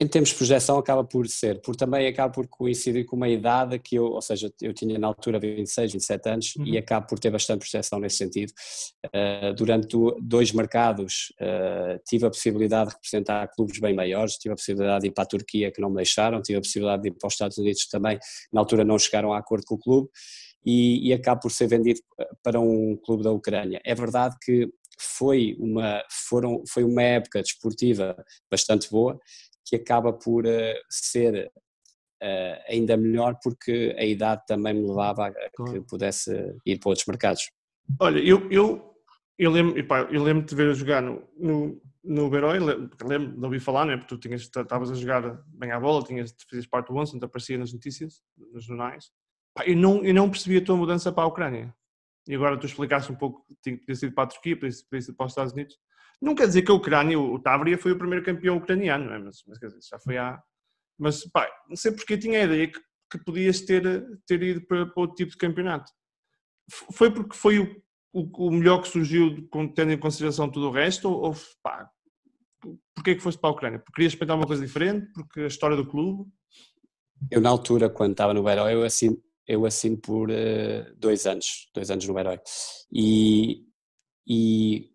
em 0.00 0.08
termos 0.08 0.30
de 0.30 0.34
projeção 0.34 0.76
acaba 0.76 1.04
por 1.04 1.28
ser, 1.28 1.60
por 1.62 1.76
também 1.76 2.06
acaba 2.08 2.32
por 2.32 2.48
coincidir 2.48 3.06
com 3.06 3.14
uma 3.16 3.28
idade 3.28 3.78
que 3.78 3.94
eu, 3.94 4.04
ou 4.06 4.20
seja, 4.20 4.52
eu 4.60 4.74
tinha 4.74 4.98
na 4.98 5.06
altura 5.06 5.38
26, 5.38 5.92
27 5.92 6.28
anos 6.28 6.56
uhum. 6.56 6.66
e 6.66 6.76
acabo 6.76 7.06
por 7.06 7.18
ter 7.18 7.30
bastante 7.30 7.60
projeção 7.60 8.00
nesse 8.00 8.16
sentido. 8.16 8.52
Uh, 9.06 9.54
durante 9.54 9.96
dois 10.20 10.50
mercados 10.52 11.32
uh, 11.40 12.00
tive 12.06 12.26
a 12.26 12.30
possibilidade 12.30 12.90
de 12.90 12.96
representar 12.96 13.48
clubes 13.54 13.78
bem 13.78 13.94
maiores, 13.94 14.34
tive 14.34 14.52
a 14.52 14.56
possibilidade 14.56 15.02
de 15.02 15.08
ir 15.08 15.12
para 15.12 15.24
a 15.24 15.28
Turquia 15.28 15.70
que 15.70 15.80
não 15.80 15.90
me 15.90 15.96
deixaram, 15.96 16.42
tive 16.42 16.58
a 16.58 16.60
possibilidade 16.60 17.02
de 17.02 17.08
ir 17.08 17.12
para 17.12 17.28
os 17.28 17.34
Estados 17.34 17.56
Unidos 17.56 17.86
também, 17.86 18.18
na 18.52 18.60
altura 18.60 18.84
não 18.84 18.98
chegaram 18.98 19.32
a 19.32 19.38
acordo 19.38 19.64
com 19.64 19.76
o 19.76 19.78
clube 19.78 20.08
e, 20.66 21.08
e 21.08 21.12
acabo 21.12 21.42
por 21.42 21.52
ser 21.52 21.68
vendido 21.68 22.00
para 22.42 22.58
um 22.58 22.96
clube 22.96 23.22
da 23.22 23.30
Ucrânia. 23.30 23.80
É 23.84 23.94
verdade 23.94 24.34
que 24.42 24.68
foi 24.98 25.56
uma, 25.58 26.02
foram, 26.28 26.62
foi 26.68 26.84
uma 26.84 27.02
época 27.02 27.42
desportiva 27.42 28.16
bastante 28.50 28.90
boa 28.90 29.18
que 29.64 29.76
acaba 29.76 30.12
por 30.12 30.44
uh, 30.44 30.74
ser 30.90 31.50
uh, 32.22 32.62
ainda 32.68 32.96
melhor 32.96 33.38
porque 33.42 33.94
a 33.98 34.04
idade 34.04 34.42
também 34.46 34.74
me 34.74 34.86
levava 34.86 35.26
a 35.26 35.70
que 35.70 35.80
pudesse 35.88 36.32
ir 36.66 36.78
para 36.78 36.90
outros 36.90 37.06
mercados. 37.06 37.50
Olha, 38.00 38.18
eu, 38.18 38.50
eu, 38.50 38.94
eu 39.38 39.50
lembro 39.50 39.74
eu 40.10 40.22
lembro 40.22 40.44
de 40.44 40.54
ver 40.54 40.70
a 40.70 40.74
jogar 40.74 41.02
no, 41.02 41.22
no, 41.38 41.80
no 42.02 42.30
Berói, 42.30 42.58
lembro 42.58 43.36
de 43.36 43.44
ouvir 43.44 43.60
falar, 43.60 43.86
né, 43.86 43.96
porque 43.96 44.14
tu 44.14 44.18
tinhas, 44.18 44.42
estavas 44.42 44.90
a 44.90 44.94
jogar 44.94 45.42
bem 45.48 45.70
à 45.70 45.80
bola, 45.80 46.04
tinhas, 46.04 46.34
fazias 46.48 46.66
parte 46.66 46.88
do 46.88 46.96
Once, 46.96 47.16
então 47.16 47.26
aparecia 47.26 47.58
nas 47.58 47.72
notícias, 47.72 48.22
nos 48.52 48.64
jornais. 48.64 49.10
Pá, 49.54 49.64
eu, 49.66 49.76
não, 49.76 50.04
eu 50.04 50.12
não 50.12 50.30
percebi 50.30 50.58
a 50.58 50.64
tua 50.64 50.76
mudança 50.76 51.12
para 51.12 51.24
a 51.24 51.28
Ucrânia. 51.28 51.74
E 52.26 52.34
agora 52.34 52.58
tu 52.58 52.66
explicaste 52.66 53.12
um 53.12 53.16
pouco 53.16 53.44
que 53.46 53.78
tinha 53.78 53.94
sido 53.94 54.14
para 54.14 54.24
a 54.24 54.26
Turquia, 54.28 54.58
para 54.58 54.68
os 54.68 55.32
Estados 55.32 55.52
Unidos. 55.52 55.76
Não 56.20 56.34
quer 56.34 56.46
dizer 56.46 56.62
que 56.62 56.70
a 56.70 56.74
Ucrânia, 56.74 57.18
o 57.18 57.38
Tavria 57.38 57.76
foi 57.76 57.92
o 57.92 57.98
primeiro 57.98 58.24
campeão 58.24 58.56
ucraniano, 58.56 59.12
é? 59.12 59.18
mas, 59.18 59.42
mas 59.46 59.58
quer 59.58 59.66
dizer, 59.66 59.80
já 59.82 59.98
foi 59.98 60.16
há. 60.16 60.42
Mas 60.98 61.24
pá, 61.30 61.46
não 61.68 61.76
sei 61.76 61.92
porque 61.92 62.16
tinha 62.16 62.40
a 62.40 62.44
ideia 62.44 62.68
que, 62.68 62.80
que 63.10 63.24
podias 63.24 63.60
ter, 63.60 63.82
ter 64.26 64.42
ido 64.42 64.66
para, 64.66 64.86
para 64.86 65.00
outro 65.00 65.16
tipo 65.16 65.32
de 65.32 65.36
campeonato. 65.36 65.92
Foi 66.92 67.12
porque 67.12 67.36
foi 67.36 67.58
o, 67.58 67.82
o, 68.12 68.46
o 68.46 68.50
melhor 68.50 68.80
que 68.80 68.88
surgiu, 68.88 69.46
tendo 69.74 69.92
em 69.92 69.98
consideração 69.98 70.50
tudo 70.50 70.68
o 70.68 70.72
resto? 70.72 71.10
Ou, 71.10 71.26
ou 71.26 71.36
pá, 71.62 71.90
porquê 72.94 73.10
é 73.10 73.14
que 73.16 73.20
foste 73.20 73.38
para 73.38 73.50
a 73.50 73.52
Ucrânia? 73.52 73.78
Porque 73.78 73.92
querias 73.92 74.12
experimentar 74.12 74.36
uma 74.36 74.46
coisa 74.46 74.64
diferente? 74.64 75.12
Porque 75.12 75.40
a 75.40 75.46
história 75.46 75.76
do 75.76 75.86
clube? 75.86 76.30
Eu, 77.30 77.40
na 77.40 77.50
altura, 77.50 77.90
quando 77.90 78.12
estava 78.12 78.32
no 78.32 78.42
Beiró, 78.42 78.68
eu 78.68 78.82
assino, 78.84 79.20
eu 79.46 79.66
assino 79.66 79.96
por 79.98 80.30
uh, 80.30 80.94
dois 80.96 81.26
anos, 81.26 81.68
dois 81.74 81.90
anos 81.90 82.06
no 82.06 82.14
Beiró. 82.14 82.38
E, 82.92 83.62
e 84.26 84.90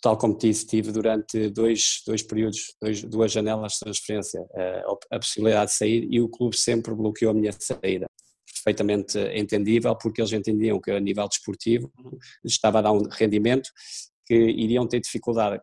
tal 0.00 0.16
como 0.16 0.36
disse, 0.36 0.66
tive 0.66 0.92
durante 0.92 1.48
dois, 1.50 2.02
dois 2.06 2.22
períodos, 2.22 2.74
dois, 2.80 3.02
duas 3.02 3.32
janelas 3.32 3.74
de 3.74 3.80
transferência, 3.80 4.44
eh, 4.54 4.82
a, 5.10 5.18
possibilidade 5.18 5.72
de 5.72 5.76
sair 5.76 6.08
e 6.10 6.20
o 6.20 6.28
clube 6.28 6.56
sempre 6.56 6.94
bloqueou 6.94 7.32
a 7.32 7.34
minha 7.34 7.52
saída 7.52 8.06
perfeitamente 8.46 9.18
entendível, 9.34 9.96
porque 9.96 10.20
eles 10.20 10.32
entendiam 10.32 10.80
que 10.80 10.90
a 10.90 11.00
nível 11.00 11.26
desportivo 11.26 11.92
estava 12.44 12.78
a 12.78 12.82
dar 12.82 12.92
um 12.92 13.08
rendimento 13.10 13.70
que 14.24 14.34
iriam 14.34 14.86
ter 14.86 15.00
dificuldade 15.00 15.60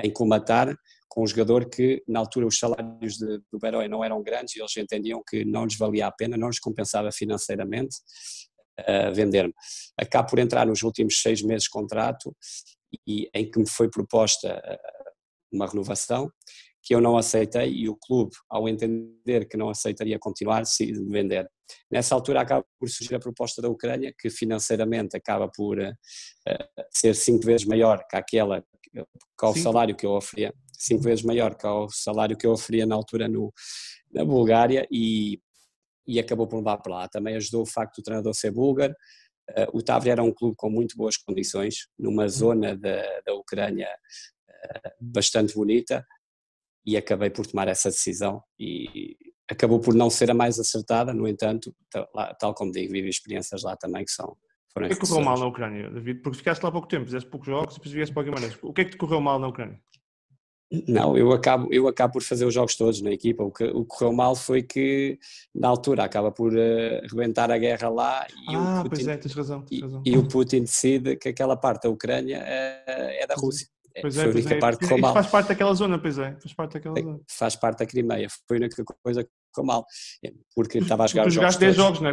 em 0.00 0.10
comatar 0.12 0.76
com 1.16 1.22
um 1.22 1.26
jogador 1.26 1.66
que 1.70 2.02
na 2.06 2.20
altura 2.20 2.46
os 2.46 2.58
salários 2.58 3.16
de, 3.16 3.40
do 3.50 3.58
Berói 3.58 3.88
não 3.88 4.04
eram 4.04 4.22
grandes 4.22 4.54
e 4.54 4.60
eles 4.60 4.76
entendiam 4.76 5.22
que 5.26 5.46
não 5.46 5.64
lhes 5.64 5.74
valia 5.74 6.08
a 6.08 6.12
pena, 6.12 6.36
não 6.36 6.48
lhes 6.48 6.60
compensava 6.60 7.10
financeiramente 7.10 7.96
uh, 8.80 9.14
vender-me. 9.14 9.54
Acabo 9.98 10.28
por 10.28 10.38
entrar 10.38 10.66
nos 10.66 10.82
últimos 10.82 11.22
seis 11.22 11.40
meses 11.40 11.62
de 11.62 11.70
contrato 11.70 12.36
e 13.08 13.30
em 13.32 13.50
que 13.50 13.58
me 13.58 13.66
foi 13.66 13.88
proposta 13.88 14.60
eh, 14.62 14.78
uma 15.50 15.66
renovação 15.66 16.30
que 16.82 16.94
eu 16.94 17.00
não 17.00 17.16
aceitei 17.16 17.72
e 17.72 17.88
o 17.88 17.96
clube, 17.96 18.32
ao 18.48 18.68
entender 18.68 19.48
que 19.48 19.56
não 19.56 19.70
aceitaria 19.70 20.18
continuar, 20.18 20.60
decide 20.60 21.02
vender. 21.04 21.50
Nessa 21.90 22.14
altura 22.14 22.42
acaba 22.42 22.64
por 22.78 22.88
surgir 22.88 23.14
a 23.14 23.18
proposta 23.18 23.60
da 23.60 23.68
Ucrânia, 23.68 24.14
que 24.16 24.30
financeiramente 24.30 25.16
acaba 25.16 25.48
por 25.48 25.78
uh, 25.78 25.94
ser 26.90 27.14
cinco 27.14 27.44
vezes 27.44 27.66
maior 27.66 28.06
que 28.08 28.16
aquela, 28.16 28.62
que 28.92 29.52
Sim. 29.54 29.62
salário 29.62 29.96
que 29.96 30.06
eu 30.06 30.12
oferia, 30.12 30.54
cinco 30.78 31.02
vezes 31.02 31.24
maior 31.24 31.54
que 31.54 31.66
ao 31.66 31.88
salário 31.90 32.36
que 32.36 32.46
eu 32.46 32.52
oferia 32.52 32.86
na 32.86 32.94
altura 32.94 33.28
no, 33.28 33.52
na 34.12 34.24
Bulgária 34.24 34.86
e, 34.90 35.40
e 36.06 36.18
acabou 36.18 36.46
por 36.46 36.56
levar 36.56 36.78
para 36.78 36.94
lá. 36.94 37.08
Também 37.08 37.36
ajudou 37.36 37.62
o 37.62 37.66
facto 37.66 37.96
do 37.96 38.02
treinador 38.02 38.34
ser 38.34 38.50
búlgaro, 38.50 38.94
Uh, 39.50 39.78
o 39.78 39.82
Tavri 39.82 40.10
era 40.10 40.22
um 40.22 40.32
clube 40.32 40.56
com 40.56 40.68
muito 40.68 40.96
boas 40.96 41.16
condições, 41.16 41.86
numa 41.96 42.24
uhum. 42.24 42.28
zona 42.28 42.76
da, 42.76 43.20
da 43.24 43.32
Ucrânia 43.34 43.88
uh, 43.88 44.90
bastante 45.00 45.54
bonita, 45.54 46.04
e 46.84 46.96
acabei 46.96 47.30
por 47.30 47.46
tomar 47.46 47.68
essa 47.68 47.88
decisão 47.88 48.42
e 48.58 49.16
acabou 49.48 49.80
por 49.80 49.94
não 49.94 50.10
ser 50.10 50.30
a 50.30 50.34
mais 50.34 50.58
acertada, 50.58 51.14
no 51.14 51.26
entanto, 51.26 51.74
tal, 52.38 52.54
como 52.54 52.72
digo, 52.72 52.92
vivi 52.92 53.08
experiências 53.08 53.62
lá 53.62 53.76
também 53.76 54.04
que 54.04 54.10
são 54.10 54.36
O 54.76 54.80
que 54.80 54.84
é 54.86 54.88
que 54.88 54.98
correu 54.98 55.24
mal 55.24 55.38
na 55.38 55.46
Ucrânia, 55.46 55.90
David? 55.90 56.20
Porque 56.20 56.38
ficaste 56.38 56.62
lá 56.62 56.68
há 56.68 56.72
pouco 56.72 56.88
tempo, 56.88 57.04
fizeste 57.04 57.28
poucos 57.28 57.46
jogos 57.46 57.74
e 57.74 57.78
depois 57.78 57.92
vieste 57.92 58.12
para 58.12 58.20
o 58.22 58.24
Guimarães. 58.24 58.58
O 58.62 58.72
que 58.72 58.80
é 58.80 58.84
que 58.84 58.90
te 58.92 58.96
correu 58.96 59.20
mal 59.20 59.38
na 59.38 59.48
Ucrânia? 59.48 59.80
Não, 60.88 61.16
eu 61.16 61.32
acabo, 61.32 61.72
eu 61.72 61.86
acabo 61.86 62.14
por 62.14 62.22
fazer 62.22 62.44
os 62.44 62.52
jogos 62.52 62.74
todos 62.74 63.00
na 63.00 63.10
equipa. 63.10 63.44
O 63.44 63.52
que, 63.52 63.64
o 63.64 63.82
que 63.82 63.88
correu 63.88 64.12
mal 64.12 64.34
foi 64.34 64.62
que, 64.62 65.18
na 65.54 65.68
altura, 65.68 66.04
acaba 66.04 66.32
por 66.32 66.52
uh, 66.52 67.06
rebentar 67.08 67.50
a 67.52 67.58
guerra 67.58 67.88
lá 67.88 68.26
e, 68.50 68.54
ah, 68.54 68.80
o 68.80 68.82
Putin, 68.82 69.04
pois 69.04 69.08
é, 69.08 69.16
tens 69.16 69.34
razão, 69.34 69.62
tens 69.62 69.80
razão. 69.80 70.02
E, 70.04 70.10
e, 70.10 70.18
o 70.18 70.26
Putin 70.26 70.62
decide 70.62 71.16
que 71.16 71.28
aquela 71.28 71.56
parte 71.56 71.84
da 71.84 71.90
Ucrânia 71.90 72.42
é, 72.44 73.22
é 73.22 73.26
da 73.26 73.34
Rússia. 73.36 73.68
Pois 74.00 74.16
é, 74.16 74.20
foi 74.20 74.30
a 74.30 74.34
única 74.34 74.54
é. 74.54 74.58
parte 74.58 74.78
que 74.80 74.84
correu 74.86 75.00
mal. 75.00 75.14
faz 75.14 75.26
parte 75.28 75.48
daquela 75.48 75.74
zona, 75.74 75.98
pois 75.98 76.18
é, 76.18 76.36
faz 76.40 76.52
parte 76.52 76.72
daquela 76.74 77.00
zona. 77.00 77.20
Faz 77.28 77.56
parte 77.56 77.78
da 77.78 77.86
Crimeia, 77.86 78.28
foi 78.46 78.56
a 78.56 78.60
única 78.60 78.84
coisa 79.02 79.24
que 79.24 79.30
correu 79.56 79.66
mal, 79.66 79.86
porque 80.54 80.78
estava 80.78 81.04
a 81.04 81.06
jogar 81.06 81.24
tu 81.24 81.28
os 81.28 81.34
jogaste 81.34 81.60
10 81.60 81.76
jogos, 81.76 82.00
não 82.00 82.10
é? 82.10 82.12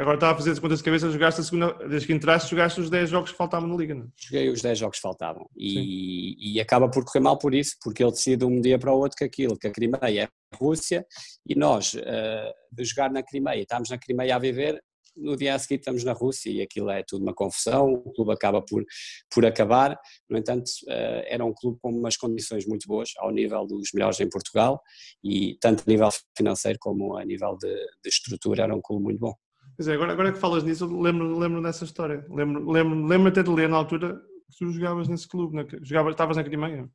Agora 0.00 0.14
estava 0.14 0.32
a 0.32 0.36
fazer 0.36 0.52
as 0.52 0.58
contas 0.58 0.78
de 0.78 0.84
cabeça, 0.84 1.10
jogaste 1.10 1.40
a 1.40 1.44
segunda, 1.44 1.72
desde 1.88 2.06
que 2.06 2.12
entraste, 2.12 2.50
jogaste 2.50 2.80
os 2.80 2.90
10 2.90 3.10
jogos 3.10 3.30
que 3.30 3.36
faltavam 3.36 3.68
na 3.68 3.76
Liga, 3.76 3.94
não 3.94 4.04
é? 4.04 4.08
Joguei 4.16 4.48
os 4.48 4.62
10 4.62 4.78
jogos 4.78 4.96
que 4.96 5.02
faltavam 5.02 5.48
e, 5.56 6.54
e, 6.56 6.60
acaba 6.60 6.88
por 6.88 7.04
correr 7.04 7.20
mal 7.20 7.38
por 7.38 7.54
isso, 7.54 7.76
porque 7.82 8.02
ele 8.02 8.12
decide 8.12 8.44
um 8.44 8.60
dia 8.60 8.78
para 8.78 8.92
o 8.92 8.98
outro 8.98 9.16
que 9.16 9.24
aquilo, 9.24 9.58
que 9.58 9.66
a 9.66 9.70
Crimeia 9.70 10.24
é 10.24 10.28
Rússia 10.56 11.06
e 11.46 11.54
nós, 11.54 11.94
uh, 11.94 12.52
de 12.70 12.84
jogar 12.84 13.10
na 13.10 13.22
Crimeia, 13.22 13.62
estamos 13.62 13.90
na 13.90 13.98
Crimeia 13.98 14.36
a 14.36 14.38
viver, 14.38 14.82
no 15.16 15.36
dia 15.36 15.54
a 15.54 15.58
seguir 15.58 15.76
estamos 15.76 16.04
na 16.04 16.12
Rússia 16.12 16.50
e 16.50 16.62
aquilo 16.62 16.90
é 16.90 17.02
tudo 17.02 17.22
uma 17.22 17.34
confusão, 17.34 17.92
o 17.92 18.12
clube 18.12 18.32
acaba 18.32 18.62
por, 18.62 18.84
por 19.32 19.44
acabar, 19.44 19.98
no 20.28 20.38
entanto 20.38 20.68
uh, 20.88 21.22
era 21.26 21.44
um 21.44 21.52
clube 21.52 21.78
com 21.80 21.90
umas 21.90 22.16
condições 22.16 22.66
muito 22.66 22.86
boas, 22.86 23.10
ao 23.18 23.30
nível 23.30 23.66
dos 23.66 23.90
melhores 23.94 24.20
em 24.20 24.28
Portugal 24.28 24.80
e 25.22 25.56
tanto 25.60 25.84
a 25.86 25.90
nível 25.90 26.08
financeiro 26.36 26.78
como 26.80 27.16
a 27.16 27.24
nível 27.24 27.56
de, 27.56 27.74
de 27.74 28.08
estrutura 28.08 28.64
era 28.64 28.74
um 28.74 28.80
clube 28.80 29.02
muito 29.02 29.20
bom. 29.20 29.34
Pois 29.76 29.88
é, 29.88 29.94
agora, 29.94 30.12
agora 30.12 30.32
que 30.32 30.38
falas 30.38 30.64
nisso, 30.64 30.86
lembro, 30.86 31.38
lembro 31.38 31.62
dessa 31.62 31.84
história, 31.84 32.24
lembro, 32.28 32.70
lembro, 32.70 33.06
lembro 33.06 33.28
até 33.28 33.42
de 33.42 33.50
ler 33.50 33.68
na 33.68 33.76
altura 33.76 34.20
que 34.50 34.58
tu 34.58 34.70
jogavas 34.70 35.08
nesse 35.08 35.26
clube, 35.26 35.66
jogavas, 35.82 36.12
estavas 36.12 36.36
na 36.36 36.44
Crimeia. 36.44 36.88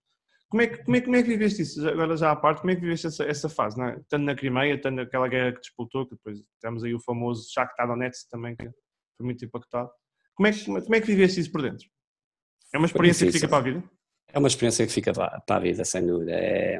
Como 0.49 0.61
é, 0.61 0.67
que, 0.67 0.83
como, 0.83 0.95
é, 0.95 1.01
como 1.01 1.15
é 1.15 1.23
que 1.23 1.29
viveste 1.29 1.61
isso? 1.61 1.87
Agora 1.87 2.15
já 2.15 2.31
à 2.31 2.35
parte, 2.35 2.61
como 2.61 2.71
é 2.71 2.75
que 2.75 2.81
viveste 2.81 3.07
essa, 3.07 3.23
essa 3.25 3.49
fase? 3.49 3.77
Né? 3.77 3.99
Tanto 4.07 4.23
na 4.23 4.35
Crimeia, 4.35 4.79
tanto 4.79 4.95
naquela 4.95 5.27
guerra 5.27 5.53
que 5.53 5.59
disputou, 5.59 6.05
que 6.07 6.15
depois 6.15 6.39
temos 6.61 6.83
aí 6.83 6.93
o 6.93 7.01
famoso 7.01 7.51
Shakhtar 7.51 7.87
Donetsk 7.87 8.29
também, 8.29 8.55
que 8.55 8.65
foi 9.17 9.25
muito 9.25 9.43
impactado. 9.43 9.89
Como 10.35 10.47
é, 10.47 10.51
que, 10.53 10.65
como 10.65 10.95
é 10.95 11.01
que 11.01 11.07
viveste 11.07 11.41
isso 11.41 11.51
por 11.51 11.61
dentro? 11.61 11.85
É 12.73 12.77
uma 12.77 12.87
experiência 12.87 13.27
que 13.27 13.33
fica 13.33 13.47
para 13.47 13.57
a 13.57 13.61
vida? 13.61 13.83
É 14.29 14.39
uma 14.39 14.47
experiência 14.47 14.87
que 14.87 14.93
fica 14.93 15.11
para 15.13 15.43
a 15.47 15.59
vida, 15.59 15.83
sem 15.83 16.05
dúvida. 16.05 16.31
É, 16.31 16.79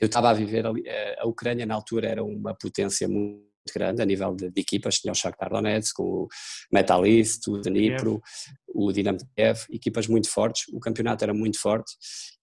eu 0.00 0.06
estava 0.06 0.30
a 0.30 0.34
viver 0.34 0.66
ali, 0.66 0.82
eh, 0.86 1.16
a 1.18 1.26
Ucrânia 1.26 1.64
na 1.64 1.74
altura 1.74 2.08
era 2.08 2.24
uma 2.24 2.54
potência 2.54 3.08
muito 3.08 3.53
grande 3.72 4.02
a 4.02 4.04
nível 4.04 4.34
de, 4.34 4.50
de 4.50 4.60
equipas, 4.60 4.98
tinha 4.98 5.12
o 5.12 5.14
Shakhtar 5.14 5.50
Donetsk, 5.50 5.98
o 6.00 6.28
Metalist, 6.72 7.48
o 7.48 7.60
Dnipro, 7.60 8.20
o 8.68 8.92
Dinamo 8.92 9.18
Kiev, 9.36 9.60
equipas 9.70 10.06
muito 10.06 10.28
fortes, 10.28 10.64
o 10.72 10.80
campeonato 10.80 11.24
era 11.24 11.32
muito 11.32 11.60
forte 11.60 11.92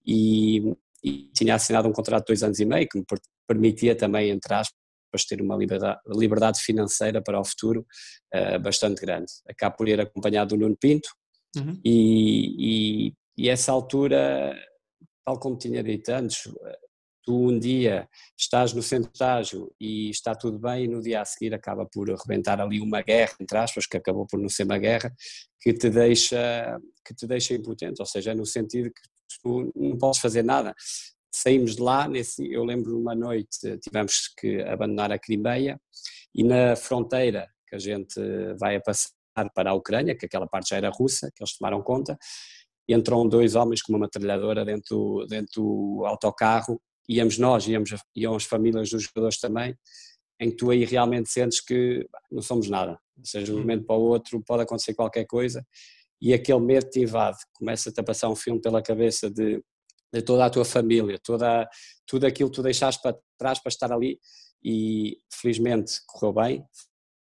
e, 0.06 0.60
e, 1.04 1.30
tinha 1.36 1.56
assinado 1.56 1.88
um 1.88 1.94
contrato 1.94 2.24
de 2.24 2.28
dois 2.28 2.44
anos 2.44 2.60
e 2.60 2.66
meio 2.66 2.88
que 2.88 2.98
me 2.98 3.06
permitia 3.48 3.96
também, 3.96 4.30
entre 4.30 4.54
aspas, 4.54 5.26
ter 5.28 5.42
uma 5.42 5.56
liberdade, 5.56 6.00
liberdade 6.08 6.62
financeira 6.62 7.22
para 7.22 7.40
o 7.40 7.44
futuro 7.44 7.86
uh, 8.34 8.60
bastante 8.60 9.02
grande. 9.02 9.32
Acabo 9.48 9.78
por 9.78 9.90
ir 9.90 10.00
acompanhado 10.00 10.56
do 10.56 10.62
Nuno 10.62 10.78
Pinto 10.78 11.10
uhum. 11.58 11.80
e, 11.84 13.08
e, 13.08 13.14
e 13.38 13.50
essa 13.50 13.72
altura, 13.72 14.56
tal 15.26 15.38
como 15.38 15.58
tinha 15.58 15.84
dito 15.84 16.10
antes, 16.10 16.48
tu 17.24 17.50
um 17.50 17.58
dia 17.58 18.08
estás 18.38 18.74
no 18.74 18.80
estágio 18.80 19.72
e 19.80 20.10
está 20.10 20.36
tudo 20.36 20.60
bem 20.60 20.86
e 20.86 20.88
no 20.88 21.02
dia 21.02 21.22
a 21.22 21.26
seguir 21.26 21.54
acaba 21.54 21.86
por 21.86 22.10
arrebentar 22.12 22.60
ali 22.60 22.82
uma 22.82 23.02
guerra, 23.02 23.34
entre 23.40 23.58
aspas, 23.58 23.86
que 23.86 23.98
acabou 23.98 24.26
por 24.26 24.40
não 24.40 24.50
ser 24.50 24.64
uma 24.64 24.78
guerra, 24.78 25.14
que 25.60 25.74
te 25.74 25.90
deixa, 25.90 26.80
que 27.06 27.14
te 27.14 27.28
deixa 27.28 27.54
impotente, 27.54 28.02
ou 28.02 28.06
seja, 28.06 28.34
no 28.34 28.46
sentido 28.46 28.90
que 28.90 29.02
tu 29.42 29.72
não 29.76 29.98
podes 29.98 30.20
fazer 30.20 30.44
nada. 30.44 30.74
Saímos 31.34 31.76
de 31.76 31.82
lá, 31.82 32.08
nesse, 32.08 32.52
eu 32.52 32.64
lembro 32.64 33.00
uma 33.00 33.16
noite 33.16 33.78
tivemos 33.78 34.28
que 34.38 34.62
abandonar 34.64 35.12
a 35.12 35.20
Crimeia 35.20 35.80
e 36.36 36.44
na 36.44 36.76
fronteira 36.76 37.48
que 37.68 37.76
a 37.76 37.80
gente 37.80 38.20
vai 38.60 38.76
a 38.76 38.82
passar 38.82 39.12
para 39.56 39.72
a 39.72 39.74
Ucrânia, 39.74 40.16
que 40.16 40.26
aquela 40.26 40.48
parte 40.48 40.72
já 40.72 40.78
era 40.78 40.90
russa, 40.90 41.32
que 41.34 41.42
eles 41.42 41.58
tomaram 41.58 41.82
conta, 41.82 42.18
entram 42.90 43.28
dois 43.28 43.56
homens 43.56 43.82
com 43.82 43.94
uma 43.94 44.00
metralhadora 44.00 44.66
dentro, 44.66 45.26
dentro 45.28 45.62
do 45.62 46.04
autocarro 46.06 46.82
íamos 47.12 47.38
nós, 47.38 47.68
íamos, 47.68 47.92
iam 48.16 48.36
as 48.36 48.46
famílias 48.46 48.90
dos 48.90 49.04
jogadores 49.04 49.40
também, 49.40 49.76
em 50.40 50.50
que 50.50 50.56
tu 50.56 50.72
aí 50.72 50.86
realmente 50.86 51.30
sentes 51.30 51.62
que 51.62 52.08
não 52.32 52.42
somos 52.42 52.70
nada. 52.70 53.00
Ou 53.18 53.26
seja, 53.26 53.46
de 53.46 53.54
um 53.54 53.60
momento 53.60 53.86
para 53.86 53.96
o 53.96 54.02
outro 54.02 54.42
pode 54.44 54.64
acontecer 54.64 54.94
qualquer 54.94 55.26
coisa 55.26 55.66
e 56.22 56.34
aquele 56.34 56.60
medo 56.60 56.90
te 56.90 57.02
invade, 57.02 57.38
começa-te 57.54 58.00
a 58.00 58.04
passar 58.04 58.30
um 58.30 58.36
filme 58.36 58.62
pela 58.62 58.82
cabeça 58.82 59.30
de, 59.30 59.62
de 60.14 60.22
toda 60.22 60.46
a 60.46 60.50
tua 60.50 60.64
família, 60.64 61.20
toda, 61.24 61.68
tudo 62.06 62.26
aquilo 62.26 62.50
que 62.50 62.56
tu 62.56 62.64
deixaste 62.64 63.02
para 63.02 63.18
trás 63.38 63.60
para 63.60 63.70
estar 63.70 63.92
ali 63.92 64.20
e 64.64 65.18
felizmente 65.34 65.94
correu 66.06 66.34
bem, 66.34 66.66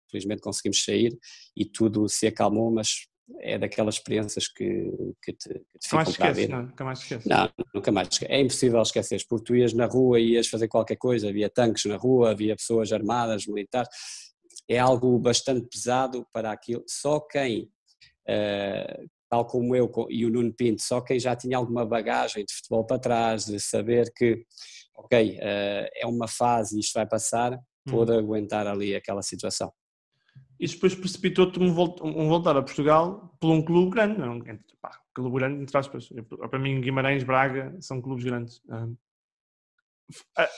felizmente 0.09 0.41
conseguimos 0.41 0.83
sair 0.83 1.17
e 1.55 1.65
tudo 1.65 2.07
se 2.07 2.27
acalmou, 2.27 2.71
mas 2.71 3.07
é 3.39 3.57
daquelas 3.57 3.95
experiências 3.95 4.47
que, 4.47 4.91
que 5.21 5.33
te, 5.33 5.49
que 5.49 5.79
te 5.79 6.33
vida. 6.33 6.55
Não, 6.55 6.63
nunca 6.63 6.83
mais 6.83 6.99
esqueces. 6.99 7.25
Não, 7.25 7.49
nunca 7.73 7.91
mais 7.91 8.07
esqueces. 8.09 8.35
É 8.35 8.39
impossível 8.39 8.81
esquecer, 8.81 9.25
porque 9.29 9.45
tu 9.45 9.55
ias 9.55 9.73
na 9.73 9.85
rua 9.85 10.19
e 10.19 10.33
ias 10.33 10.47
fazer 10.47 10.67
qualquer 10.67 10.97
coisa, 10.97 11.29
havia 11.29 11.49
tanques 11.49 11.85
na 11.85 11.95
rua, 11.95 12.31
havia 12.31 12.55
pessoas 12.55 12.91
armadas, 12.91 13.47
militares, 13.47 13.89
é 14.67 14.77
algo 14.79 15.17
bastante 15.19 15.67
pesado 15.67 16.25
para 16.33 16.51
aquilo. 16.51 16.83
Só 16.87 17.19
quem, 17.19 17.69
uh, 18.27 19.09
tal 19.29 19.45
como 19.45 19.75
eu 19.75 19.91
e 20.09 20.25
o 20.25 20.29
Nuno 20.29 20.53
Pinto, 20.53 20.81
só 20.81 21.01
quem 21.01 21.19
já 21.19 21.35
tinha 21.35 21.57
alguma 21.57 21.85
bagagem 21.85 22.45
de 22.45 22.53
futebol 22.53 22.85
para 22.85 22.99
trás, 22.99 23.45
de 23.45 23.59
saber 23.59 24.11
que, 24.15 24.45
ok, 24.95 25.37
uh, 25.37 25.89
é 25.95 26.05
uma 26.05 26.27
fase 26.27 26.77
e 26.77 26.79
isto 26.81 26.93
vai 26.93 27.07
passar, 27.07 27.57
pôde 27.85 28.11
hum. 28.11 28.19
aguentar 28.19 28.67
ali 28.67 28.95
aquela 28.95 29.21
situação 29.21 29.71
e 30.63 30.67
depois 30.67 30.95
precipitou-te 30.95 31.59
um, 31.59 31.73
voltar 31.73 32.55
a 32.55 32.61
Portugal 32.61 33.35
por 33.37 33.51
um 33.51 33.61
clube 33.61 33.91
grande, 33.91 34.17
não, 34.17 34.39
pá, 34.81 34.97
clube 35.13 35.37
grande 35.37 35.61
entre 35.61 35.77
aspas, 35.77 36.07
para 36.49 36.57
mim 36.57 36.79
Guimarães, 36.79 37.23
Braga 37.23 37.75
são 37.81 38.01
clubes 38.01 38.23
grandes. 38.23 38.61
Um, 38.69 38.95
ah, 40.37 40.49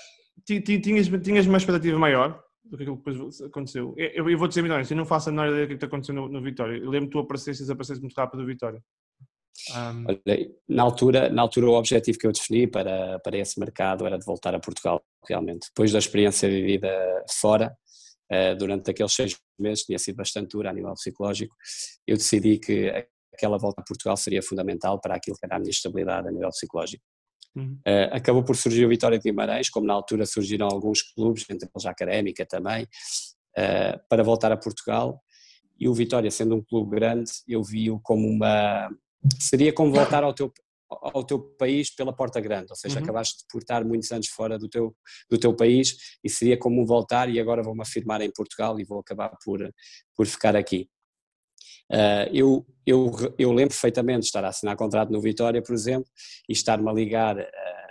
tinhas, 0.46 1.08
tinhas 1.24 1.48
uma 1.48 1.58
expectativa 1.58 1.98
maior 1.98 2.40
do 2.64 2.78
que 2.78 2.84
aquilo 2.84 2.98
que 3.02 3.12
depois 3.12 3.42
aconteceu? 3.42 3.96
Eu, 3.98 4.30
eu 4.30 4.38
vou 4.38 4.48
dizer 4.48 4.62
muito 4.62 4.92
eu 4.92 4.98
não 4.98 5.06
faço 5.06 5.30
a 5.30 5.32
menor 5.32 5.50
ideia 5.50 5.66
do 5.66 5.70
que, 5.70 5.74
é 5.74 5.78
que 5.80 5.86
aconteceu 5.86 6.14
no, 6.14 6.28
no 6.28 6.40
Vitória. 6.40 6.78
Eu 6.78 6.92
lembro 6.92 7.08
que 7.08 7.14
tu 7.14 7.20
apareceste 7.20 7.64
e 7.64 7.66
desapareceste 7.66 8.02
muito 8.04 8.16
rápido 8.16 8.42
do 8.42 8.46
Vitória. 8.46 8.84
Um... 9.76 10.06
Na 10.70 10.84
altura, 10.84 11.30
na 11.30 11.42
altura 11.42 11.66
o 11.66 11.74
objetivo 11.74 12.20
que 12.20 12.28
eu 12.28 12.32
defini 12.32 12.68
para, 12.68 13.18
para 13.20 13.38
esse 13.38 13.60
mercado 13.60 14.06
era 14.06 14.20
de 14.20 14.26
voltar 14.26 14.54
a 14.54 14.60
Portugal, 14.60 15.04
realmente. 15.28 15.68
Depois 15.70 15.92
da 15.92 15.98
experiência 15.98 16.48
vivida 16.48 16.92
fora, 17.42 17.76
durante 18.58 18.92
aqueles 18.92 19.14
seis 19.14 19.38
meses, 19.60 19.84
tinha 19.84 20.00
sido 20.00 20.16
bastante 20.16 20.50
dura 20.50 20.70
a 20.70 20.74
nível 20.74 20.94
psicológico, 20.94 21.56
eu 22.08 22.18
decidi 22.18 22.58
que 22.58 22.92
aquela 23.34 23.58
volta 23.58 23.82
a 23.82 23.84
Portugal 23.84 24.18
seria 24.18 24.42
fundamental 24.42 25.00
para 25.00 25.16
aquilo 25.16 25.38
que 25.38 25.46
era 25.46 25.58
a 25.58 25.60
minha 25.60 25.70
estabilidade 25.70 26.28
a 26.28 26.32
nível 26.32 26.50
psicológico. 26.50 27.04
Uhum. 27.56 27.80
Uh, 27.88 28.12
acabou 28.12 28.44
por 28.44 28.56
surgir 28.56 28.86
o 28.86 28.90
Vitória 28.90 29.18
de 29.18 29.24
Guimarães, 29.24 29.70
como 29.70 29.88
na 29.88 29.94
altura 29.94 30.26
surgiram 30.26 30.68
alguns 30.68 31.02
clubes, 31.02 31.46
entre 31.50 31.70
eles 31.74 31.86
a 31.86 31.92
Académica 31.92 32.46
também, 32.46 32.84
uh, 32.84 34.00
para 34.10 34.24
voltar 34.24 34.52
a 34.52 34.58
Portugal. 34.58 35.22
E 35.80 35.88
o 35.88 35.94
Vitória, 35.94 36.30
sendo 36.32 36.56
um 36.56 36.64
clube 36.64 36.96
grande, 36.96 37.32
eu 37.48 37.64
vi-o 37.64 38.00
como 38.02 38.28
uma. 38.28 38.90
Seria 39.40 39.74
como 39.74 39.92
voltar 39.94 40.24
ao 40.24 40.34
teu, 40.34 40.52
ao 40.90 41.24
teu 41.24 41.40
país 41.40 41.94
pela 41.94 42.14
porta 42.14 42.40
grande, 42.40 42.68
ou 42.70 42.76
seja, 42.76 42.98
uhum. 42.98 43.04
acabaste 43.04 43.40
de 43.40 43.46
portar 43.52 43.84
muitos 43.86 44.12
anos 44.12 44.28
fora 44.28 44.58
do 44.58 44.70
teu, 44.70 44.96
do 45.30 45.38
teu 45.38 45.56
país 45.56 46.18
e 46.24 46.30
seria 46.30 46.58
como 46.58 46.86
voltar 46.86 47.30
e 47.30 47.40
agora 47.40 47.64
vou-me 47.64 47.82
afirmar 47.82 48.22
em 48.22 48.32
Portugal 48.32 48.80
e 48.80 48.84
vou 48.84 49.00
acabar 49.00 49.32
por, 49.44 49.60
por 50.16 50.26
ficar 50.28 50.56
aqui. 50.56 50.90
Uh, 51.92 52.26
eu, 52.34 52.66
eu, 52.86 53.12
eu 53.38 53.52
lembro 53.52 53.70
perfeitamente 53.70 54.22
de 54.22 54.26
estar 54.26 54.44
a 54.44 54.50
assinar 54.50 54.76
contrato 54.76 55.12
no 55.12 55.22
Vitória, 55.22 55.62
por 55.62 55.74
exemplo, 55.74 56.10
e 56.50 56.54
estar-me 56.54 56.90
a 56.90 56.94
ligar 56.94 57.38
uh, 57.38 57.85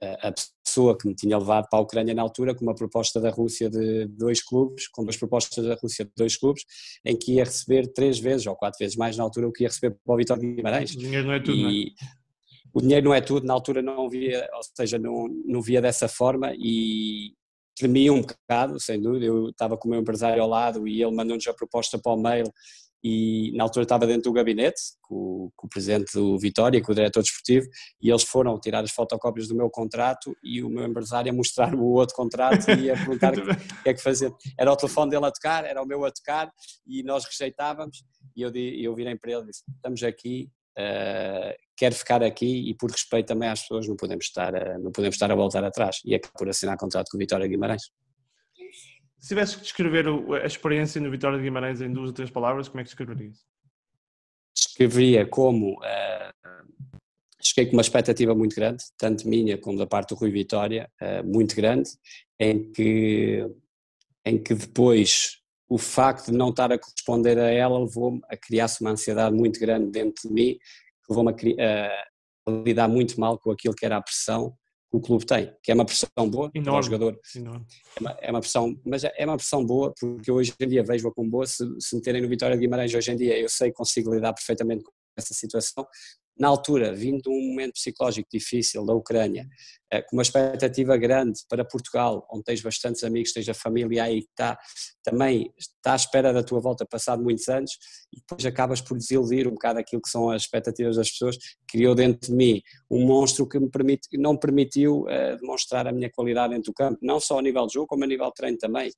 a 0.00 0.32
pessoa 0.64 0.96
que 0.96 1.08
me 1.08 1.14
tinha 1.14 1.36
levado 1.36 1.66
para 1.68 1.78
a 1.78 1.82
Ucrânia 1.82 2.14
na 2.14 2.22
altura 2.22 2.54
com 2.54 2.62
uma 2.62 2.74
proposta 2.74 3.20
da 3.20 3.30
Rússia 3.30 3.68
de 3.68 4.06
dois 4.06 4.42
clubes, 4.42 4.88
com 4.88 5.02
duas 5.02 5.16
propostas 5.16 5.64
da 5.64 5.74
Rússia 5.74 6.04
de 6.04 6.12
dois 6.16 6.36
clubes, 6.36 6.64
em 7.04 7.16
que 7.16 7.34
ia 7.34 7.44
receber 7.44 7.92
três 7.92 8.18
vezes 8.18 8.46
ou 8.46 8.54
quatro 8.54 8.78
vezes 8.78 8.96
mais 8.96 9.16
na 9.16 9.24
altura 9.24 9.48
o 9.48 9.52
que 9.52 9.64
ia 9.64 9.68
receber 9.68 9.96
para 10.04 10.14
o 10.14 10.16
Vitória 10.16 10.42
de 10.42 10.54
Guimarães. 10.54 10.94
O 10.94 10.98
dinheiro 10.98 11.26
não 11.26 11.34
é 11.34 11.40
tudo, 11.40 11.56
e, 11.56 11.62
não 11.62 11.70
é? 11.70 12.18
O 12.72 12.80
dinheiro 12.80 13.04
não 13.04 13.14
é 13.14 13.20
tudo, 13.20 13.46
na 13.46 13.54
altura 13.54 13.82
não 13.82 14.08
via, 14.08 14.48
ou 14.54 14.60
seja, 14.76 14.98
não, 14.98 15.26
não 15.46 15.60
via 15.60 15.80
dessa 15.80 16.06
forma 16.06 16.52
e 16.54 17.32
tremia 17.76 18.12
um 18.12 18.20
bocado, 18.20 18.80
sem 18.80 19.00
dúvida, 19.00 19.26
eu 19.26 19.48
estava 19.48 19.76
com 19.76 19.88
o 19.88 19.90
meu 19.90 20.00
empresário 20.00 20.42
ao 20.42 20.48
lado 20.48 20.86
e 20.86 21.02
ele 21.02 21.14
mandou-nos 21.14 21.46
a 21.46 21.54
proposta 21.54 21.98
para 21.98 22.12
o 22.12 22.20
mail 22.20 22.44
e 23.02 23.52
na 23.54 23.64
altura 23.64 23.84
estava 23.84 24.06
dentro 24.06 24.24
do 24.24 24.32
gabinete 24.32 24.80
com, 25.02 25.50
com, 25.54 25.66
o 25.66 25.70
presidente 25.70 26.12
do 26.12 26.38
Vitória, 26.38 26.82
com 26.82 26.92
o 26.92 26.94
diretor 26.94 27.22
desportivo, 27.22 27.66
e 28.00 28.10
eles 28.10 28.24
foram 28.24 28.58
tirar 28.58 28.82
as 28.82 28.90
fotocópias 28.90 29.48
do 29.48 29.54
meu 29.54 29.70
contrato 29.70 30.36
e 30.42 30.62
o 30.62 30.68
meu 30.68 30.84
empresário 30.84 31.30
a 31.30 31.34
mostrar 31.34 31.74
o 31.74 31.84
outro 31.84 32.14
contrato 32.14 32.70
e 32.70 32.90
a 32.90 32.94
perguntar 32.94 33.34
o 33.38 33.82
que 33.82 33.88
é 33.88 33.94
que 33.94 34.02
fazer. 34.02 34.32
Era 34.58 34.72
o 34.72 34.76
telefone 34.76 35.10
dele 35.10 35.26
a 35.26 35.30
tocar, 35.30 35.64
era 35.64 35.82
o 35.82 35.86
meu 35.86 36.04
a 36.04 36.10
tocar 36.10 36.52
e 36.86 37.02
nós 37.02 37.24
rejeitávamos 37.24 38.04
e 38.36 38.42
eu, 38.42 38.50
eu 38.54 38.94
virei 38.94 39.16
para 39.16 39.32
ele 39.32 39.42
e 39.42 39.46
disse, 39.46 39.62
estamos 39.74 40.02
aqui, 40.02 40.50
uh, 40.78 41.54
quero 41.76 41.94
ficar 41.94 42.22
aqui 42.22 42.68
e 42.68 42.74
por 42.74 42.90
respeito 42.90 43.26
também 43.26 43.48
às 43.48 43.62
pessoas 43.62 43.86
não 43.86 43.96
podemos 43.96 44.24
estar 44.24 44.54
a, 44.54 44.78
não 44.78 44.90
podemos 44.90 45.14
estar 45.14 45.30
a 45.30 45.34
voltar 45.34 45.64
atrás 45.64 45.98
e 46.04 46.14
é 46.14 46.18
por 46.18 46.48
assinar 46.48 46.76
contrato 46.76 47.08
com 47.10 47.16
o 47.16 47.20
Vitória 47.20 47.46
Guimarães. 47.46 47.82
Se 49.18 49.28
tivesse 49.28 49.56
que 49.56 49.62
descrever 49.62 50.06
a 50.42 50.46
experiência 50.46 51.00
no 51.00 51.10
Vitória 51.10 51.38
de 51.38 51.44
Guimarães 51.44 51.80
em 51.80 51.92
duas 51.92 52.08
ou 52.08 52.14
três 52.14 52.30
palavras, 52.30 52.68
como 52.68 52.80
é 52.80 52.84
que 52.84 52.90
descreverias? 52.90 53.44
Descreveria 54.54 55.26
como 55.26 55.74
uh, 55.74 56.38
cheguei 57.42 57.66
com 57.66 57.76
uma 57.76 57.82
expectativa 57.82 58.34
muito 58.34 58.54
grande, 58.54 58.84
tanto 58.96 59.28
minha 59.28 59.58
como 59.58 59.78
da 59.78 59.86
parte 59.86 60.10
do 60.10 60.14
Rui 60.14 60.30
Vitória, 60.30 60.90
uh, 61.00 61.26
muito 61.26 61.56
grande, 61.56 61.90
em 62.38 62.70
que, 62.70 63.44
em 64.24 64.40
que 64.40 64.54
depois 64.54 65.38
o 65.68 65.78
facto 65.78 66.30
de 66.30 66.36
não 66.36 66.50
estar 66.50 66.72
a 66.72 66.78
corresponder 66.78 67.38
a 67.38 67.50
ela 67.50 67.78
levou-me 67.78 68.20
a 68.28 68.36
criar-se 68.36 68.80
uma 68.80 68.90
ansiedade 68.90 69.34
muito 69.34 69.60
grande 69.60 69.90
dentro 69.90 70.28
de 70.28 70.34
mim, 70.34 70.58
levou-me 71.08 71.32
a, 71.32 71.88
a, 72.46 72.50
lidar 72.64 72.88
muito 72.88 73.20
mal 73.20 73.38
com 73.38 73.50
aquilo 73.50 73.74
que 73.74 73.84
era 73.84 73.96
a 73.96 74.02
pressão 74.02 74.56
o 74.90 75.00
clube 75.00 75.26
tem, 75.26 75.54
que 75.62 75.70
é 75.70 75.74
uma 75.74 75.84
pressão 75.84 76.08
boa 76.30 76.50
enorme, 76.54 76.62
para 76.64 76.78
o 76.78 76.82
jogador. 76.82 77.20
É 77.96 78.00
uma, 78.00 78.10
é 78.22 78.30
uma, 78.30 78.40
pressão, 78.40 78.80
mas 78.86 79.04
é, 79.04 79.12
é 79.16 79.26
uma 79.26 79.36
pressão 79.36 79.64
boa, 79.64 79.92
porque 79.98 80.30
hoje 80.30 80.54
em 80.58 80.68
dia 80.68 80.82
vejo-a 80.82 81.12
como 81.12 81.30
boa, 81.30 81.46
se, 81.46 81.64
se 81.78 81.96
meterem 81.96 82.22
no 82.22 82.28
Vitória 82.28 82.56
de 82.56 82.60
Guimarães 82.60 82.94
hoje 82.94 83.12
em 83.12 83.16
dia, 83.16 83.38
eu 83.38 83.48
sei 83.48 83.68
que 83.68 83.76
consigo 83.76 84.14
lidar 84.14 84.32
perfeitamente 84.32 84.82
com 84.84 84.90
essa 85.16 85.34
situação, 85.34 85.86
na 86.38 86.48
altura, 86.48 86.94
vindo 86.94 87.22
de 87.22 87.28
um 87.28 87.48
momento 87.50 87.72
psicológico 87.72 88.28
difícil 88.32 88.84
da 88.86 88.94
Ucrânia, 88.94 89.48
eh, 89.90 90.02
com 90.02 90.16
uma 90.16 90.22
expectativa 90.22 90.96
grande 90.96 91.40
para 91.48 91.64
Portugal, 91.64 92.26
onde 92.30 92.44
tens 92.44 92.60
bastantes 92.60 93.02
amigos, 93.02 93.32
tens 93.32 93.48
a 93.48 93.54
família 93.54 94.04
aí 94.04 94.22
que 94.22 94.28
está, 94.30 94.58
também 95.02 95.52
está 95.58 95.94
à 95.94 95.96
espera 95.96 96.32
da 96.32 96.42
tua 96.42 96.60
volta 96.60 96.86
passado 96.86 97.22
muitos 97.22 97.48
anos, 97.48 97.72
e 98.12 98.18
depois 98.18 98.44
acabas 98.46 98.80
por 98.80 98.96
desiludir 98.96 99.48
um 99.48 99.52
bocado 99.52 99.80
aquilo 99.80 100.00
que 100.00 100.10
são 100.10 100.30
as 100.30 100.42
expectativas 100.42 100.96
das 100.96 101.10
pessoas, 101.10 101.36
criou 101.66 101.94
dentro 101.94 102.30
de 102.30 102.36
mim 102.36 102.62
um 102.90 103.04
monstro 103.06 103.48
que 103.48 103.58
me 103.58 103.70
permite, 103.70 104.08
não 104.16 104.36
permitiu 104.36 105.02
uh, 105.02 105.36
demonstrar 105.40 105.86
a 105.86 105.92
minha 105.92 106.10
qualidade 106.10 106.54
dentro 106.54 106.70
do 106.70 106.74
campo, 106.74 106.98
não 107.02 107.18
só 107.18 107.38
a 107.38 107.42
nível 107.42 107.66
de 107.66 107.74
jogo, 107.74 107.86
como 107.86 108.04
a 108.04 108.06
nível 108.06 108.26
de 108.26 108.34
treino 108.34 108.58
também, 108.58 108.92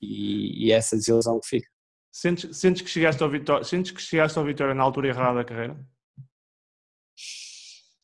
e, 0.00 0.66
e, 0.66 0.72
essa 0.72 0.96
desilusão 0.96 1.40
que 1.40 1.48
fica. 1.48 1.68
Sentes, 2.12 2.56
sentes, 2.56 2.82
que 2.82 2.88
chegaste 2.90 3.22
ao 3.22 3.30
Vitória, 3.30 3.64
sentes 3.64 3.92
que 3.92 4.00
chegaste 4.00 4.38
ao 4.38 4.44
Vitória 4.44 4.74
na 4.74 4.82
altura 4.82 5.08
errada 5.08 5.38
da 5.38 5.44
carreira? 5.44 5.76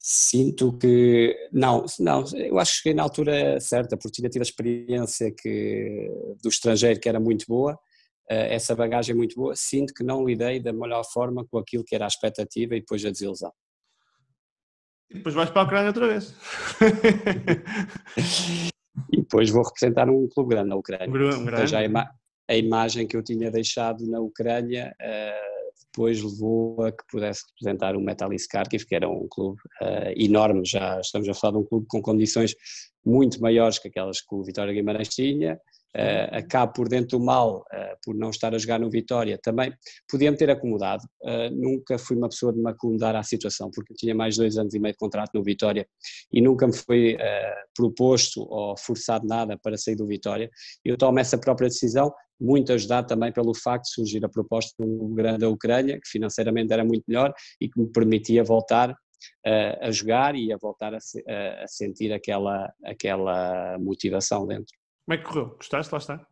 Sinto 0.05 0.77
que 0.77 1.49
não, 1.53 1.87
não, 2.01 2.25
eu 2.35 2.59
acho 2.59 2.73
que 2.73 2.79
cheguei 2.79 2.95
na 2.95 3.05
altura 3.05 3.61
certa, 3.61 3.97
porque 3.97 4.17
tinha 4.17 4.29
tido 4.29 4.43
a 4.43 4.43
experiência 4.43 5.31
que, 5.31 6.11
do 6.43 6.49
estrangeiro 6.49 6.99
que 6.99 7.09
era 7.09 7.21
muito 7.21 7.47
boa, 7.47 7.79
eh, 8.29 8.53
essa 8.53 8.75
bagagem 8.75 9.15
muito 9.15 9.37
boa, 9.37 9.55
sinto 9.55 9.95
que 9.95 10.03
não 10.03 10.25
lidei 10.25 10.59
da 10.59 10.73
melhor 10.73 11.05
forma 11.05 11.47
com 11.47 11.57
aquilo 11.57 11.85
que 11.85 11.95
era 11.95 12.05
a 12.05 12.09
expectativa 12.09 12.75
e 12.75 12.81
depois 12.81 13.05
a 13.05 13.11
desilusão. 13.11 13.53
E 15.09 15.19
depois 15.19 15.37
vais 15.37 15.51
para 15.51 15.61
a 15.61 15.65
Ucrânia 15.67 15.89
outra 15.89 16.09
vez. 16.09 16.35
e 19.13 19.19
depois 19.19 19.51
vou 19.51 19.63
representar 19.63 20.11
um 20.11 20.29
clube 20.29 20.51
grande 20.51 20.71
na 20.71 20.77
Ucrânia. 20.77 21.09
Um 21.09 21.45
grande. 21.45 21.71
Já 21.71 21.79
a, 21.79 21.85
ima 21.85 22.11
a, 22.51 22.57
imagem 22.57 23.07
que 23.07 23.17
eu 23.17 23.23
tinha 23.23 23.53
deixado 23.53 24.05
na 24.09 24.19
Ucrânia 24.19 24.93
uh, 25.01 25.62
depois 25.93 26.23
levou 26.23 26.83
a 26.85 26.91
que 26.91 27.05
pudesse 27.11 27.43
representar 27.49 27.95
o 27.95 28.01
Metalist 28.01 28.49
Kharkiv, 28.53 28.87
que 28.87 28.95
era 28.95 29.09
um 29.09 29.27
clube 29.29 29.61
uh, 29.83 30.13
enorme, 30.17 30.63
já 30.65 30.99
estamos 31.01 31.29
a 31.29 31.35
falar 31.35 31.53
de 31.53 31.59
um 31.59 31.65
clube 31.65 31.87
com 31.89 32.01
condições 32.01 32.55
muito 33.05 33.41
maiores 33.41 33.79
que 33.79 33.89
aquelas 33.89 34.21
que 34.21 34.35
o 34.35 34.43
Vitória 34.43 34.73
Guimarães 34.73 35.09
tinha, 35.09 35.59
uh, 35.97 36.37
acabo 36.37 36.73
por 36.73 36.89
dentro 36.89 37.19
do 37.19 37.25
mal, 37.25 37.59
uh, 37.73 37.97
por 38.05 38.15
não 38.15 38.31
estar 38.31 38.55
a 38.55 38.59
jogar 38.59 38.81
no 38.81 38.91
Vitória, 38.91 39.39
também 39.43 39.73
podia-me 40.09 40.37
ter 40.37 40.51
acomodado, 40.51 41.05
uh, 41.23 41.51
nunca 41.53 41.99
fui 41.99 42.17
uma 42.17 42.29
pessoa 42.29 42.53
de 42.53 42.61
me 42.61 42.71
acomodar 42.71 43.15
à 43.17 43.23
situação, 43.23 43.71
porque 43.75 43.95
tinha 43.95 44.15
mais 44.15 44.37
dois 44.37 44.57
anos 44.57 44.75
e 44.75 44.79
meio 44.79 44.93
de 44.93 44.99
contrato 44.99 45.31
no 45.35 45.43
Vitória 45.43 45.87
e 46.33 46.41
nunca 46.41 46.67
me 46.67 46.73
foi 46.73 47.17
proposto 47.75 48.43
ou 48.49 48.77
forçado 48.77 49.27
nada 49.27 49.59
para 49.63 49.77
sair 49.77 49.97
do 49.97 50.07
Vitória, 50.07 50.51
eu 50.85 50.97
tomo 50.97 51.19
essa 51.19 51.39
própria 51.39 51.69
decisão, 51.69 52.13
muito 52.41 52.73
ajudado 52.73 53.07
também 53.07 53.33
pelo 53.33 53.55
facto 53.55 53.85
de 53.85 53.93
surgir 53.93 54.25
a 54.25 54.29
proposta 54.29 54.75
do 54.83 55.09
grande 55.15 55.39
da 55.39 55.49
Ucrânia, 55.49 56.01
que 56.01 56.09
financeiramente 56.09 56.73
era 56.73 56.85
muito 56.85 57.05
melhor 57.07 57.33
e 57.61 57.69
que 57.69 57.81
me 57.81 57.87
permitia 57.87 58.43
voltar 58.43 58.95
a, 59.47 59.87
a 59.87 59.91
jogar 59.91 60.35
e 60.35 60.53
a 60.53 60.57
voltar 60.57 60.95
a, 60.95 60.99
a, 60.99 61.67
sentir 61.69 62.13
aquela, 62.13 62.73
aquela 62.85 63.79
motivação 63.79 64.47
dentro. 64.47 64.75
Como 65.07 65.15
é 65.15 65.19
que 65.19 65.25
correu? 65.25 65.57
Gostaste? 65.57 65.93
Lá 65.93 65.99
está? 65.99 66.27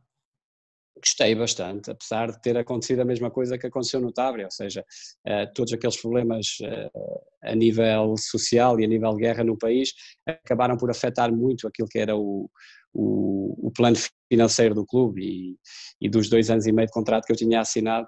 Gostei 1.03 1.35
bastante, 1.35 1.91
apesar 1.91 2.31
de 2.31 2.43
ter 2.43 2.59
acontecido 2.59 3.01
a 3.01 3.05
mesma 3.05 3.31
coisa 3.31 3.57
que 3.57 3.67
aconteceu 3.67 4.01
no 4.01 4.13
Tábria, 4.13 4.45
ou 4.45 4.51
seja, 4.51 4.85
uh, 5.27 5.51
todos 5.55 5.73
aqueles 5.73 5.99
problemas 5.99 6.59
uh, 6.61 7.21
a 7.43 7.55
nível 7.55 8.17
social 8.19 8.79
e 8.79 8.85
a 8.85 8.89
nível 8.89 9.15
de 9.15 9.23
guerra 9.23 9.43
no 9.43 9.57
país 9.57 9.95
acabaram 10.27 10.77
por 10.77 10.91
afetar 10.91 11.33
muito 11.33 11.67
aquilo 11.67 11.89
que 11.89 11.99
era 11.99 12.15
o, 12.15 12.51
o, 12.93 13.69
o 13.69 13.71
plano 13.71 13.97
financeiro 14.31 14.75
do 14.75 14.87
clube 14.87 15.23
e, 15.23 15.57
e, 16.01 16.09
dos 16.09 16.29
dois 16.29 16.51
anos 16.51 16.67
e 16.67 16.73
meio 16.73 16.87
de 16.87 16.93
contrato 16.93 17.25
que 17.25 17.33
eu 17.33 17.37
tinha 17.37 17.61
assinado, 17.61 18.07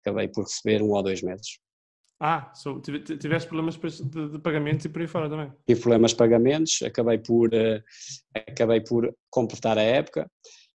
acabei 0.00 0.28
por 0.28 0.44
receber 0.44 0.82
um 0.82 0.90
ou 0.90 1.02
dois 1.02 1.22
meses. 1.22 1.58
Ah, 2.20 2.52
so, 2.54 2.80
tiveste 2.80 3.48
problemas 3.48 3.76
de, 3.76 4.28
de, 4.28 4.38
pagamentos 4.38 4.84
e 4.84 4.88
por 4.88 5.02
aí 5.02 5.08
fora 5.08 5.28
também? 5.28 5.52
Tive 5.66 5.80
problemas 5.80 6.12
de 6.12 6.16
pagamentos, 6.18 6.80
acabei 6.82 7.18
por, 7.18 7.48
uh, 7.48 7.82
acabei 8.48 8.80
por 8.80 9.12
completar 9.28 9.76
a 9.76 9.82
época, 9.82 10.30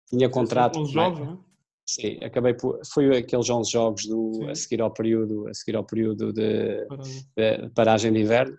tinha 0.08 0.30
contrato... 0.30 0.82
Os 0.82 0.92
jogos, 0.92 1.20
não 1.20 1.34
é? 1.34 1.54
Sim, 1.86 2.18
acabei 2.24 2.54
por, 2.54 2.80
foi 2.94 3.18
aqueles 3.18 3.50
11 3.50 3.70
jogos 3.70 4.06
do, 4.06 4.48
a 4.50 4.56
seguir 4.56 4.82
ao 4.82 4.94
período, 4.94 5.50
a 5.50 5.54
seguir 5.54 5.76
ao 5.76 5.84
período 5.84 6.32
de, 6.32 6.88
de 7.36 7.70
paragem 7.76 8.14
de 8.14 8.22
inverno 8.22 8.58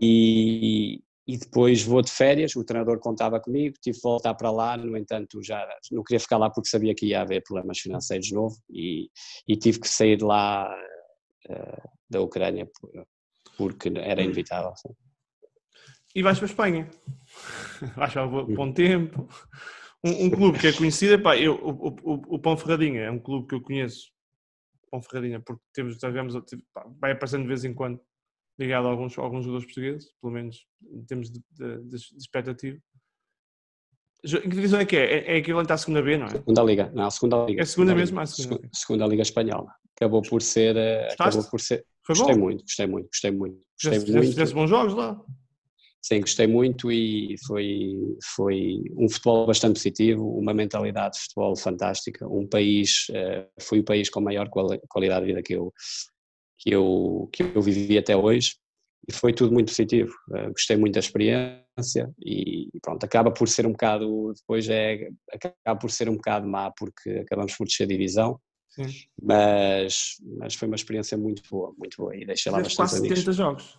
e, 0.00 1.00
e 1.30 1.38
depois 1.38 1.80
vou 1.84 2.02
de 2.02 2.10
férias, 2.10 2.56
o 2.56 2.64
treinador 2.64 2.98
contava 2.98 3.38
comigo, 3.38 3.76
tive 3.80 3.96
de 3.96 4.02
voltar 4.02 4.34
para 4.34 4.50
lá, 4.50 4.76
no 4.76 4.96
entanto 4.96 5.40
já 5.40 5.64
não 5.92 6.02
queria 6.02 6.18
ficar 6.18 6.38
lá 6.38 6.50
porque 6.50 6.68
sabia 6.68 6.92
que 6.92 7.06
ia 7.06 7.20
haver 7.20 7.40
problemas 7.44 7.78
financeiros 7.78 8.26
de 8.26 8.34
novo 8.34 8.56
e, 8.68 9.08
e 9.46 9.56
tive 9.56 9.78
que 9.78 9.88
sair 9.88 10.16
de 10.16 10.24
lá 10.24 10.68
uh, 11.48 11.88
da 12.10 12.20
Ucrânia 12.20 12.68
porque 13.56 13.92
era 13.94 14.22
inevitável. 14.22 14.72
E 16.16 16.20
vais 16.20 16.36
para 16.36 16.46
a 16.46 16.50
Espanha, 16.50 16.90
vais 17.94 18.12
para 18.12 18.26
um 18.26 18.52
bom 18.52 18.72
tempo, 18.72 19.28
um, 20.04 20.24
um, 20.24 20.30
clube 20.30 20.58
que 20.58 20.66
é 20.66 20.72
conhecido, 20.72 21.14
epá, 21.14 21.36
eu, 21.36 21.54
o, 21.54 21.90
o, 22.02 22.34
o 22.34 22.38
Pão 22.40 22.56
Ferradinha 22.56 23.02
é 23.02 23.10
um 23.10 23.20
clube 23.20 23.46
que 23.46 23.54
eu 23.54 23.62
conheço, 23.62 24.10
Pão 24.90 25.00
Ferradinha, 25.00 25.38
porque 25.38 25.62
temos, 25.72 25.96
tivemos, 25.96 26.34
vai 27.00 27.12
aparecendo 27.12 27.42
de 27.42 27.48
vez 27.48 27.64
em 27.64 27.72
quando 27.72 28.00
ligado 28.60 28.86
a 28.86 28.90
alguns, 28.90 29.18
a 29.18 29.22
alguns 29.22 29.44
jogadores 29.44 29.66
portugueses, 29.66 30.12
pelo 30.20 30.32
menos 30.32 30.66
em 30.92 31.02
termos 31.04 31.30
de, 31.30 31.40
de, 31.50 31.82
de, 31.82 31.96
expectativa. 31.96 32.78
Em 34.22 34.40
que 34.42 34.48
divisão 34.48 34.80
é 34.80 34.84
que 34.84 34.96
é? 34.96 35.04
É, 35.04 35.32
é 35.32 35.36
equivalente 35.38 35.72
à 35.72 35.78
segunda 35.78 36.02
B, 36.02 36.18
não 36.18 36.26
é? 36.26 36.30
Segunda 36.30 36.62
Liga, 36.62 36.92
não, 36.94 37.10
segunda 37.10 37.44
Liga. 37.46 37.62
É 37.62 37.64
segunda, 37.64 37.92
segunda 37.92 37.94
mesmo? 37.94 38.20
Liga, 38.20 38.26
segunda. 38.26 38.68
segunda 38.72 39.06
Liga 39.06 39.22
Espanhola. 39.22 39.72
Acabou 39.96 40.20
por 40.22 40.42
ser. 40.42 40.76
Eh, 40.76 41.08
acabou 41.10 41.44
por 41.44 41.60
ser. 41.60 41.86
Foi 42.04 42.14
gostei 42.14 42.34
bom? 42.34 42.40
muito, 42.40 42.62
gostei 42.62 42.86
muito, 42.86 43.08
gostei 43.08 43.30
muito. 43.30 43.58
Gostei 43.82 44.00
já, 44.00 44.12
muito. 44.12 44.28
Fizeste 44.28 44.54
bons 44.54 44.68
jogos 44.68 44.94
lá? 44.94 45.18
Sim, 46.02 46.20
gostei 46.20 46.46
muito 46.46 46.90
e 46.90 47.36
foi, 47.46 47.94
foi 48.34 48.82
um 48.96 49.08
futebol 49.08 49.46
bastante 49.46 49.74
positivo, 49.74 50.38
uma 50.38 50.54
mentalidade 50.54 51.16
de 51.16 51.22
futebol 51.22 51.54
fantástica, 51.56 52.26
um 52.26 52.46
país, 52.46 53.06
eh, 53.12 53.46
foi 53.60 53.80
o 53.80 53.84
país 53.84 54.08
com 54.08 54.20
maior 54.20 54.48
qualidade 54.48 55.20
de 55.20 55.26
vida 55.26 55.42
que 55.42 55.54
eu, 55.54 55.72
que 56.60 56.70
eu, 56.70 57.28
que 57.32 57.42
eu 57.42 57.60
vivi 57.60 57.98
até 57.98 58.16
hoje 58.16 58.54
e 59.08 59.12
foi 59.12 59.32
tudo 59.32 59.52
muito 59.52 59.68
positivo. 59.68 60.12
Uh, 60.28 60.52
gostei 60.52 60.76
muito 60.76 60.94
da 60.94 61.00
experiência 61.00 62.12
e, 62.24 62.68
pronto, 62.82 63.02
acaba 63.02 63.32
por 63.32 63.48
ser 63.48 63.66
um 63.66 63.72
bocado, 63.72 64.32
depois 64.34 64.68
é, 64.68 65.08
acaba 65.32 65.78
por 65.80 65.90
ser 65.90 66.08
um 66.08 66.16
bocado 66.16 66.46
má 66.46 66.70
porque 66.70 67.10
acabamos 67.10 67.56
por 67.56 67.66
descer 67.66 67.84
a 67.84 67.88
divisão, 67.88 68.38
Sim. 68.70 68.86
Mas, 69.20 70.16
mas 70.38 70.54
foi 70.54 70.68
uma 70.68 70.76
experiência 70.76 71.18
muito 71.18 71.42
boa, 71.50 71.74
muito 71.76 71.96
boa 71.96 72.16
e 72.16 72.24
deixei 72.24 72.52
lá 72.52 72.58
bastante 72.58 72.76
quase 72.76 72.98
amigos. 72.98 73.18
70 73.18 73.32
jogos. 73.32 73.78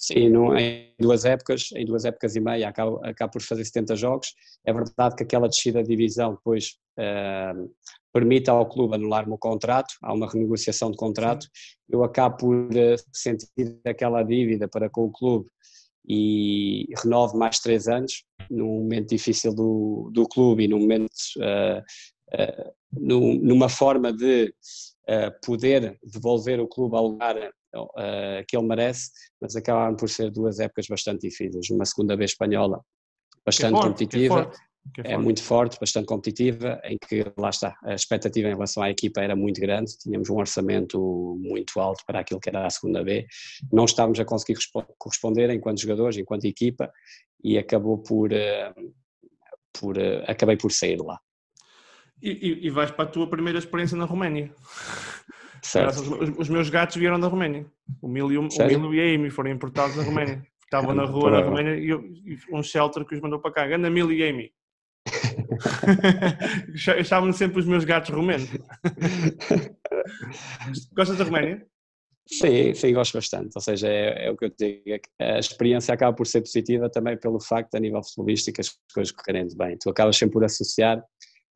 Sim, 0.00 0.28
não, 0.28 0.56
em 0.56 0.94
duas 1.00 1.24
épocas, 1.24 1.70
em 1.74 1.84
duas 1.84 2.04
épocas 2.04 2.36
e 2.36 2.40
meia 2.40 2.68
acabo, 2.68 3.04
acabo 3.04 3.32
por 3.32 3.42
fazer 3.42 3.64
70 3.64 3.96
jogos. 3.96 4.32
É 4.64 4.72
verdade 4.72 5.16
que 5.16 5.24
aquela 5.24 5.48
descida 5.48 5.82
de 5.82 5.88
divisão 5.88 6.34
depois 6.34 6.76
uh, 6.96 7.68
permite 8.12 8.48
ao 8.48 8.64
clube 8.68 8.94
anular 8.94 9.28
o 9.28 9.36
contrato, 9.36 9.92
há 10.00 10.14
uma 10.14 10.30
renegociação 10.30 10.92
de 10.92 10.96
contrato, 10.96 11.48
eu 11.90 12.04
acabo 12.04 12.36
por 12.36 12.68
uh, 12.68 12.96
sentir 13.12 13.48
aquela 13.84 14.22
dívida 14.22 14.68
para 14.68 14.88
com 14.88 15.06
o 15.06 15.10
clube 15.10 15.48
e 16.06 16.86
renovo 17.02 17.36
mais 17.36 17.58
três 17.58 17.88
anos, 17.88 18.24
num 18.48 18.82
momento 18.82 19.08
difícil 19.08 19.52
do, 19.52 20.10
do 20.12 20.28
clube 20.28 20.62
e 20.62 20.68
num 20.68 20.78
momento, 20.78 21.10
uh, 21.38 21.80
uh, 22.40 22.72
num, 22.92 23.34
numa 23.34 23.68
forma 23.68 24.12
de 24.12 24.54
poder 25.42 25.98
devolver 26.04 26.60
o 26.60 26.68
clube 26.68 26.94
ao 26.94 27.06
lugar 27.06 27.34
que 28.46 28.56
ele 28.56 28.66
merece, 28.66 29.10
mas 29.40 29.54
acabaram 29.56 29.96
por 29.96 30.08
ser 30.08 30.30
duas 30.30 30.58
épocas 30.58 30.86
bastante 30.88 31.28
difíceis. 31.28 31.70
Uma 31.70 31.84
segunda 31.84 32.16
vez 32.16 32.32
espanhola 32.32 32.82
bastante 33.44 33.72
forte, 33.72 33.86
competitiva, 33.86 34.50
é, 35.04 35.12
é, 35.12 35.16
muito 35.16 35.42
forte, 35.42 35.78
bastante 35.78 36.06
competitiva, 36.06 36.80
em 36.84 36.96
que 36.98 37.24
lá 37.36 37.50
está, 37.50 37.76
a 37.84 37.94
expectativa 37.94 38.48
em 38.48 38.52
relação 38.52 38.82
à 38.82 38.90
equipa 38.90 39.20
era 39.20 39.36
muito 39.36 39.60
grande, 39.60 39.96
tínhamos 39.98 40.28
um 40.30 40.36
orçamento 40.36 41.38
muito 41.40 41.78
alto 41.78 42.02
para 42.06 42.20
aquilo 42.20 42.40
que 42.40 42.48
era 42.48 42.66
a 42.66 42.70
segunda 42.70 43.02
B, 43.04 43.26
não 43.72 43.84
estávamos 43.84 44.18
a 44.18 44.24
conseguir 44.24 44.58
corresponder 44.98 45.50
enquanto 45.50 45.80
jogadores, 45.80 46.16
enquanto 46.16 46.44
equipa, 46.44 46.90
e 47.42 47.58
acabou 47.58 47.98
por, 47.98 48.32
eh, 48.32 48.72
por 49.78 49.98
eh, 49.98 50.24
acabei 50.26 50.56
por 50.56 50.72
sair 50.72 51.00
lá. 51.00 51.18
E, 52.20 52.30
e, 52.30 52.66
e 52.66 52.70
vais 52.70 52.90
para 52.90 53.04
a 53.04 53.08
tua 53.08 53.28
primeira 53.28 53.58
experiência 53.58 53.96
na 53.96 54.04
Roménia. 54.04 54.52
Certo. 55.62 56.00
Os, 56.00 56.38
os, 56.38 56.48
meus 56.48 56.70
gatos 56.70 56.96
vieram 56.96 57.18
da 57.18 57.28
Roménia. 57.28 57.66
O 58.00 58.08
Milo, 58.08 58.32
e, 58.32 58.38
o, 58.38 58.42
Milo 58.42 58.94
e 58.94 59.00
a 59.00 59.14
Amy 59.14 59.30
foram 59.30 59.50
importados 59.50 59.96
da 59.96 60.02
Roménia. 60.02 60.46
Estavam 60.62 60.94
na 60.94 61.04
rua 61.04 61.30
da 61.30 61.40
Roménia 61.42 61.76
e, 61.76 61.90
e 61.90 62.38
um 62.52 62.62
shelter 62.62 63.04
que 63.04 63.14
os 63.14 63.20
mandou 63.20 63.38
para 63.38 63.52
cá. 63.52 63.66
Ganda 63.66 63.90
Milo 63.90 64.12
e 64.12 64.22
Amy. 64.22 64.52
Estavam 66.98 67.32
sempre 67.32 67.60
os 67.60 67.66
meus 67.66 67.84
gatos 67.84 68.10
romenos. 68.10 68.48
Gostas 70.94 71.18
da 71.18 71.24
Roménia? 71.24 71.66
Sim, 72.30 72.74
sim, 72.74 72.92
gosto 72.92 73.14
bastante. 73.14 73.52
Ou 73.54 73.62
seja, 73.62 73.88
é, 73.88 74.26
é, 74.26 74.30
o 74.30 74.36
que 74.36 74.44
eu 74.44 74.52
digo, 74.56 74.82
é 75.18 75.36
a 75.36 75.38
experiência 75.38 75.94
acaba 75.94 76.14
por 76.14 76.26
ser 76.26 76.42
positiva 76.42 76.90
também 76.90 77.16
pelo 77.16 77.40
facto, 77.40 77.74
a 77.74 77.80
nível 77.80 78.02
futebolístico, 78.04 78.60
as 78.60 78.68
coisas 78.92 79.10
correrem 79.10 79.48
bem. 79.56 79.78
Tu 79.78 79.88
acabas 79.88 80.16
sempre 80.16 80.34
por 80.34 80.44
associar 80.44 81.02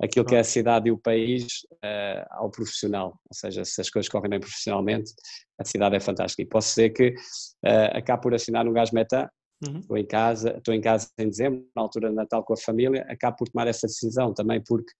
aquilo 0.00 0.24
que 0.24 0.34
é 0.34 0.40
a 0.40 0.44
cidade 0.44 0.88
e 0.88 0.92
o 0.92 0.98
país 0.98 1.62
uh, 1.74 2.26
ao 2.30 2.50
profissional. 2.50 3.18
Ou 3.28 3.34
seja, 3.34 3.64
se 3.64 3.80
as 3.80 3.88
coisas 3.88 4.08
correm 4.08 4.30
bem 4.30 4.40
profissionalmente, 4.40 5.12
a 5.58 5.64
cidade 5.64 5.96
é 5.96 6.00
fantástica. 6.00 6.42
E 6.42 6.46
posso 6.46 6.68
dizer 6.70 6.90
que 6.90 7.10
uh, 7.10 7.96
acabo 7.96 8.22
por 8.22 8.34
assinar 8.34 8.66
um 8.66 8.72
gás 8.72 8.90
meta, 8.90 9.30
uhum. 9.64 9.78
estou 9.78 9.96
em 9.96 10.06
casa, 10.06 10.56
estou 10.56 10.74
em 10.74 10.80
casa 10.80 11.08
em 11.18 11.28
dezembro, 11.28 11.64
na 11.74 11.82
altura 11.82 12.08
de 12.08 12.14
Natal 12.16 12.42
com 12.42 12.52
a 12.52 12.56
família, 12.56 13.06
acabo 13.08 13.36
por 13.38 13.48
tomar 13.48 13.68
essa 13.68 13.86
decisão 13.86 14.34
também 14.34 14.62
porque 14.62 14.90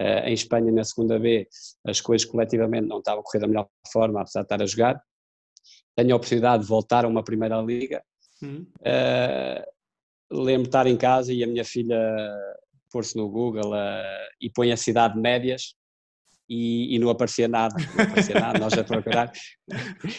uh, 0.00 0.28
em 0.28 0.34
Espanha 0.34 0.70
na 0.70 0.84
segunda 0.84 1.18
B 1.18 1.48
as 1.86 2.00
coisas 2.00 2.26
coletivamente 2.26 2.86
não 2.86 2.98
estavam 2.98 3.20
a 3.20 3.24
correr 3.24 3.40
da 3.40 3.48
melhor 3.48 3.68
forma, 3.92 4.20
apesar 4.20 4.40
de 4.40 4.46
estar 4.46 4.62
a 4.62 4.66
jogar. 4.66 5.02
Tenho 5.96 6.12
a 6.12 6.16
oportunidade 6.16 6.62
de 6.62 6.68
voltar 6.68 7.04
a 7.04 7.08
uma 7.08 7.24
primeira 7.24 7.60
liga. 7.60 8.02
Uhum. 8.42 8.66
lembro 10.30 10.64
de 10.64 10.68
estar 10.68 10.86
em 10.86 10.98
casa 10.98 11.32
e 11.32 11.42
a 11.42 11.46
minha 11.46 11.64
filha 11.64 11.96
pôr-se 12.94 13.16
no 13.16 13.28
Google 13.28 13.72
uh, 13.72 14.28
e 14.40 14.48
põe 14.48 14.70
a 14.70 14.76
cidade 14.76 15.18
médias 15.18 15.74
e, 16.48 16.94
e, 16.94 16.98
não 17.00 17.08
aparecia 17.08 17.48
nada, 17.48 17.74
não 17.96 18.04
aparecia 18.04 18.38
nada, 18.38 18.58
nós 18.58 18.72
a 18.74 18.84
procurar. 18.84 19.32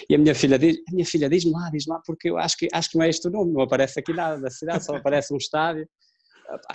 E 0.10 0.16
a 0.16 0.18
minha 0.18 0.36
filha 0.36 0.60
diz, 0.60 0.76
a 0.90 0.92
minha 0.92 1.06
filha 1.06 1.30
diz-me 1.30 1.52
lá, 1.52 1.70
diz-me 1.72 1.94
lá, 1.94 2.02
porque 2.06 2.30
eu 2.30 2.38
acho 2.38 2.58
que, 2.58 2.68
acho 2.74 2.90
que 2.90 2.98
não 2.98 3.06
é 3.06 3.10
este 3.10 3.28
o 3.28 3.32
nome, 3.32 3.54
não 3.54 3.62
aparece 3.62 4.00
aqui 4.00 4.12
nada 4.12 4.42
da 4.42 4.50
cidade, 4.50 4.84
só 4.84 4.96
aparece 4.96 5.34
um 5.34 5.38
estádio. 5.38 5.88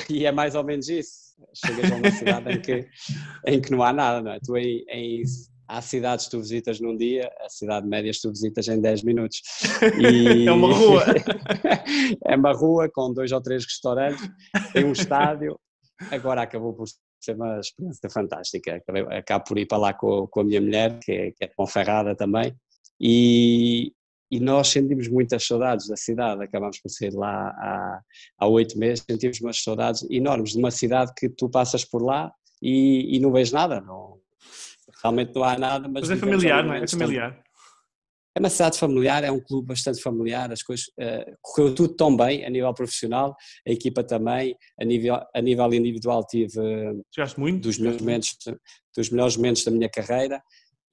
E 0.08 0.24
é 0.24 0.32
mais 0.32 0.54
ou 0.54 0.64
menos 0.64 0.88
isso. 0.88 1.36
Chegas 1.54 1.92
a 1.92 1.94
uma 1.96 2.10
cidade 2.10 2.52
em 2.52 2.60
que, 2.60 2.88
em 3.46 3.60
que 3.60 3.70
não 3.70 3.82
há 3.82 3.92
nada, 3.92 4.22
não 4.22 4.32
é? 4.32 4.38
Tu 4.40 4.56
em, 4.56 4.84
em 4.88 5.22
há 5.70 5.80
cidades 5.80 6.24
que 6.24 6.32
tu 6.32 6.40
visitas 6.40 6.80
num 6.80 6.96
dia, 6.96 7.30
a 7.40 7.48
cidade 7.48 7.86
média 7.86 8.10
tu 8.20 8.30
visitas 8.30 8.66
em 8.66 8.80
10 8.80 9.04
minutos. 9.04 9.40
E... 9.98 10.46
é 10.48 10.52
uma 10.52 10.74
rua. 10.74 11.04
é 12.26 12.36
uma 12.36 12.52
rua 12.52 12.88
com 12.92 13.12
dois 13.12 13.30
ou 13.30 13.40
três 13.40 13.64
restaurantes, 13.64 14.28
tem 14.72 14.84
um 14.84 14.92
estádio, 14.92 15.58
Agora 16.10 16.42
acabou 16.42 16.72
por 16.72 16.86
ser 17.20 17.34
uma 17.34 17.60
experiência 17.60 18.08
fantástica. 18.08 18.76
Acabei, 18.76 19.02
acabo 19.16 19.44
por 19.44 19.58
ir 19.58 19.66
para 19.66 19.78
lá 19.78 19.94
com, 19.94 20.26
com 20.26 20.40
a 20.40 20.44
minha 20.44 20.60
mulher, 20.60 20.98
que 20.98 21.12
é, 21.12 21.30
que 21.32 21.44
é 21.44 21.46
de 21.46 21.54
Ponferrada 21.54 22.14
também, 22.14 22.54
e, 22.98 23.92
e 24.30 24.40
nós 24.40 24.68
sentimos 24.68 25.08
muitas 25.08 25.46
saudades 25.46 25.88
da 25.88 25.96
cidade. 25.96 26.42
Acabamos 26.42 26.78
por 26.80 26.88
sair 26.88 27.12
lá 27.12 27.48
há, 27.48 28.00
há 28.38 28.46
oito 28.46 28.78
meses, 28.78 29.04
sentimos 29.08 29.40
umas 29.40 29.62
saudades 29.62 30.06
enormes 30.10 30.52
de 30.52 30.58
uma 30.58 30.70
cidade 30.70 31.12
que 31.16 31.28
tu 31.28 31.48
passas 31.48 31.84
por 31.84 32.02
lá 32.02 32.32
e, 32.62 33.16
e 33.16 33.20
não 33.20 33.32
vês 33.32 33.52
nada. 33.52 33.80
Não, 33.80 34.18
realmente 35.02 35.34
não 35.34 35.44
há 35.44 35.58
nada. 35.58 35.88
Mas, 35.88 36.08
mas 36.08 36.10
é 36.10 36.16
familiar, 36.16 36.64
não 36.64 36.74
é? 36.74 36.84
É 36.84 36.88
familiar. 36.88 37.42
É 38.34 38.38
uma 38.38 38.48
cidade 38.48 38.78
familiar, 38.78 39.24
é 39.24 39.30
um 39.30 39.40
clube 39.40 39.68
bastante 39.68 40.00
familiar, 40.00 40.52
as 40.52 40.62
coisas 40.62 40.86
uh, 41.00 41.36
correu 41.42 41.74
tudo 41.74 41.94
tão 41.94 42.16
bem 42.16 42.44
a 42.44 42.50
nível 42.50 42.72
profissional, 42.72 43.34
a 43.66 43.70
equipa 43.70 44.04
também, 44.04 44.56
a 44.80 44.84
nível, 44.84 45.20
a 45.34 45.40
nível 45.40 45.74
individual 45.74 46.24
tive 46.24 46.60
muito? 47.36 47.62
dos, 47.62 47.78
meus 47.78 47.98
momentos, 47.98 48.36
dos 48.96 49.10
melhores 49.10 49.36
momentos 49.36 49.64
da 49.64 49.72
minha 49.72 49.88
carreira 49.88 50.40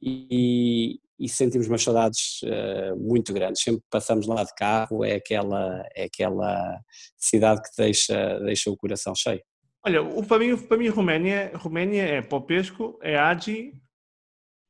e, 0.01 0.99
e 1.19 1.29
sentimos 1.29 1.67
umas 1.67 1.83
saudades 1.83 2.41
uh, 2.43 2.97
muito 2.97 3.31
grandes. 3.31 3.61
Sempre 3.61 3.83
passamos 3.89 4.25
lá 4.25 4.43
de 4.43 4.53
carro, 4.55 5.05
é 5.05 5.13
aquela, 5.13 5.83
é 5.95 6.05
aquela 6.05 6.79
cidade 7.17 7.61
que 7.61 7.69
deixa, 7.77 8.39
deixa 8.39 8.71
o 8.71 8.77
coração 8.77 9.13
cheio. 9.15 9.41
Olha, 9.85 10.01
o, 10.01 10.25
para 10.25 10.39
mim, 10.39 10.57
para 10.57 10.77
mim 10.77 10.87
Roménia, 10.87 11.51
Roménia 11.55 12.01
é 12.01 12.21
Popesco, 12.21 12.97
é 13.01 13.15
Agi 13.15 13.73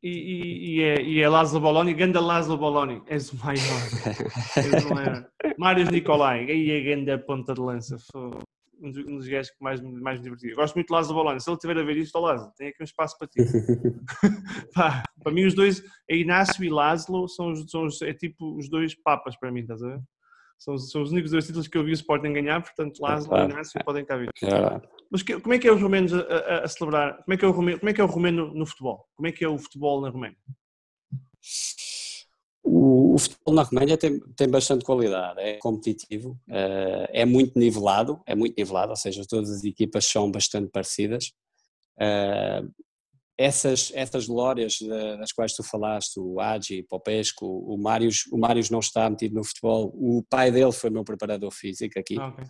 e, 0.01 0.09
e, 0.09 0.75
e, 0.75 0.83
é, 0.83 1.01
e 1.01 1.21
é 1.21 1.29
Lázaro 1.29 1.61
Boloni, 1.61 1.93
ganda 1.93 2.19
Lázaro 2.19 2.57
Boloni, 2.57 3.01
és 3.07 3.31
o 3.31 3.37
maior. 3.37 3.81
és 4.55 4.85
o 4.85 4.93
maior. 4.93 5.27
Mário 5.57 5.89
Nicolai, 5.89 6.45
aí 6.49 6.71
é 6.71 6.81
ganda 6.81 7.17
ponta 7.17 7.53
de 7.53 7.61
lança. 7.61 7.97
Um 8.79 8.91
dos, 8.91 9.05
um 9.07 9.17
dos 9.17 9.27
gajos 9.27 9.51
que 9.51 9.63
mais, 9.63 9.81
mais 9.81 10.19
me 10.19 10.25
divertia. 10.25 10.53
Gosto 10.53 10.75
muito 10.75 10.87
de 10.87 10.93
Lázaro 10.93 11.15
Boloni. 11.15 11.41
Se 11.41 11.49
ele 11.49 11.55
estiver 11.55 11.77
a 11.79 11.83
ver 11.83 11.97
isto, 11.97 12.19
Lázaro, 12.19 12.51
tem 12.55 12.67
aqui 12.67 12.81
um 12.81 12.85
espaço 12.85 13.17
para 13.17 13.27
ti. 13.27 13.39
Pá, 14.75 15.03
para 15.23 15.33
mim, 15.33 15.45
os 15.45 15.55
dois, 15.55 15.83
é 16.07 16.15
Inácio 16.15 16.63
e 16.63 16.69
Lázaro, 16.69 17.27
são, 17.27 17.55
são 17.55 17.87
é 18.03 18.13
tipo 18.13 18.55
os 18.55 18.69
dois 18.69 18.93
papas 18.93 19.35
para 19.35 19.51
mim, 19.51 19.61
estás 19.61 19.81
a 19.81 19.87
ver? 19.87 19.99
São, 20.59 20.77
são 20.77 21.01
os 21.01 21.11
únicos 21.11 21.31
dois 21.31 21.45
títulos 21.45 21.67
que 21.67 21.77
eu 21.77 21.83
vi 21.83 21.91
o 21.91 21.93
Sporting 21.93 22.33
ganhar, 22.33 22.61
portanto, 22.61 22.99
Lázaro 22.99 23.35
e 23.35 23.51
Inácio 23.51 23.83
podem 23.83 24.05
cá 24.05 24.15
vir. 24.15 24.29
É 24.43 24.96
Mas 25.11 25.23
que, 25.23 25.39
como 25.39 25.53
é 25.53 25.59
que 25.59 25.67
é 25.67 25.71
os 25.71 25.81
romenos 25.81 26.13
a, 26.13 26.19
a, 26.19 26.63
a, 26.63 26.67
celebrar? 26.67 27.23
Como 27.23 27.33
é 27.33 27.37
que 27.37 27.45
é 27.45 27.47
o 27.47 27.51
romeno, 27.51 27.79
como 27.79 27.89
é 27.89 27.93
que 27.93 28.01
é 28.01 28.03
o 28.03 28.07
romeno 28.07 28.53
no 28.53 28.65
futebol? 28.65 29.07
Como 29.15 29.27
é 29.27 29.31
que 29.31 29.43
é 29.43 29.47
o 29.47 29.57
futebol 29.57 30.01
na 30.01 30.09
Roménia? 30.09 30.37
O, 32.63 33.15
o, 33.15 33.17
futebol 33.17 33.53
na 33.53 33.63
Roménia 33.63 33.97
tem, 33.97 34.19
tem 34.35 34.49
bastante 34.49 34.83
qualidade, 34.83 35.39
é 35.39 35.57
competitivo, 35.57 36.31
uh, 36.49 37.07
é 37.09 37.25
muito 37.25 37.57
nivelado, 37.57 38.21
é 38.25 38.35
muito 38.35 38.55
nivelado, 38.57 38.89
ou 38.89 38.97
seja, 38.97 39.23
todas 39.27 39.49
as 39.49 39.63
equipas 39.63 40.05
são 40.05 40.29
bastante 40.29 40.69
parecidas. 40.69 41.31
Uh, 41.95 42.69
essas, 43.37 43.91
essas 43.93 44.25
glórias 44.25 44.79
das 45.19 45.31
quais 45.31 45.53
tu 45.53 45.63
falaste, 45.63 46.19
o 46.19 46.39
Agi, 46.39 46.81
Popesco, 46.81 47.45
o 47.45 47.77
Mários, 47.77 48.25
o 48.31 48.37
Mários 48.37 48.71
não 48.71 48.79
está 48.79 49.07
metido 49.07 49.35
no 49.35 49.43
futebol, 49.43 49.93
o 49.93 50.23
pai 50.27 50.51
dele 50.51 50.71
foi 50.71 50.89
meu 50.89 51.03
preparador 51.03 51.51
físico 51.51 51.99
aqui. 51.99 52.19
Ah, 52.19 52.29
okay. 52.29 52.45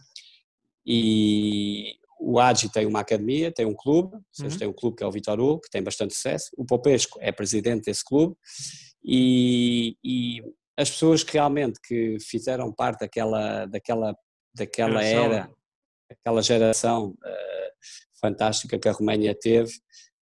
E 0.85 1.97
o 2.19 2.39
Agi 2.39 2.69
tem 2.71 2.85
uma 2.85 3.01
academia, 3.01 3.51
tem 3.51 3.65
um 3.65 3.75
clube, 3.75 4.17
uhum. 4.39 4.57
tem 4.57 4.67
um 4.67 4.73
clube 4.73 4.97
que 4.97 5.03
é 5.03 5.07
o 5.07 5.11
Vitor 5.11 5.39
Hugo, 5.39 5.61
que 5.61 5.69
tem 5.69 5.83
bastante 5.83 6.13
sucesso. 6.13 6.49
O 6.57 6.65
Popesco 6.65 7.17
é 7.21 7.31
presidente 7.31 7.85
desse 7.85 8.03
clube 8.03 8.35
e, 9.03 9.95
e 10.03 10.41
as 10.77 10.89
pessoas 10.89 11.23
que 11.23 11.33
realmente 11.33 11.79
que 11.81 12.17
fizeram 12.19 12.71
parte 12.71 13.01
daquela, 13.01 13.65
daquela, 13.65 14.15
daquela 14.53 15.03
era, 15.03 15.49
aquela 16.09 16.41
geração 16.41 17.09
uh, 17.09 17.67
fantástica 18.19 18.77
que 18.77 18.87
a 18.87 18.91
Roménia 18.91 19.35
teve, 19.35 19.71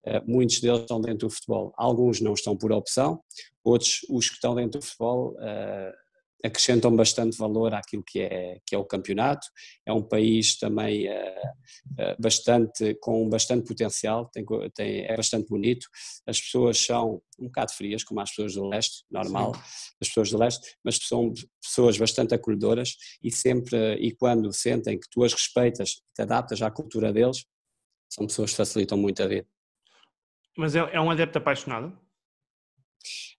eh, 0.05 0.21
muitos 0.25 0.59
deles 0.59 0.81
estão 0.81 1.01
dentro 1.01 1.27
do 1.27 1.29
futebol. 1.29 1.73
Alguns 1.75 2.21
não 2.21 2.33
estão 2.33 2.55
por 2.55 2.71
opção, 2.71 3.19
outros, 3.63 4.01
os 4.09 4.29
que 4.29 4.35
estão 4.35 4.53
dentro 4.53 4.79
do 4.79 4.85
futebol, 4.85 5.35
eh, 5.39 5.93
acrescentam 6.45 6.95
bastante 6.95 7.37
valor 7.37 7.73
àquilo 7.73 8.03
que 8.05 8.19
é, 8.19 8.59
que 8.65 8.75
é 8.75 8.77
o 8.77 8.85
campeonato. 8.85 9.47
É 9.85 9.91
um 9.91 10.01
país 10.01 10.57
também 10.57 11.07
uh, 11.09 12.15
bastante, 12.19 12.95
com 13.01 13.27
bastante 13.29 13.67
potencial, 13.67 14.29
tem, 14.31 14.45
tem, 14.73 15.05
é 15.05 15.15
bastante 15.15 15.49
bonito. 15.49 15.87
As 16.25 16.39
pessoas 16.39 16.77
são 16.77 17.21
um 17.39 17.45
bocado 17.45 17.73
frias, 17.73 18.03
como 18.03 18.19
as 18.21 18.29
pessoas 18.29 18.53
do 18.53 18.67
leste, 18.67 19.03
normal, 19.09 19.53
Sim. 19.55 19.61
as 20.01 20.07
pessoas 20.07 20.31
do 20.31 20.37
leste, 20.37 20.75
mas 20.83 20.97
são 20.97 21.33
pessoas 21.61 21.97
bastante 21.97 22.33
acolhedoras 22.33 22.95
e 23.23 23.31
sempre, 23.31 23.95
e 23.95 24.11
quando 24.11 24.51
sentem 24.53 24.99
que 24.99 25.09
tu 25.09 25.23
as 25.23 25.33
respeitas, 25.33 26.01
te 26.13 26.21
adaptas 26.21 26.61
à 26.61 26.69
cultura 26.71 27.11
deles, 27.11 27.45
são 28.09 28.27
pessoas 28.27 28.51
que 28.51 28.57
facilitam 28.57 28.97
muito 28.97 29.21
a 29.21 29.27
vida. 29.27 29.47
Mas 30.57 30.75
é, 30.75 30.79
é 30.79 31.01
um 31.01 31.11
adepto 31.11 31.37
apaixonado? 31.37 32.04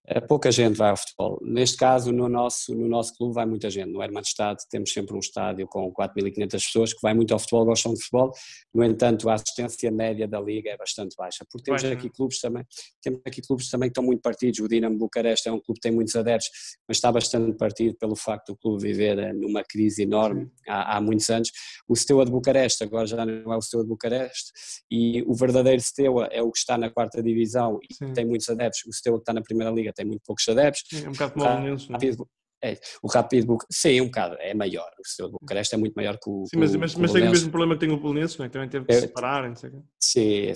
É, 0.09 0.21
pouca 0.21 0.53
gente 0.53 0.77
vai 0.77 0.91
ao 0.91 0.97
futebol. 0.97 1.41
Neste 1.43 1.77
caso, 1.77 2.13
no 2.13 2.29
nosso, 2.29 2.75
no 2.75 2.87
nosso 2.87 3.17
clube 3.17 3.35
vai 3.35 3.45
muita 3.45 3.69
gente. 3.69 3.91
No 3.91 4.01
Herman 4.01 4.23
Estado 4.23 4.59
temos 4.71 4.93
sempre 4.93 5.17
um 5.17 5.19
estádio 5.19 5.67
com 5.67 5.93
4.500 5.93 6.51
pessoas 6.53 6.93
que 6.93 7.01
vai 7.03 7.13
muito 7.13 7.33
ao 7.33 7.41
futebol, 7.41 7.65
gostam 7.65 7.93
de 7.93 8.01
futebol. 8.01 8.33
No 8.73 8.85
entanto, 8.85 9.29
a 9.29 9.35
assistência 9.35 9.91
média 9.91 10.29
da 10.29 10.41
liga 10.41 10.71
é 10.71 10.77
bastante 10.77 11.17
baixa, 11.17 11.45
porque 11.51 11.65
temos 11.65 11.83
Baixa. 11.83 11.97
aqui 11.97 12.09
clubes 12.09 12.41
também, 12.41 12.65
temos 13.03 13.21
aqui 13.27 13.43
clubes 13.43 13.69
também 13.69 13.89
que 13.89 13.93
estão 13.93 14.05
muito 14.05 14.21
partidos. 14.21 14.61
O 14.61 14.69
Dinamo 14.69 14.97
Bucareste 14.97 15.49
é 15.49 15.53
um 15.53 15.59
clube 15.59 15.81
que 15.81 15.89
tem 15.89 15.93
muitos 15.93 16.15
adeptos, 16.15 16.51
mas 16.87 16.99
está 16.99 17.11
bastante 17.11 17.57
partido 17.57 17.97
pelo 17.99 18.15
facto 18.15 18.53
do 18.53 18.57
clube 18.57 18.83
viver 18.83 19.19
eh, 19.19 19.33
numa 19.33 19.65
crise 19.65 20.03
enorme 20.03 20.49
há, 20.69 20.97
há, 20.97 21.01
muitos 21.01 21.29
anos. 21.31 21.51
O 21.89 21.97
Steaua 21.97 22.25
de 22.25 22.31
Bucareste 22.31 22.85
agora 22.85 23.07
já 23.07 23.27
não 23.27 23.53
é 23.53 23.57
o 23.57 23.61
Steaua 23.61 23.83
de 23.83 23.89
Bucareste 23.89 24.53
e 24.89 25.23
o 25.27 25.35
verdadeiro 25.35 25.81
Steaua 25.83 26.29
é 26.31 26.41
o 26.41 26.53
que 26.53 26.59
está 26.59 26.79
na 26.79 26.91
quarta 26.91 27.21
divisão 27.21 27.81
e 27.83 27.93
Sim. 27.93 28.13
tem 28.13 28.25
muitos 28.25 28.49
adeptos. 28.49 28.85
O 28.87 28.93
Steaua 28.93 29.19
que 29.19 29.23
está 29.23 29.33
na 29.33 29.43
primeira 29.43 29.73
liga 29.73 29.93
tem 29.97 30.07
muito 30.07 30.23
poucos 30.25 30.49
adeptos. 30.49 30.85
É 30.93 31.09
um 31.09 31.13
bocado 31.13 31.33
como 31.33 31.45
o 31.45 31.49
Belenenses, 31.49 31.89
não 31.89 31.97
é? 31.97 32.37
É, 32.63 32.79
o 33.03 33.09
Rápido 33.09 33.59
sim, 33.71 34.01
um 34.01 34.07
bocado, 34.07 34.37
é 34.41 34.55
maior. 34.55 34.91
O 34.99 35.07
seu 35.07 35.31
Bucareste 35.31 35.75
é 35.75 35.79
muito 35.79 35.95
maior 35.95 36.19
que 36.19 36.29
o. 36.29 36.47
Sim, 36.47 36.59
mas, 36.59 36.75
mas, 36.75 36.95
mas 36.95 37.13
tem 37.13 37.27
o 37.27 37.31
mesmo 37.31 37.51
problema 37.51 37.75
que 37.75 37.81
tem 37.81 37.95
o 37.95 38.01
Belenenses, 38.01 38.39
não 38.39 38.47
é? 38.47 38.49
Também 38.49 38.69
teve 38.69 38.87
que 38.87 38.93
é, 38.93 39.01
separar, 39.01 39.49
não 39.49 39.57
sei 39.57 39.71
o 39.71 39.73
quê. 39.73 39.79
Sim, 40.01 40.53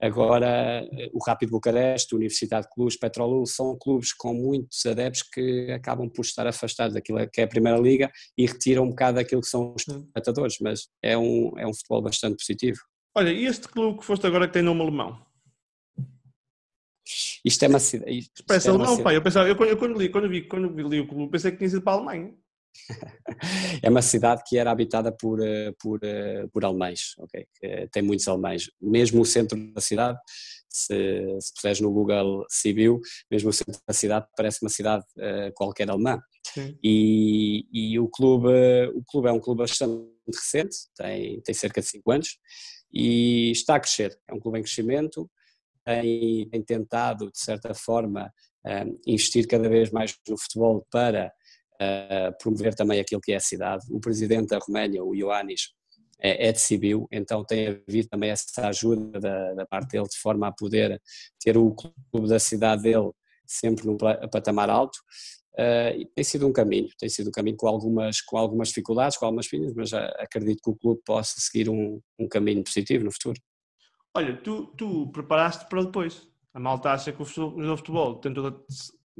agora 0.00 0.86
o 1.12 1.24
Rápido 1.24 1.50
Bucareste, 1.50 2.14
Universidade 2.14 2.66
de 2.66 2.74
Clubes, 2.74 2.96
Petrolul, 2.96 3.46
são 3.46 3.76
clubes 3.76 4.12
com 4.12 4.32
muitos 4.32 4.84
adeptos 4.86 5.22
que 5.22 5.70
acabam 5.72 6.08
por 6.08 6.22
estar 6.22 6.46
afastados 6.46 6.94
daquilo 6.94 7.28
que 7.28 7.40
é 7.40 7.44
a 7.44 7.48
Primeira 7.48 7.78
Liga 7.78 8.12
e 8.38 8.46
retiram 8.46 8.84
um 8.84 8.90
bocado 8.90 9.16
daquilo 9.16 9.40
que 9.40 9.48
são 9.48 9.74
os 9.74 9.86
espectadores, 9.88 10.56
mas 10.60 10.88
é 11.02 11.16
um, 11.18 11.52
é 11.58 11.66
um 11.66 11.74
futebol 11.74 12.02
bastante 12.02 12.36
positivo. 12.36 12.78
Olha, 13.16 13.30
e 13.30 13.44
este 13.44 13.68
clube 13.68 13.98
que 13.98 14.04
foste 14.04 14.26
agora 14.26 14.46
que 14.46 14.52
tem 14.52 14.62
nome 14.62 14.82
alemão? 14.82 15.18
Isto 17.44 17.64
é 17.64 17.68
uma 17.68 17.78
cidade. 17.78 18.30
Parece 18.46 18.68
é 18.68 18.70
alemão, 18.70 19.02
pai. 19.02 19.16
Eu, 19.16 19.22
pensava, 19.22 19.48
eu, 19.48 19.56
eu, 19.56 19.76
quando, 19.76 19.98
li, 19.98 20.08
quando, 20.08 20.28
vi, 20.28 20.42
quando 20.42 20.88
li 20.88 21.00
o 21.00 21.06
clube, 21.06 21.32
pensei 21.32 21.50
que 21.50 21.58
tinha 21.58 21.68
sido 21.68 21.82
para 21.82 21.92
a 21.92 21.96
Alemanha. 21.96 22.34
é 23.82 23.88
uma 23.88 24.02
cidade 24.02 24.42
que 24.46 24.58
era 24.58 24.70
habitada 24.70 25.12
por, 25.12 25.40
eh, 25.40 25.72
por, 25.78 26.00
eh, 26.02 26.46
por 26.52 26.64
alemães, 26.64 27.14
ok? 27.18 27.46
Tem 27.92 28.02
muitos 28.02 28.26
alemães. 28.26 28.70
Mesmo 28.80 29.22
o 29.22 29.26
centro 29.26 29.56
da 29.72 29.80
cidade, 29.80 30.18
se, 30.74 31.38
se 31.40 31.54
puseres 31.54 31.80
no 31.80 31.92
Google 31.92 32.44
Civil, 32.48 33.00
mesmo 33.30 33.50
o 33.50 33.52
centro 33.52 33.80
da 33.86 33.94
cidade 33.94 34.26
parece 34.36 34.60
uma 34.60 34.68
cidade 34.68 35.04
uh, 35.18 35.52
qualquer 35.54 35.88
alemã. 35.88 36.20
E, 36.82 37.66
e 37.72 37.98
o, 37.98 38.08
clube, 38.08 38.48
o 38.94 39.02
clube 39.04 39.28
é 39.28 39.32
um 39.32 39.40
clube 39.40 39.60
bastante 39.60 40.04
recente, 40.26 40.76
tem, 40.96 41.40
tem 41.42 41.54
cerca 41.54 41.80
de 41.80 41.86
5 41.86 42.10
anos, 42.10 42.38
e 42.92 43.52
está 43.52 43.76
a 43.76 43.80
crescer. 43.80 44.18
É 44.28 44.34
um 44.34 44.40
clube 44.40 44.58
em 44.58 44.62
crescimento, 44.62 45.30
tem, 45.84 46.62
tentado, 46.62 47.30
de 47.30 47.38
certa 47.38 47.74
forma, 47.74 48.32
um, 48.64 48.98
investir 49.06 49.46
cada 49.46 49.68
vez 49.68 49.90
mais 49.90 50.16
no 50.28 50.38
futebol 50.38 50.86
para 50.90 51.32
uh, 51.74 52.36
promover 52.42 52.74
também 52.74 53.00
aquilo 53.00 53.20
que 53.20 53.32
é 53.32 53.36
a 53.36 53.40
cidade. 53.40 53.86
O 53.90 54.00
presidente 54.00 54.48
da 54.48 54.58
Roménia, 54.58 55.04
o 55.04 55.14
Ioannis, 55.14 55.72
é, 56.20 56.48
é 56.48 56.52
de 56.52 56.60
Sibiu, 56.60 57.06
então 57.12 57.44
tem 57.44 57.82
havido 57.86 58.08
também 58.08 58.30
essa 58.30 58.68
ajuda 58.68 59.20
da, 59.20 59.54
da 59.54 59.66
parte 59.66 59.90
dele, 59.90 60.08
de 60.08 60.18
forma 60.18 60.48
a 60.48 60.52
poder 60.52 61.00
ter 61.38 61.56
o 61.56 61.74
clube 61.74 62.28
da 62.28 62.38
cidade 62.38 62.82
dele 62.82 63.10
sempre 63.46 63.86
num 63.86 63.96
patamar 63.96 64.70
alto. 64.70 64.98
Uh, 65.52 66.04
tem 66.14 66.24
sido 66.24 66.48
um 66.48 66.52
caminho, 66.52 66.88
tem 66.98 67.08
sido 67.08 67.28
um 67.28 67.30
caminho 67.30 67.56
com 67.56 67.68
algumas, 67.68 68.20
com 68.20 68.36
algumas 68.36 68.68
dificuldades, 68.68 69.16
com 69.16 69.26
algumas 69.26 69.46
filhas, 69.46 69.72
mas 69.74 69.92
acredito 69.92 70.60
que 70.62 70.70
o 70.70 70.74
clube 70.74 71.00
possa 71.04 71.34
seguir 71.38 71.68
um, 71.68 72.00
um 72.18 72.26
caminho 72.26 72.64
positivo 72.64 73.04
no 73.04 73.12
futuro. 73.12 73.40
Olha, 74.16 74.36
tu, 74.36 74.66
tu 74.76 75.08
preparaste 75.10 75.68
para 75.68 75.82
depois. 75.82 76.28
A 76.52 76.60
malta 76.60 76.92
acha 76.92 77.12
que 77.12 77.20
o 77.20 77.24
futebol 77.24 78.14
tem, 78.20 78.32
toda, 78.32 78.64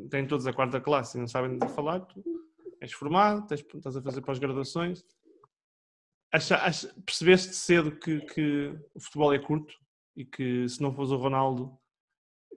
tem 0.09 0.27
todos 0.27 0.47
a 0.47 0.53
quarta 0.53 0.81
classe 0.81 1.19
e 1.19 1.21
não 1.21 1.27
sabem 1.27 1.59
de 1.59 1.69
falar. 1.69 2.01
Tu 2.01 2.23
és 2.81 2.93
formado, 2.93 3.47
tens, 3.49 3.61
estás 3.61 3.97
a 3.97 4.03
fazer 4.03 4.21
pós-graduações. 4.21 5.05
Percebeste 7.05 7.55
cedo 7.55 7.99
que, 7.99 8.21
que 8.21 8.79
o 8.95 9.01
futebol 9.01 9.33
é 9.33 9.39
curto 9.39 9.75
e 10.17 10.25
que 10.25 10.69
se 10.69 10.81
não 10.81 10.95
fosse 10.95 11.13
o 11.13 11.17
Ronaldo, 11.17 11.77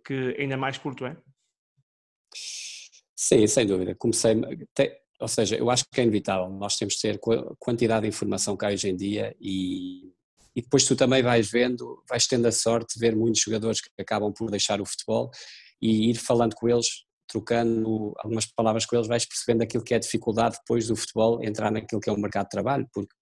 que 0.05 0.35
ainda 0.37 0.57
mais 0.57 0.77
curto 0.77 1.05
é? 1.05 1.17
Sim, 3.15 3.47
sem 3.47 3.65
dúvida. 3.65 3.95
Comecei, 3.95 4.35
ou 5.19 5.27
seja, 5.27 5.57
eu 5.57 5.71
acho 5.71 5.85
que 5.91 5.99
é 5.99 6.03
inevitável. 6.03 6.49
Nós 6.49 6.77
temos 6.77 6.95
de 6.95 7.01
ter 7.01 7.19
quantidade 7.57 8.03
de 8.03 8.09
informação 8.09 8.55
que 8.55 8.63
há 8.63 8.69
hoje 8.69 8.89
em 8.89 8.95
dia 8.95 9.35
e 9.41 10.13
e 10.57 10.61
depois 10.63 10.83
tu 10.85 10.95
também 10.95 11.21
vais 11.21 11.51
vendo, 11.51 12.03
vais 12.09 12.25
tendo 12.25 12.47
a 12.47 12.51
sorte 12.51 12.95
de 12.95 12.99
ver 12.99 13.15
muitos 13.15 13.39
jogadores 13.39 13.79
que 13.79 13.89
acabam 13.99 14.33
por 14.33 14.49
deixar 14.49 14.81
o 14.81 14.85
futebol 14.87 15.29
e 15.79 16.09
ir 16.09 16.15
falando 16.15 16.55
com 16.55 16.67
eles, 16.67 16.87
trocando 17.27 18.11
algumas 18.17 18.47
palavras 18.47 18.83
com 18.83 18.95
eles, 18.95 19.07
vais 19.07 19.23
percebendo 19.23 19.61
aquilo 19.61 19.83
que 19.83 19.93
é 19.93 19.97
a 19.97 19.99
dificuldade 19.99 20.57
depois 20.57 20.87
do 20.87 20.95
futebol 20.95 21.43
entrar 21.43 21.71
naquilo 21.71 22.01
que 22.01 22.09
é 22.09 22.11
o 22.11 22.17
mercado 22.17 22.45
de 22.45 22.49
trabalho, 22.49 22.89
porque 22.91 23.13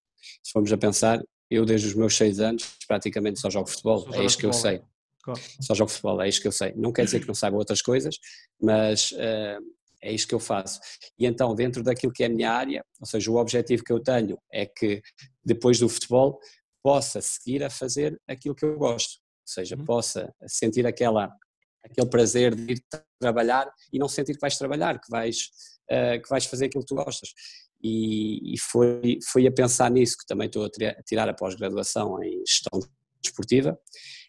se 0.42 0.54
formos 0.54 0.72
a 0.72 0.78
pensar, 0.78 1.22
eu 1.52 1.66
desde 1.66 1.88
os 1.88 1.94
meus 1.94 2.16
seis 2.16 2.40
anos 2.40 2.78
praticamente 2.88 3.42
só 3.42 3.50
jogo 3.50 3.70
futebol, 3.70 4.00
só 4.00 4.14
é 4.14 4.24
isto 4.24 4.40
que 4.40 4.46
eu 4.46 4.54
sei. 4.54 4.82
Claro. 5.22 5.42
Só 5.60 5.74
jogo 5.76 5.92
futebol, 5.92 6.22
é 6.22 6.30
isto 6.30 6.42
que 6.42 6.48
eu 6.48 6.54
sei. 6.54 6.74
Não 6.78 6.94
quer 6.94 7.04
dizer 7.04 7.20
que 7.20 7.28
não 7.28 7.36
saiba 7.36 7.58
outras 7.58 7.82
coisas, 7.82 8.18
mas 8.62 9.12
uh, 9.12 9.60
é 10.02 10.14
isto 10.14 10.30
que 10.30 10.36
eu 10.36 10.40
faço. 10.40 10.80
E 11.20 11.26
então, 11.26 11.54
dentro 11.54 11.84
daquilo 11.84 12.14
que 12.14 12.24
é 12.24 12.28
a 12.28 12.30
minha 12.30 12.50
área, 12.50 12.86
ou 12.98 13.06
seja, 13.06 13.30
o 13.30 13.36
objetivo 13.36 13.84
que 13.84 13.92
eu 13.92 14.00
tenho 14.00 14.38
é 14.54 14.66
que 14.66 15.02
depois 15.44 15.80
do 15.80 15.90
futebol 15.90 16.40
possa 16.86 17.20
seguir 17.20 17.64
a 17.64 17.70
fazer 17.72 18.22
aquilo 18.28 18.54
que 18.54 18.64
eu 18.64 18.78
gosto, 18.78 19.14
ou 19.16 19.48
seja, 19.48 19.76
uhum. 19.76 19.86
possa 19.86 20.32
sentir 20.46 20.86
aquela, 20.86 21.36
aquele 21.84 22.08
prazer 22.08 22.54
de 22.54 22.74
ir 22.74 22.86
trabalhar 23.20 23.68
e 23.92 23.98
não 23.98 24.08
sentir 24.08 24.36
que 24.36 24.40
vais 24.40 24.56
trabalhar, 24.56 25.02
que 25.02 25.10
vais, 25.10 25.50
uh, 25.90 26.22
que 26.22 26.30
vais 26.30 26.46
fazer 26.46 26.66
aquilo 26.66 26.84
que 26.84 26.90
tu 26.90 27.04
gostas. 27.04 27.30
E, 27.82 28.54
e, 28.54 28.60
foi, 28.60 29.18
foi 29.32 29.48
a 29.48 29.52
pensar 29.52 29.90
nisso 29.90 30.16
que 30.16 30.28
também 30.28 30.46
estou 30.46 30.64
a 30.64 30.70
tirar 31.04 31.28
a 31.28 31.34
pós-graduação 31.34 32.24
em 32.24 32.44
gestão 32.46 32.80
desportiva. 33.20 33.76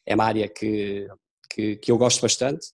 É 0.06 0.14
uma 0.14 0.24
área 0.24 0.48
que, 0.48 1.06
que, 1.50 1.76
que 1.76 1.92
eu 1.92 1.98
gosto 1.98 2.22
bastante, 2.22 2.68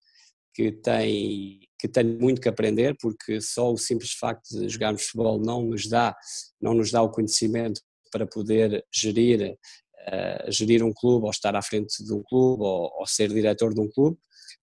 que 0.55 0.71
tem, 0.71 1.59
que 1.77 1.89
tem 1.89 2.05
muito 2.05 2.41
que 2.41 2.49
aprender, 2.49 2.97
porque 3.01 3.41
só 3.41 3.73
o 3.73 3.77
simples 3.77 4.13
facto 4.13 4.49
de 4.49 4.69
jogarmos 4.69 5.03
futebol 5.07 5.41
não 5.41 5.65
nos 5.65 5.89
dá, 5.89 6.17
não 6.61 6.73
nos 6.73 6.93
dá 6.93 7.03
o 7.03 7.11
conhecimento 7.11 7.81
para 8.13 8.27
poder 8.27 8.85
gerir, 8.95 9.53
uh, 9.53 10.53
gerir 10.53 10.85
um 10.85 10.93
clube, 10.93 11.25
ou 11.25 11.31
estar 11.31 11.57
à 11.57 11.63
frente 11.63 12.05
de 12.05 12.13
um 12.13 12.23
clube, 12.23 12.63
ou, 12.63 12.93
ou 12.99 13.07
ser 13.07 13.29
diretor 13.29 13.75
de 13.75 13.81
um 13.81 13.91
clube. 13.91 14.17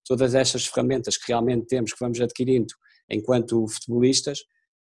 Todas 0.05 0.35
estas 0.35 0.65
ferramentas 0.65 1.17
que 1.17 1.27
realmente 1.27 1.67
temos, 1.67 1.91
que 1.91 1.99
vamos 1.99 2.21
adquirindo 2.21 2.73
enquanto 3.09 3.67
futebolistas, 3.67 4.39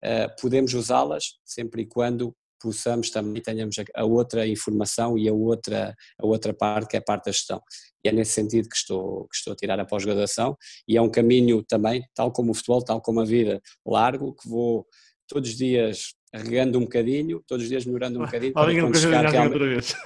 uh, 0.04 0.40
podemos 0.40 0.74
usá-las 0.74 1.34
sempre 1.44 1.82
e 1.82 1.86
quando 1.86 2.34
possamos 2.64 3.10
também 3.10 3.42
tenhamos 3.42 3.76
a 3.94 4.04
outra 4.04 4.46
informação 4.46 5.18
e 5.18 5.28
a 5.28 5.32
outra, 5.34 5.94
a 6.18 6.26
outra 6.26 6.54
parte 6.54 6.88
que 6.88 6.96
é 6.96 6.98
a 6.98 7.02
parte 7.02 7.26
da 7.26 7.32
gestão. 7.32 7.60
E 8.02 8.08
é 8.08 8.12
nesse 8.12 8.32
sentido 8.32 8.68
que 8.70 8.76
estou, 8.76 9.28
que 9.28 9.36
estou 9.36 9.52
a 9.52 9.56
tirar 9.56 9.78
a 9.78 9.84
pós-graduação 9.84 10.56
e 10.88 10.96
é 10.96 11.02
um 11.02 11.10
caminho 11.10 11.62
também, 11.62 12.02
tal 12.14 12.32
como 12.32 12.52
o 12.52 12.54
futebol, 12.54 12.82
tal 12.82 13.02
como 13.02 13.20
a 13.20 13.24
vida, 13.24 13.60
largo, 13.86 14.34
que 14.34 14.48
vou 14.48 14.86
todos 15.28 15.50
os 15.50 15.56
dias 15.56 16.14
regando 16.34 16.78
um 16.78 16.82
bocadinho, 16.82 17.42
todos 17.46 17.64
os 17.64 17.68
dias 17.68 17.84
melhorando 17.84 18.18
um 18.18 18.24
bocadinho. 18.24 18.52
Para 18.54 18.80
quando 18.80 18.98
chegar 18.98 19.26
realmente... 19.26 19.52
outra 19.52 19.68
vez. 19.68 19.94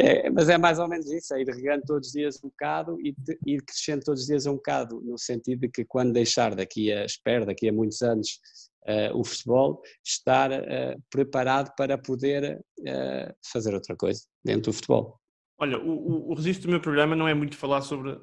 é, 0.00 0.30
mas 0.30 0.48
é 0.48 0.58
mais 0.58 0.78
ou 0.78 0.88
menos 0.88 1.10
isso, 1.10 1.34
é 1.34 1.42
ir 1.42 1.48
regando 1.48 1.82
todos 1.86 2.08
os 2.08 2.12
dias 2.12 2.42
um 2.42 2.48
bocado 2.48 2.98
e 3.00 3.14
ir 3.46 3.62
crescendo 3.62 4.02
todos 4.04 4.22
os 4.22 4.26
dias 4.26 4.46
um 4.46 4.54
bocado, 4.54 5.00
no 5.02 5.16
sentido 5.16 5.60
de 5.60 5.68
que 5.68 5.84
quando 5.84 6.12
deixar 6.12 6.54
daqui 6.54 6.92
a, 6.92 7.04
espero, 7.04 7.46
daqui 7.46 7.68
a 7.68 7.72
muitos 7.72 8.02
anos, 8.02 8.40
uh, 8.86 9.18
o 9.18 9.24
futebol, 9.24 9.80
estar 10.04 10.50
uh, 10.50 11.02
preparado 11.10 11.72
para 11.76 11.96
poder 11.96 12.58
uh, 12.80 13.34
fazer 13.52 13.74
outra 13.74 13.96
coisa 13.96 14.22
dentro 14.44 14.70
do 14.70 14.74
futebol. 14.74 15.20
Olha, 15.58 15.78
o, 15.78 15.90
o, 15.90 16.32
o 16.32 16.34
registro 16.34 16.66
do 16.66 16.70
meu 16.70 16.80
programa 16.80 17.16
não 17.16 17.26
é 17.26 17.34
muito 17.34 17.56
falar 17.56 17.82
sobre, 17.82 18.18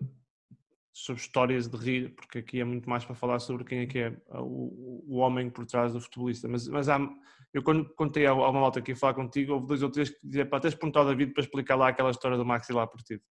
sobre 0.93 1.21
histórias 1.21 1.67
de 1.67 1.75
rir, 1.75 2.13
porque 2.15 2.37
aqui 2.37 2.59
é 2.59 2.63
muito 2.63 2.87
mais 2.87 3.03
para 3.03 3.15
falar 3.15 3.39
sobre 3.39 3.65
quem 3.65 3.79
é 3.79 3.85
que 3.87 3.97
é 3.97 4.15
o, 4.35 5.03
o 5.07 5.17
homem 5.17 5.49
por 5.49 5.65
trás 5.65 5.91
do 5.91 5.99
futebolista. 5.99 6.47
Mas, 6.47 6.67
mas 6.67 6.87
há, 6.87 6.99
eu 7.51 7.63
quando 7.63 7.89
contei 7.95 8.27
a 8.27 8.33
uma 8.33 8.51
malta 8.51 8.79
aqui 8.79 8.91
a 8.91 8.95
falar 8.95 9.15
contigo, 9.15 9.53
houve 9.53 9.65
dois 9.65 9.81
ou 9.81 9.89
três 9.89 10.11
que 10.11 10.17
diziam 10.23 10.45
para 10.45 10.59
até 10.59 10.69
perguntar 10.69 10.99
ao 10.99 11.07
David 11.07 11.33
para 11.33 11.43
explicar 11.43 11.75
lá 11.75 11.87
aquela 11.87 12.11
história 12.11 12.37
do 12.37 12.45
maxilar 12.45 12.87
partido. 12.87 13.21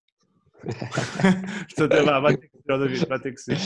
Portanto, 1.77 2.05
vai 2.21 2.37
ter 2.37 2.49
que 2.49 2.59
ser, 2.59 2.79
David, 2.79 3.07
vai 3.07 3.21
ter 3.21 3.33
que 3.33 3.41
ser. 3.41 3.59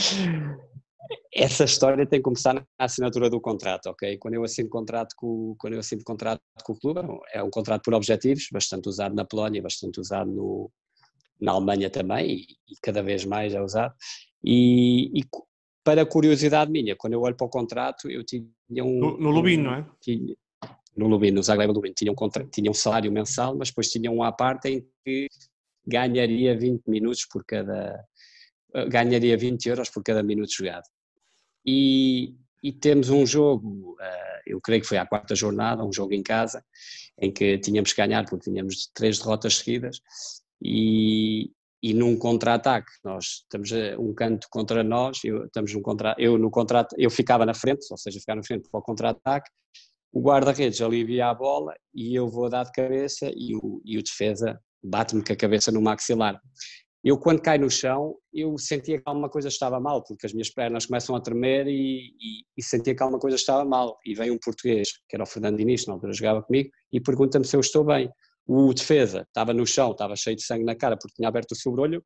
Essa 1.32 1.64
história 1.64 2.06
tem 2.06 2.18
que 2.18 2.24
começar 2.24 2.52
na 2.54 2.64
assinatura 2.78 3.30
do 3.30 3.40
contrato, 3.40 3.86
ok? 3.86 4.18
Quando 4.18 4.34
eu 4.34 4.44
assino 4.44 4.68
contrato 4.68 5.14
com, 5.16 5.54
quando 5.58 5.74
eu 5.74 5.80
assino 5.80 6.02
contrato 6.04 6.40
com 6.64 6.72
o 6.72 6.78
clube, 6.78 7.00
é 7.32 7.42
um 7.42 7.50
contrato 7.50 7.82
por 7.82 7.94
objetivos, 7.94 8.48
bastante 8.52 8.88
usado 8.88 9.14
na 9.14 9.24
Polónia, 9.24 9.62
bastante 9.62 10.00
usado 10.00 10.30
no, 10.30 10.70
na 11.40 11.52
Alemanha 11.52 11.90
também, 11.90 12.46
e, 12.68 12.76
cada 12.82 13.02
vez 13.02 13.24
mais 13.24 13.54
é 13.54 13.60
usado. 13.60 13.94
E, 14.42 15.20
e, 15.20 15.24
para 15.84 16.04
curiosidade 16.04 16.70
minha, 16.70 16.96
quando 16.96 17.12
eu 17.12 17.20
olho 17.20 17.36
para 17.36 17.46
o 17.46 17.50
contrato, 17.50 18.10
eu 18.10 18.24
tinha 18.24 18.44
um... 18.84 18.98
No, 18.98 19.18
no 19.18 19.30
Lubin, 19.30 19.58
não 19.58 19.74
é? 19.74 19.86
Tinha, 20.00 20.34
no 20.96 21.06
Lubin, 21.06 21.30
no 21.30 21.42
Zagreb 21.42 21.72
Lubin, 21.72 21.92
tinha 21.92 22.10
um, 22.10 22.14
contra, 22.14 22.44
tinha 22.44 22.70
um 22.70 22.74
salário 22.74 23.12
mensal, 23.12 23.56
mas 23.56 23.68
depois 23.68 23.88
tinha 23.88 24.10
um 24.10 24.22
à 24.22 24.32
parte 24.32 24.68
em 24.68 24.86
que 25.04 25.28
ganharia 25.86 26.58
20 26.58 26.82
minutos 26.88 27.26
por 27.26 27.44
cada... 27.44 28.04
ganharia 28.88 29.36
20 29.36 29.66
euros 29.66 29.90
por 29.90 30.02
cada 30.02 30.22
minuto 30.22 30.52
jogado 30.52 30.84
e, 31.66 32.34
e 32.62 32.72
temos 32.72 33.10
um 33.10 33.26
jogo, 33.26 33.96
uh, 34.00 34.40
eu 34.46 34.60
creio 34.60 34.80
que 34.80 34.86
foi 34.86 34.98
à 34.98 35.04
quarta 35.04 35.34
jornada, 35.34 35.84
um 35.84 35.92
jogo 35.92 36.14
em 36.14 36.22
casa, 36.22 36.64
em 37.20 37.32
que 37.32 37.58
tínhamos 37.58 37.92
que 37.92 38.00
ganhar 38.00 38.24
porque 38.24 38.48
tínhamos 38.48 38.88
três 38.94 39.18
derrotas 39.18 39.58
seguidas 39.58 40.00
e, 40.62 41.50
e 41.82 41.94
num 41.94 42.16
contra-ataque, 42.16 42.90
nós 43.04 43.42
estamos 43.42 43.70
um 43.98 44.14
canto 44.14 44.46
contra 44.50 44.82
nós, 44.82 45.18
eu, 45.24 45.44
estamos 45.46 45.72
num 45.72 45.82
contra, 45.82 46.14
eu 46.18 46.38
no 46.38 46.50
contra 46.50 46.86
eu 46.96 47.10
ficava 47.10 47.44
na 47.46 47.54
frente, 47.54 47.86
ou 47.90 47.96
seja, 47.96 48.18
ficava 48.18 48.36
na 48.36 48.44
frente 48.44 48.68
para 48.70 48.80
o 48.80 48.82
contra-ataque, 48.82 49.50
o 50.12 50.20
guarda-redes 50.20 50.80
alivia 50.80 51.28
a 51.28 51.34
bola 51.34 51.74
e 51.94 52.14
eu 52.14 52.28
vou 52.28 52.48
dar 52.48 52.64
de 52.64 52.72
cabeça 52.72 53.30
e 53.34 53.54
o, 53.56 53.82
e 53.84 53.98
o 53.98 54.02
defesa 54.02 54.58
bate-me 54.82 55.22
com 55.22 55.32
a 55.32 55.36
cabeça 55.36 55.70
no 55.70 55.82
maxilar 55.82 56.40
eu 57.06 57.16
quando 57.16 57.40
caio 57.40 57.60
no 57.60 57.70
chão, 57.70 58.16
eu 58.34 58.58
sentia 58.58 58.98
que 58.98 59.04
alguma 59.06 59.28
coisa 59.28 59.46
estava 59.46 59.78
mal, 59.78 60.02
porque 60.02 60.26
as 60.26 60.32
minhas 60.32 60.50
pernas 60.50 60.86
começam 60.86 61.14
a 61.14 61.20
tremer 61.20 61.68
e, 61.68 62.08
e, 62.20 62.42
e 62.56 62.62
sentia 62.64 62.96
que 62.96 63.00
alguma 63.00 63.20
coisa 63.20 63.36
estava 63.36 63.64
mal. 63.64 63.96
E 64.04 64.12
vem 64.12 64.32
um 64.32 64.38
português, 64.38 64.88
que 65.08 65.14
era 65.14 65.22
o 65.22 65.26
Fernando 65.26 65.56
Diniz, 65.56 65.86
na 65.86 65.92
altura 65.92 66.12
jogava 66.12 66.42
comigo, 66.42 66.68
e 66.92 67.00
pergunta-me 67.00 67.44
se 67.44 67.54
eu 67.54 67.60
estou 67.60 67.84
bem. 67.84 68.10
O 68.46 68.72
defesa 68.72 69.22
estava 69.22 69.52
no 69.52 69.66
chão, 69.66 69.92
estava 69.92 70.14
cheio 70.16 70.36
de 70.36 70.42
sangue 70.42 70.64
na 70.64 70.74
cara 70.74 70.96
porque 70.96 71.14
tinha 71.16 71.28
aberto 71.28 71.52
o 71.52 71.56
sobrolho, 71.56 72.04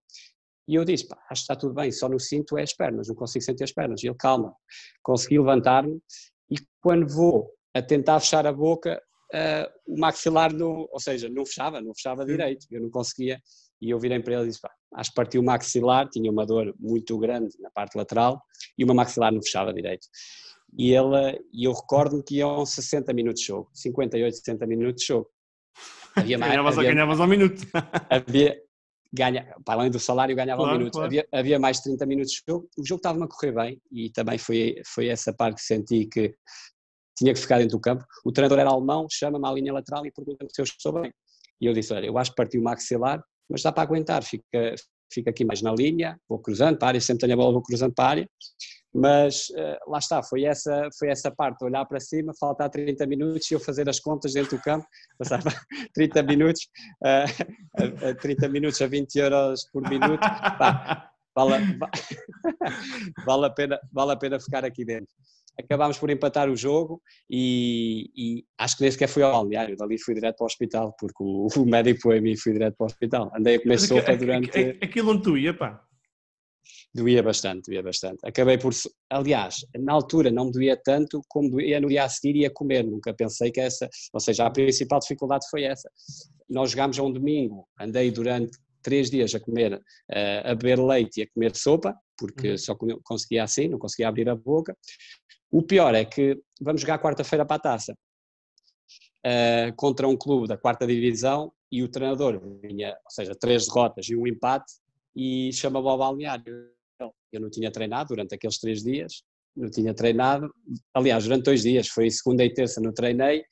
e 0.66 0.74
eu 0.74 0.84
disse, 0.84 1.08
pá, 1.08 1.16
acho 1.28 1.40
que 1.40 1.52
está 1.52 1.56
tudo 1.56 1.74
bem, 1.74 1.90
só 1.90 2.08
no 2.08 2.20
cinto 2.20 2.56
é 2.56 2.62
as 2.62 2.72
pernas, 2.72 3.08
não 3.08 3.14
consigo 3.14 3.44
sentir 3.44 3.64
as 3.64 3.72
pernas. 3.72 4.02
E 4.02 4.06
ele, 4.06 4.16
calma, 4.16 4.54
consegui 5.02 5.38
levantar-me, 5.38 6.00
e 6.48 6.56
quando 6.80 7.12
vou 7.12 7.50
a 7.74 7.82
tentar 7.82 8.20
fechar 8.20 8.46
a 8.46 8.52
boca, 8.52 9.02
uh, 9.34 9.92
o 9.92 9.98
maxilar, 9.98 10.52
não, 10.52 10.86
ou 10.90 11.00
seja, 11.00 11.28
não 11.28 11.44
fechava, 11.44 11.80
não 11.80 11.94
fechava 11.94 12.24
direito, 12.24 12.66
eu 12.70 12.80
não 12.80 12.90
conseguia, 12.90 13.40
e 13.80 13.90
eu 13.90 13.98
virei 13.98 14.20
para 14.20 14.34
ele 14.34 14.44
e 14.44 14.48
disse, 14.48 14.60
pá, 14.60 14.70
acho 14.94 15.10
que 15.10 15.16
partiu 15.16 15.40
o 15.40 15.44
maxilar, 15.44 16.08
tinha 16.08 16.30
uma 16.30 16.44
dor 16.44 16.74
muito 16.78 17.18
grande 17.18 17.50
na 17.60 17.70
parte 17.70 17.96
lateral 17.96 18.40
e 18.76 18.84
uma 18.84 18.94
maxilar 18.94 19.32
não 19.32 19.42
fechava 19.42 19.72
direito. 19.72 20.06
E 20.78 20.92
ele, 20.92 21.40
e 21.52 21.64
eu 21.64 21.72
recordo-me 21.72 22.22
que 22.22 22.36
iam 22.36 22.64
60 22.64 23.12
minutos 23.12 23.40
de 23.40 23.48
jogo, 23.48 23.70
58, 23.74 24.36
60 24.36 24.66
minutos 24.66 25.02
de 25.02 25.08
jogo. 25.08 25.28
Havia 26.20 26.38
mais, 26.38 26.52
ganhavas, 26.52 26.78
havia, 26.78 26.90
ganhavas 26.90 27.20
ao 27.20 27.26
minuto. 27.26 27.62
havia, 28.10 28.60
ganha, 29.12 29.54
para 29.64 29.80
além 29.80 29.90
do 29.90 29.98
salário, 29.98 30.34
ganhava 30.36 30.62
claro, 30.62 30.76
um 30.76 30.78
minuto. 30.78 30.92
Claro. 30.92 31.06
Havia, 31.06 31.28
havia 31.32 31.58
mais 31.58 31.80
30 31.80 32.06
minutos 32.06 32.32
de 32.32 32.42
jogo. 32.48 32.68
O 32.78 32.86
jogo 32.86 32.98
estava-me 32.98 33.24
a 33.24 33.28
correr 33.28 33.52
bem 33.52 33.80
e 33.90 34.10
também 34.10 34.38
foi, 34.38 34.76
foi 34.86 35.08
essa 35.08 35.32
parte 35.32 35.56
que 35.56 35.62
senti 35.62 36.06
que 36.06 36.34
tinha 37.16 37.34
que 37.34 37.40
ficar 37.40 37.58
dentro 37.58 37.76
do 37.76 37.80
campo. 37.80 38.04
O 38.24 38.32
treinador 38.32 38.58
era 38.58 38.70
alemão, 38.70 39.06
chama-me 39.10 39.46
à 39.46 39.52
linha 39.52 39.72
lateral 39.72 40.06
e 40.06 40.12
pergunta-me 40.12 40.50
se 40.50 40.60
eu 40.60 40.64
estou 40.64 40.92
bem. 40.92 41.12
E 41.60 41.66
eu 41.66 41.72
disse: 41.72 41.92
Olha, 41.92 42.06
eu 42.06 42.16
acho 42.16 42.30
que 42.30 42.36
partiu 42.36 42.60
o 42.60 42.64
maxilar, 42.64 43.22
mas 43.48 43.62
dá 43.62 43.70
para 43.70 43.82
aguentar, 43.82 44.22
fica, 44.22 44.74
fica 45.12 45.30
aqui 45.30 45.44
mais 45.44 45.60
na 45.60 45.72
linha, 45.72 46.18
vou 46.28 46.38
cruzando 46.38 46.78
para 46.78 46.86
a 46.86 46.90
área, 46.90 47.00
sempre 47.00 47.20
tenho 47.20 47.34
a 47.34 47.36
bola, 47.36 47.52
vou 47.52 47.62
cruzando 47.62 47.92
para 47.92 48.04
a 48.04 48.08
área, 48.08 48.30
mas 48.92 49.48
uh, 49.50 49.90
lá 49.90 49.98
está, 49.98 50.22
foi 50.22 50.44
essa, 50.44 50.88
foi 50.98 51.08
essa 51.08 51.30
parte, 51.30 51.64
olhar 51.64 51.84
para 51.84 52.00
cima, 52.00 52.32
faltar 52.38 52.68
30 52.68 53.06
minutos 53.06 53.50
e 53.50 53.54
eu 53.54 53.60
fazer 53.60 53.88
as 53.88 54.00
contas 54.00 54.32
dentro 54.32 54.56
do 54.56 54.62
campo, 54.62 54.86
passava 55.18 55.50
30 55.94 56.22
minutos, 56.22 56.62
uh, 57.04 58.06
a, 58.06 58.10
a 58.10 58.14
30 58.14 58.48
minutos 58.48 58.80
a 58.82 58.86
20 58.86 59.16
euros 59.16 59.64
por 59.72 59.88
minuto, 59.88 60.20
pá, 60.20 61.10
vale, 61.34 61.78
vale, 63.24 63.46
a 63.46 63.50
pena, 63.50 63.80
vale 63.92 64.12
a 64.12 64.16
pena 64.16 64.40
ficar 64.40 64.64
aqui 64.64 64.84
dentro 64.84 65.12
acabámos 65.58 65.98
por 65.98 66.08
empatar 66.08 66.48
o 66.48 66.56
jogo 66.56 67.02
e, 67.28 68.10
e, 68.16 68.44
acho 68.58 68.76
que 68.76 68.82
nem 68.82 68.90
sequer 68.90 69.08
fui 69.08 69.22
ao 69.22 69.32
balneário, 69.32 69.76
dali 69.76 69.98
fui 69.98 70.14
direto 70.14 70.36
para 70.36 70.44
o 70.44 70.46
hospital, 70.46 70.94
porque 70.98 71.22
o, 71.22 71.48
o 71.54 71.66
médico 71.66 72.00
foi 72.00 72.18
a 72.18 72.22
mim 72.22 72.32
e 72.32 72.36
fui 72.36 72.52
direto 72.52 72.76
para 72.76 72.84
o 72.84 72.86
hospital. 72.86 73.30
Andei 73.34 73.56
a 73.56 73.62
comer 73.62 73.74
Mas 73.74 73.82
sopa 73.82 74.16
durante... 74.16 74.58
Aquilo 74.82 75.12
onde 75.12 75.22
tu 75.22 75.36
ia, 75.36 75.52
pá? 75.52 75.84
Doía 76.92 77.22
bastante, 77.22 77.70
doía 77.70 77.82
bastante. 77.82 78.18
Acabei 78.26 78.58
por... 78.58 78.72
Aliás, 79.08 79.64
na 79.78 79.92
altura 79.92 80.30
não 80.30 80.46
me 80.46 80.52
doía 80.52 80.76
tanto 80.76 81.22
como 81.28 81.50
doía 81.50 81.80
no 81.80 81.88
dia 81.88 82.04
a 82.04 82.08
seguir 82.08 82.36
ia 82.36 82.50
comer, 82.50 82.84
nunca 82.84 83.14
pensei 83.14 83.52
que 83.52 83.60
essa... 83.60 83.88
Ou 84.12 84.20
seja, 84.20 84.46
a 84.46 84.50
principal 84.50 84.98
dificuldade 84.98 85.46
foi 85.48 85.62
essa. 85.64 85.88
Nós 86.48 86.72
jogámos 86.72 86.98
a 86.98 87.02
um 87.02 87.12
domingo, 87.12 87.68
andei 87.78 88.10
durante 88.10 88.58
três 88.82 89.08
dias 89.10 89.34
a 89.34 89.40
comer, 89.40 89.74
uh, 89.74 90.50
a 90.50 90.54
beber 90.54 90.80
leite 90.80 91.20
e 91.20 91.22
a 91.22 91.30
comer 91.30 91.54
sopa, 91.54 91.94
porque 92.18 92.50
uhum. 92.50 92.58
só 92.58 92.76
conseguia 93.04 93.44
assim, 93.44 93.68
não 93.68 93.78
conseguia 93.78 94.08
abrir 94.08 94.28
a 94.28 94.34
boca. 94.34 94.76
O 95.50 95.62
pior 95.62 95.94
é 95.94 96.04
que 96.04 96.40
vamos 96.60 96.80
jogar 96.80 97.00
quarta-feira 97.00 97.44
para 97.44 97.56
a 97.56 97.60
taça 97.60 97.94
uh, 99.26 99.74
contra 99.76 100.08
um 100.08 100.16
clube 100.16 100.48
da 100.48 100.56
quarta 100.56 100.86
divisão 100.86 101.52
e 101.70 101.82
o 101.82 101.88
treinador 101.88 102.40
vinha, 102.60 102.96
ou 103.04 103.10
seja, 103.10 103.34
três 103.34 103.66
derrotas 103.66 104.08
e 104.08 104.16
um 104.16 104.26
empate 104.26 104.72
e 105.14 105.52
chama-me 105.52 105.88
ao 105.88 105.98
balneário. 105.98 106.70
Eu 107.32 107.40
não 107.40 107.50
tinha 107.50 107.70
treinado 107.70 108.08
durante 108.08 108.34
aqueles 108.34 108.58
três 108.58 108.82
dias, 108.82 109.22
não 109.56 109.70
tinha 109.70 109.94
treinado, 109.94 110.52
aliás, 110.94 111.24
durante 111.24 111.44
dois 111.44 111.62
dias, 111.62 111.88
foi 111.88 112.10
segunda 112.10 112.44
e 112.44 112.52
terça 112.52 112.80
não 112.80 112.92
treinei, 112.92 113.44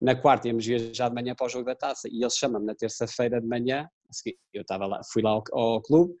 na 0.00 0.14
quarta 0.14 0.48
íamos 0.48 0.64
viajar 0.64 1.08
de 1.08 1.14
manhã 1.14 1.34
para 1.34 1.46
o 1.46 1.48
jogo 1.48 1.64
da 1.64 1.74
taça 1.74 2.08
e 2.08 2.22
ele 2.22 2.30
chama-me 2.30 2.64
na 2.64 2.74
terça-feira 2.74 3.40
de 3.40 3.46
manhã, 3.46 3.86
eu 4.52 4.62
estava 4.62 4.86
lá, 4.86 5.00
fui 5.12 5.22
lá 5.22 5.30
ao, 5.30 5.44
ao 5.52 5.82
clube 5.82 6.14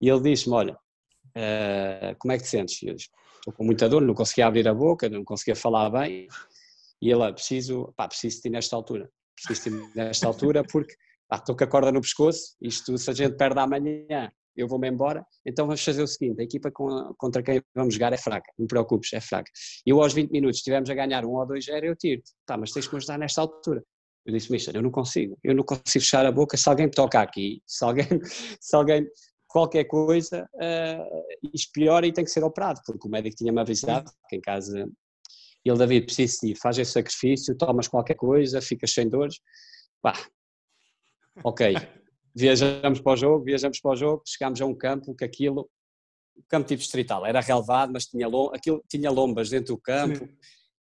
e 0.00 0.08
ele 0.08 0.20
disse-me, 0.20 0.54
olha, 0.54 0.74
uh, 0.74 2.16
como 2.18 2.32
é 2.32 2.36
que 2.36 2.44
te 2.44 2.50
sentes? 2.50 2.82
Eu 2.82 2.94
disse, 2.94 3.08
estou 3.36 3.52
com 3.52 3.64
muita 3.64 3.88
dor, 3.88 4.02
não 4.02 4.14
conseguia 4.14 4.46
abrir 4.46 4.68
a 4.68 4.74
boca, 4.74 5.08
não 5.08 5.24
conseguia 5.24 5.56
falar 5.56 5.88
bem. 5.90 6.28
E 7.00 7.10
ele, 7.10 7.32
preciso, 7.32 7.92
pá, 7.96 8.08
preciso 8.08 8.36
de 8.36 8.42
ti 8.42 8.50
nesta 8.50 8.76
altura, 8.76 9.10
preciso 9.34 9.70
de 9.70 9.86
ti 9.86 9.92
nesta 9.94 10.26
altura 10.26 10.62
porque 10.64 10.94
estou 11.32 11.56
com 11.56 11.64
a 11.64 11.66
corda 11.66 11.92
no 11.92 12.00
pescoço, 12.00 12.56
isto 12.60 12.96
se 12.98 13.10
a 13.10 13.14
gente 13.14 13.36
perde 13.36 13.58
amanhã, 13.58 14.30
eu 14.56 14.68
vou-me 14.68 14.88
embora, 14.88 15.24
então 15.44 15.66
vamos 15.66 15.84
fazer 15.84 16.02
o 16.02 16.06
seguinte, 16.06 16.40
a 16.40 16.44
equipa 16.44 16.70
contra 16.70 17.42
quem 17.42 17.60
vamos 17.74 17.94
jogar 17.94 18.12
é 18.12 18.16
fraca, 18.16 18.50
não 18.58 18.66
te 18.66 18.70
preocupes, 18.70 19.12
é 19.12 19.20
fraca. 19.20 19.50
E 19.86 19.90
eu 19.90 20.02
aos 20.02 20.12
20 20.12 20.30
minutos 20.30 20.58
estivemos 20.58 20.88
a 20.90 20.94
ganhar 20.94 21.24
um 21.24 21.34
ou 21.34 21.46
dois 21.46 21.64
0 21.64 21.86
eu 21.86 21.96
tiro 21.96 22.22
tá, 22.44 22.56
mas 22.56 22.72
tens 22.72 22.86
que 22.86 22.94
me 22.94 22.98
ajudar 22.98 23.18
nesta 23.18 23.40
altura. 23.40 23.82
Eu 24.24 24.32
disse, 24.32 24.50
Mister, 24.50 24.74
eu 24.74 24.82
não 24.82 24.90
consigo, 24.90 25.38
eu 25.44 25.54
não 25.54 25.62
consigo 25.62 26.02
fechar 26.02 26.26
a 26.26 26.32
boca, 26.32 26.56
se 26.56 26.68
alguém 26.68 26.86
me 26.86 26.92
toca 26.92 27.20
aqui, 27.20 27.62
se 27.64 27.84
alguém, 27.84 28.06
se 28.60 28.74
alguém 28.74 29.06
qualquer 29.46 29.84
coisa, 29.84 30.48
uh, 30.54 31.48
isto 31.54 31.70
piora 31.72 32.06
e 32.06 32.12
tem 32.12 32.24
que 32.24 32.30
ser 32.30 32.42
operado, 32.42 32.80
porque 32.84 33.06
o 33.06 33.10
médico 33.10 33.36
tinha-me 33.36 33.60
avisado 33.60 34.10
que 34.28 34.36
em 34.36 34.40
casa, 34.40 34.86
ele, 35.64 35.78
David, 35.78 36.06
precisa 36.06 36.38
de 36.42 36.54
faz 36.56 36.76
esse 36.76 36.92
sacrifício, 36.92 37.56
tomas 37.56 37.88
qualquer 37.88 38.16
coisa, 38.16 38.60
ficas 38.60 38.92
sem 38.92 39.08
dores, 39.08 39.36
pá, 40.02 40.12
ok, 41.44 41.74
viajamos 42.36 43.00
para 43.00 43.12
o 43.12 43.16
jogo, 43.16 43.44
viajamos 43.44 43.80
para 43.80 43.92
o 43.92 43.96
jogo, 43.96 44.22
chegámos 44.26 44.60
a 44.60 44.66
um 44.66 44.74
campo 44.74 45.14
que 45.14 45.24
aquilo, 45.24 45.68
campo 46.48 46.68
tipo 46.68 46.80
distrital, 46.80 47.24
era 47.24 47.40
relevado, 47.40 47.92
mas 47.92 48.06
tinha, 48.06 48.26
aquilo, 48.52 48.84
tinha 48.88 49.10
lombas 49.10 49.48
dentro 49.48 49.74
do 49.74 49.80
campo, 49.80 50.18
Sim 50.18 50.36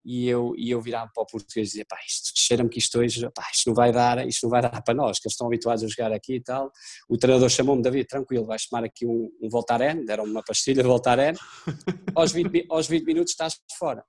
e 0.05 0.27
eu, 0.27 0.53
e 0.57 0.71
eu 0.71 0.81
virava 0.81 1.11
para 1.13 1.23
o 1.23 1.25
português 1.25 1.69
e 1.69 1.71
dizia, 1.71 1.85
pá, 1.87 1.97
isto 2.05 2.31
cheira-me 2.35 2.69
que 2.69 2.79
isto 2.79 2.97
hoje, 2.99 3.29
pá, 3.31 3.47
isto 3.53 3.67
não 3.67 3.75
vai 3.75 3.91
dar, 3.91 4.27
isto 4.27 4.43
não 4.43 4.49
vai 4.49 4.61
dar 4.61 4.81
para 4.81 4.93
nós, 4.93 5.19
que 5.19 5.27
eles 5.27 5.33
estão 5.33 5.47
habituados 5.47 5.83
a 5.83 5.87
jogar 5.87 6.11
aqui 6.11 6.35
e 6.35 6.41
tal. 6.41 6.71
O 7.07 7.17
treinador 7.17 7.49
chamou-me, 7.49 7.81
David, 7.81 8.07
tranquilo, 8.07 8.45
vais 8.45 8.65
tomar 8.65 8.83
aqui 8.83 9.05
um, 9.05 9.29
um 9.41 9.49
Voltaren, 9.49 10.05
deram-me 10.05 10.31
uma 10.31 10.43
pastilha 10.43 10.81
de 10.81 10.87
Voltaren, 10.87 11.33
aos 12.15 12.31
20, 12.31 12.65
aos 12.69 12.87
20 12.87 13.05
minutos 13.05 13.31
estás 13.31 13.57
fora. 13.77 14.03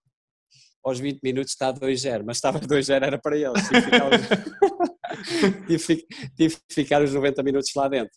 Aos 0.82 0.99
20 0.99 1.20
minutos 1.22 1.53
está 1.53 1.72
2-0, 1.72 2.22
mas 2.24 2.38
estava 2.38 2.59
2-0 2.59 3.03
era 3.05 3.18
para 3.18 3.36
eles. 3.36 3.62
Tive 6.37 6.57
que 6.57 6.75
ficar 6.75 7.03
os 7.03 7.13
90 7.13 7.43
minutos 7.43 7.71
lá 7.75 7.89
dentro. 7.89 8.13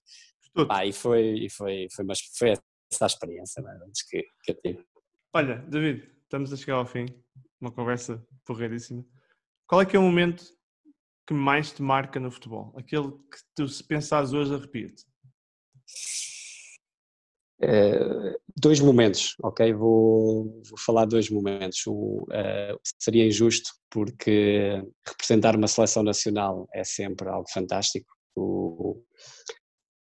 Pá, 0.67 0.85
e 0.85 0.93
foi, 0.93 1.45
e 1.45 1.49
foi, 1.49 1.87
foi, 1.93 2.05
mas 2.05 2.19
foi 2.37 2.51
essa 2.51 3.05
a 3.05 3.07
experiência 3.07 3.61
é? 3.61 3.63
que, 4.09 4.23
que 4.43 4.51
eu 4.51 4.61
tive. 4.61 4.85
Olha, 5.33 5.57
David, 5.67 6.07
estamos 6.23 6.53
a 6.53 6.57
chegar 6.57 6.75
ao 6.75 6.85
fim 6.85 7.05
uma 7.59 7.71
conversa 7.71 8.23
porreiríssima. 8.45 9.03
Qual 9.67 9.81
é 9.81 9.85
que 9.85 9.95
é 9.95 9.99
o 9.99 10.03
momento 10.03 10.45
que 11.25 11.33
mais 11.33 11.71
te 11.71 11.81
marca 11.81 12.19
no 12.19 12.29
futebol? 12.29 12.73
Aquele 12.77 13.11
que 13.11 13.37
tu, 13.55 13.67
se 13.67 13.83
pensares 13.83 14.33
hoje, 14.33 14.53
arrepia-te? 14.53 15.05
Uh, 17.63 18.37
dois 18.57 18.79
momentos, 18.79 19.35
ok? 19.41 19.73
Vou, 19.73 20.61
vou 20.67 20.77
falar 20.77 21.05
dois 21.05 21.29
momentos. 21.29 21.85
O, 21.87 22.23
uh, 22.23 22.79
seria 22.99 23.25
injusto 23.25 23.71
porque 23.89 24.83
representar 25.07 25.55
uma 25.55 25.67
seleção 25.67 26.03
nacional 26.03 26.67
é 26.73 26.83
sempre 26.83 27.29
algo 27.29 27.49
fantástico. 27.49 28.11
Tu, 28.35 29.05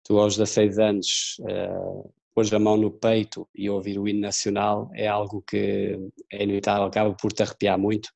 tu 0.05 0.19
aos 0.19 0.37
16 0.37 0.79
anos 0.79 1.37
uh, 1.41 2.11
pôs 2.35 2.53
a 2.53 2.59
mão 2.59 2.77
no 2.77 2.91
peito 2.91 3.49
e 3.55 3.69
ouvir 3.69 3.99
o 3.99 4.09
hino 4.09 4.21
nacional 4.21 4.91
é 4.95 5.07
algo 5.07 5.43
que 5.43 5.99
é 6.31 6.43
inevitável, 6.43 6.85
acaba 6.85 7.15
por 7.15 7.33
te 7.33 7.43
arrepiar 7.43 7.79
muito. 7.79 8.09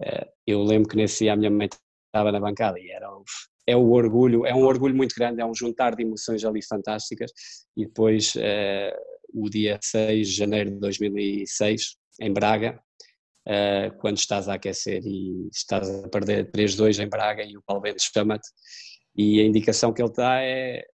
Eh, 0.00 0.28
eu 0.46 0.62
lembro 0.62 0.88
que 0.88 0.96
nesse 0.96 1.24
dia 1.24 1.32
a 1.32 1.36
minha 1.36 1.50
mãe 1.50 1.68
estava 2.06 2.32
na 2.32 2.40
bancada 2.40 2.78
e 2.78 2.90
era 2.90 3.08
é 3.66 3.76
o 3.76 3.90
orgulho, 3.90 4.44
é 4.46 4.54
um 4.54 4.64
orgulho 4.64 4.94
muito 4.94 5.14
grande, 5.14 5.40
é 5.40 5.46
um 5.46 5.54
juntar 5.54 5.94
de 5.94 6.02
emoções 6.02 6.44
ali 6.44 6.62
fantásticas 6.64 7.30
e 7.76 7.86
depois 7.86 8.34
uh, 8.34 8.98
o 9.32 9.48
dia 9.48 9.78
6 9.82 10.28
de 10.28 10.34
janeiro 10.34 10.70
de 10.70 10.80
2006 10.80 11.96
em 12.20 12.32
Braga, 12.32 12.80
uh, 13.46 13.96
quando 13.98 14.18
estás 14.18 14.48
a 14.48 14.54
aquecer 14.54 15.02
e 15.04 15.48
estás 15.52 15.88
a 15.88 16.08
perder 16.08 16.50
3-2 16.50 17.02
em 17.02 17.08
Braga 17.08 17.44
e 17.44 17.56
o 17.56 17.62
Paulo 17.62 17.82
Bento 17.82 18.02
chama-te 18.02 18.48
e 19.14 19.40
a 19.40 19.44
indicação 19.44 19.92
que 19.92 20.02
ele 20.02 20.12
dá 20.12 20.40
é 20.42 20.84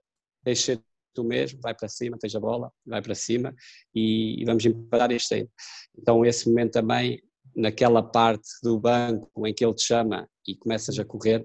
deixa 0.45 0.81
tu 1.14 1.25
mesmo, 1.25 1.61
vai 1.61 1.75
para 1.75 1.89
cima, 1.89 2.19
tens 2.19 2.35
a 2.35 2.41
bola, 2.41 2.71
vai 2.87 3.03
para 3.03 3.14
cima 3.14 3.55
e, 3.95 4.41
e 4.41 4.45
vamos 4.45 4.64
empatar 4.64 5.11
isto 5.11 5.35
aí. 5.35 5.49
Então 5.97 6.25
esse 6.25 6.49
momento 6.49 6.73
também, 6.73 7.21
naquela 7.57 8.03
parte 8.03 8.49
do 8.62 8.79
banco 8.79 9.47
em 9.47 9.55
que 9.55 9.64
ele 9.64 9.75
te 9.75 9.85
chama 9.85 10.29
e 10.47 10.57
começas 10.57 10.99
a 10.99 11.05
correr, 11.05 11.45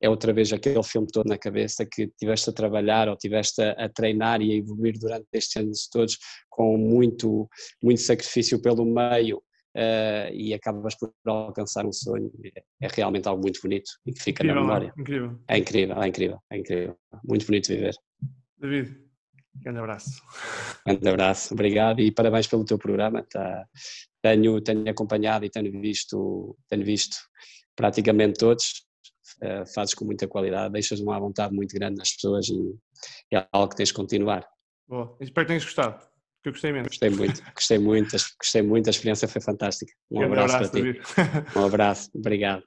é 0.00 0.08
outra 0.08 0.32
vez 0.32 0.52
aquele 0.52 0.82
filme 0.82 1.06
todo 1.10 1.28
na 1.28 1.38
cabeça 1.38 1.86
que 1.86 2.08
tiveste 2.18 2.50
a 2.50 2.52
trabalhar 2.52 3.08
ou 3.08 3.16
tiveste 3.16 3.62
a, 3.62 3.72
a 3.72 3.88
treinar 3.88 4.40
e 4.42 4.52
a 4.52 4.56
evoluir 4.56 4.98
durante 4.98 5.26
estes 5.32 5.56
anos 5.56 5.88
todos 5.88 6.18
com 6.50 6.76
muito, 6.76 7.48
muito 7.82 8.00
sacrifício 8.00 8.60
pelo 8.60 8.84
meio 8.84 9.38
uh, 9.38 10.32
e 10.32 10.52
acabas 10.52 10.94
por 10.96 11.12
alcançar 11.26 11.86
um 11.86 11.92
sonho. 11.92 12.30
É, 12.44 12.62
é, 12.82 12.88
realmente 12.94 13.28
algo 13.28 13.42
muito 13.42 13.60
bonito 13.62 13.90
e 14.06 14.12
que 14.12 14.22
fica 14.22 14.42
incrível, 14.42 14.62
na 14.62 14.66
memória. 14.66 14.94
Incrível. 14.98 15.40
É 15.48 15.58
incrível, 15.58 16.02
é 16.02 16.08
incrível, 16.08 16.38
é 16.50 16.58
incrível. 16.58 16.96
Muito 17.24 17.46
bonito 17.46 17.68
viver. 17.68 17.94
David, 18.58 19.04
Grande 19.56 19.78
abraço. 19.78 20.20
Grande 20.84 21.08
abraço, 21.08 21.54
obrigado 21.54 22.00
e 22.00 22.10
parabéns 22.10 22.46
pelo 22.46 22.64
teu 22.64 22.76
programa. 22.76 23.22
Tá, 23.22 23.64
tenho, 24.20 24.60
tenho 24.60 24.88
acompanhado 24.88 25.44
e 25.44 25.50
tenho 25.50 25.80
visto, 25.80 26.56
tenho 26.68 26.84
visto 26.84 27.16
praticamente 27.76 28.38
todos. 28.38 28.84
Uh, 29.42 29.66
fazes 29.74 29.94
com 29.94 30.04
muita 30.04 30.28
qualidade, 30.28 30.72
deixas 30.72 31.00
uma 31.00 31.18
vontade 31.18 31.54
muito 31.54 31.74
grande 31.74 31.96
nas 31.98 32.12
pessoas 32.12 32.48
e 32.48 33.36
é 33.36 33.46
algo 33.52 33.68
que 33.68 33.76
tens 33.76 33.88
de 33.88 33.94
continuar. 33.94 34.46
Boa, 34.88 35.16
espero 35.20 35.44
que 35.44 35.48
tenhas 35.48 35.64
gostado, 35.64 35.98
que 36.42 36.48
eu 36.48 36.52
gostei 36.52 36.72
mesmo. 36.72 36.88
Gostei 36.88 37.10
muito, 37.10 37.42
gostei 37.52 37.78
muito, 37.78 38.16
gostei 38.38 38.62
muito, 38.62 38.86
a 38.86 38.90
experiência 38.90 39.28
foi 39.28 39.40
fantástica. 39.40 39.92
Um 40.10 40.22
abraço, 40.22 40.56
abraço, 40.56 40.72
para 40.72 40.92
ti. 40.92 41.58
um 41.58 41.64
abraço, 41.64 42.10
obrigado. 42.14 42.62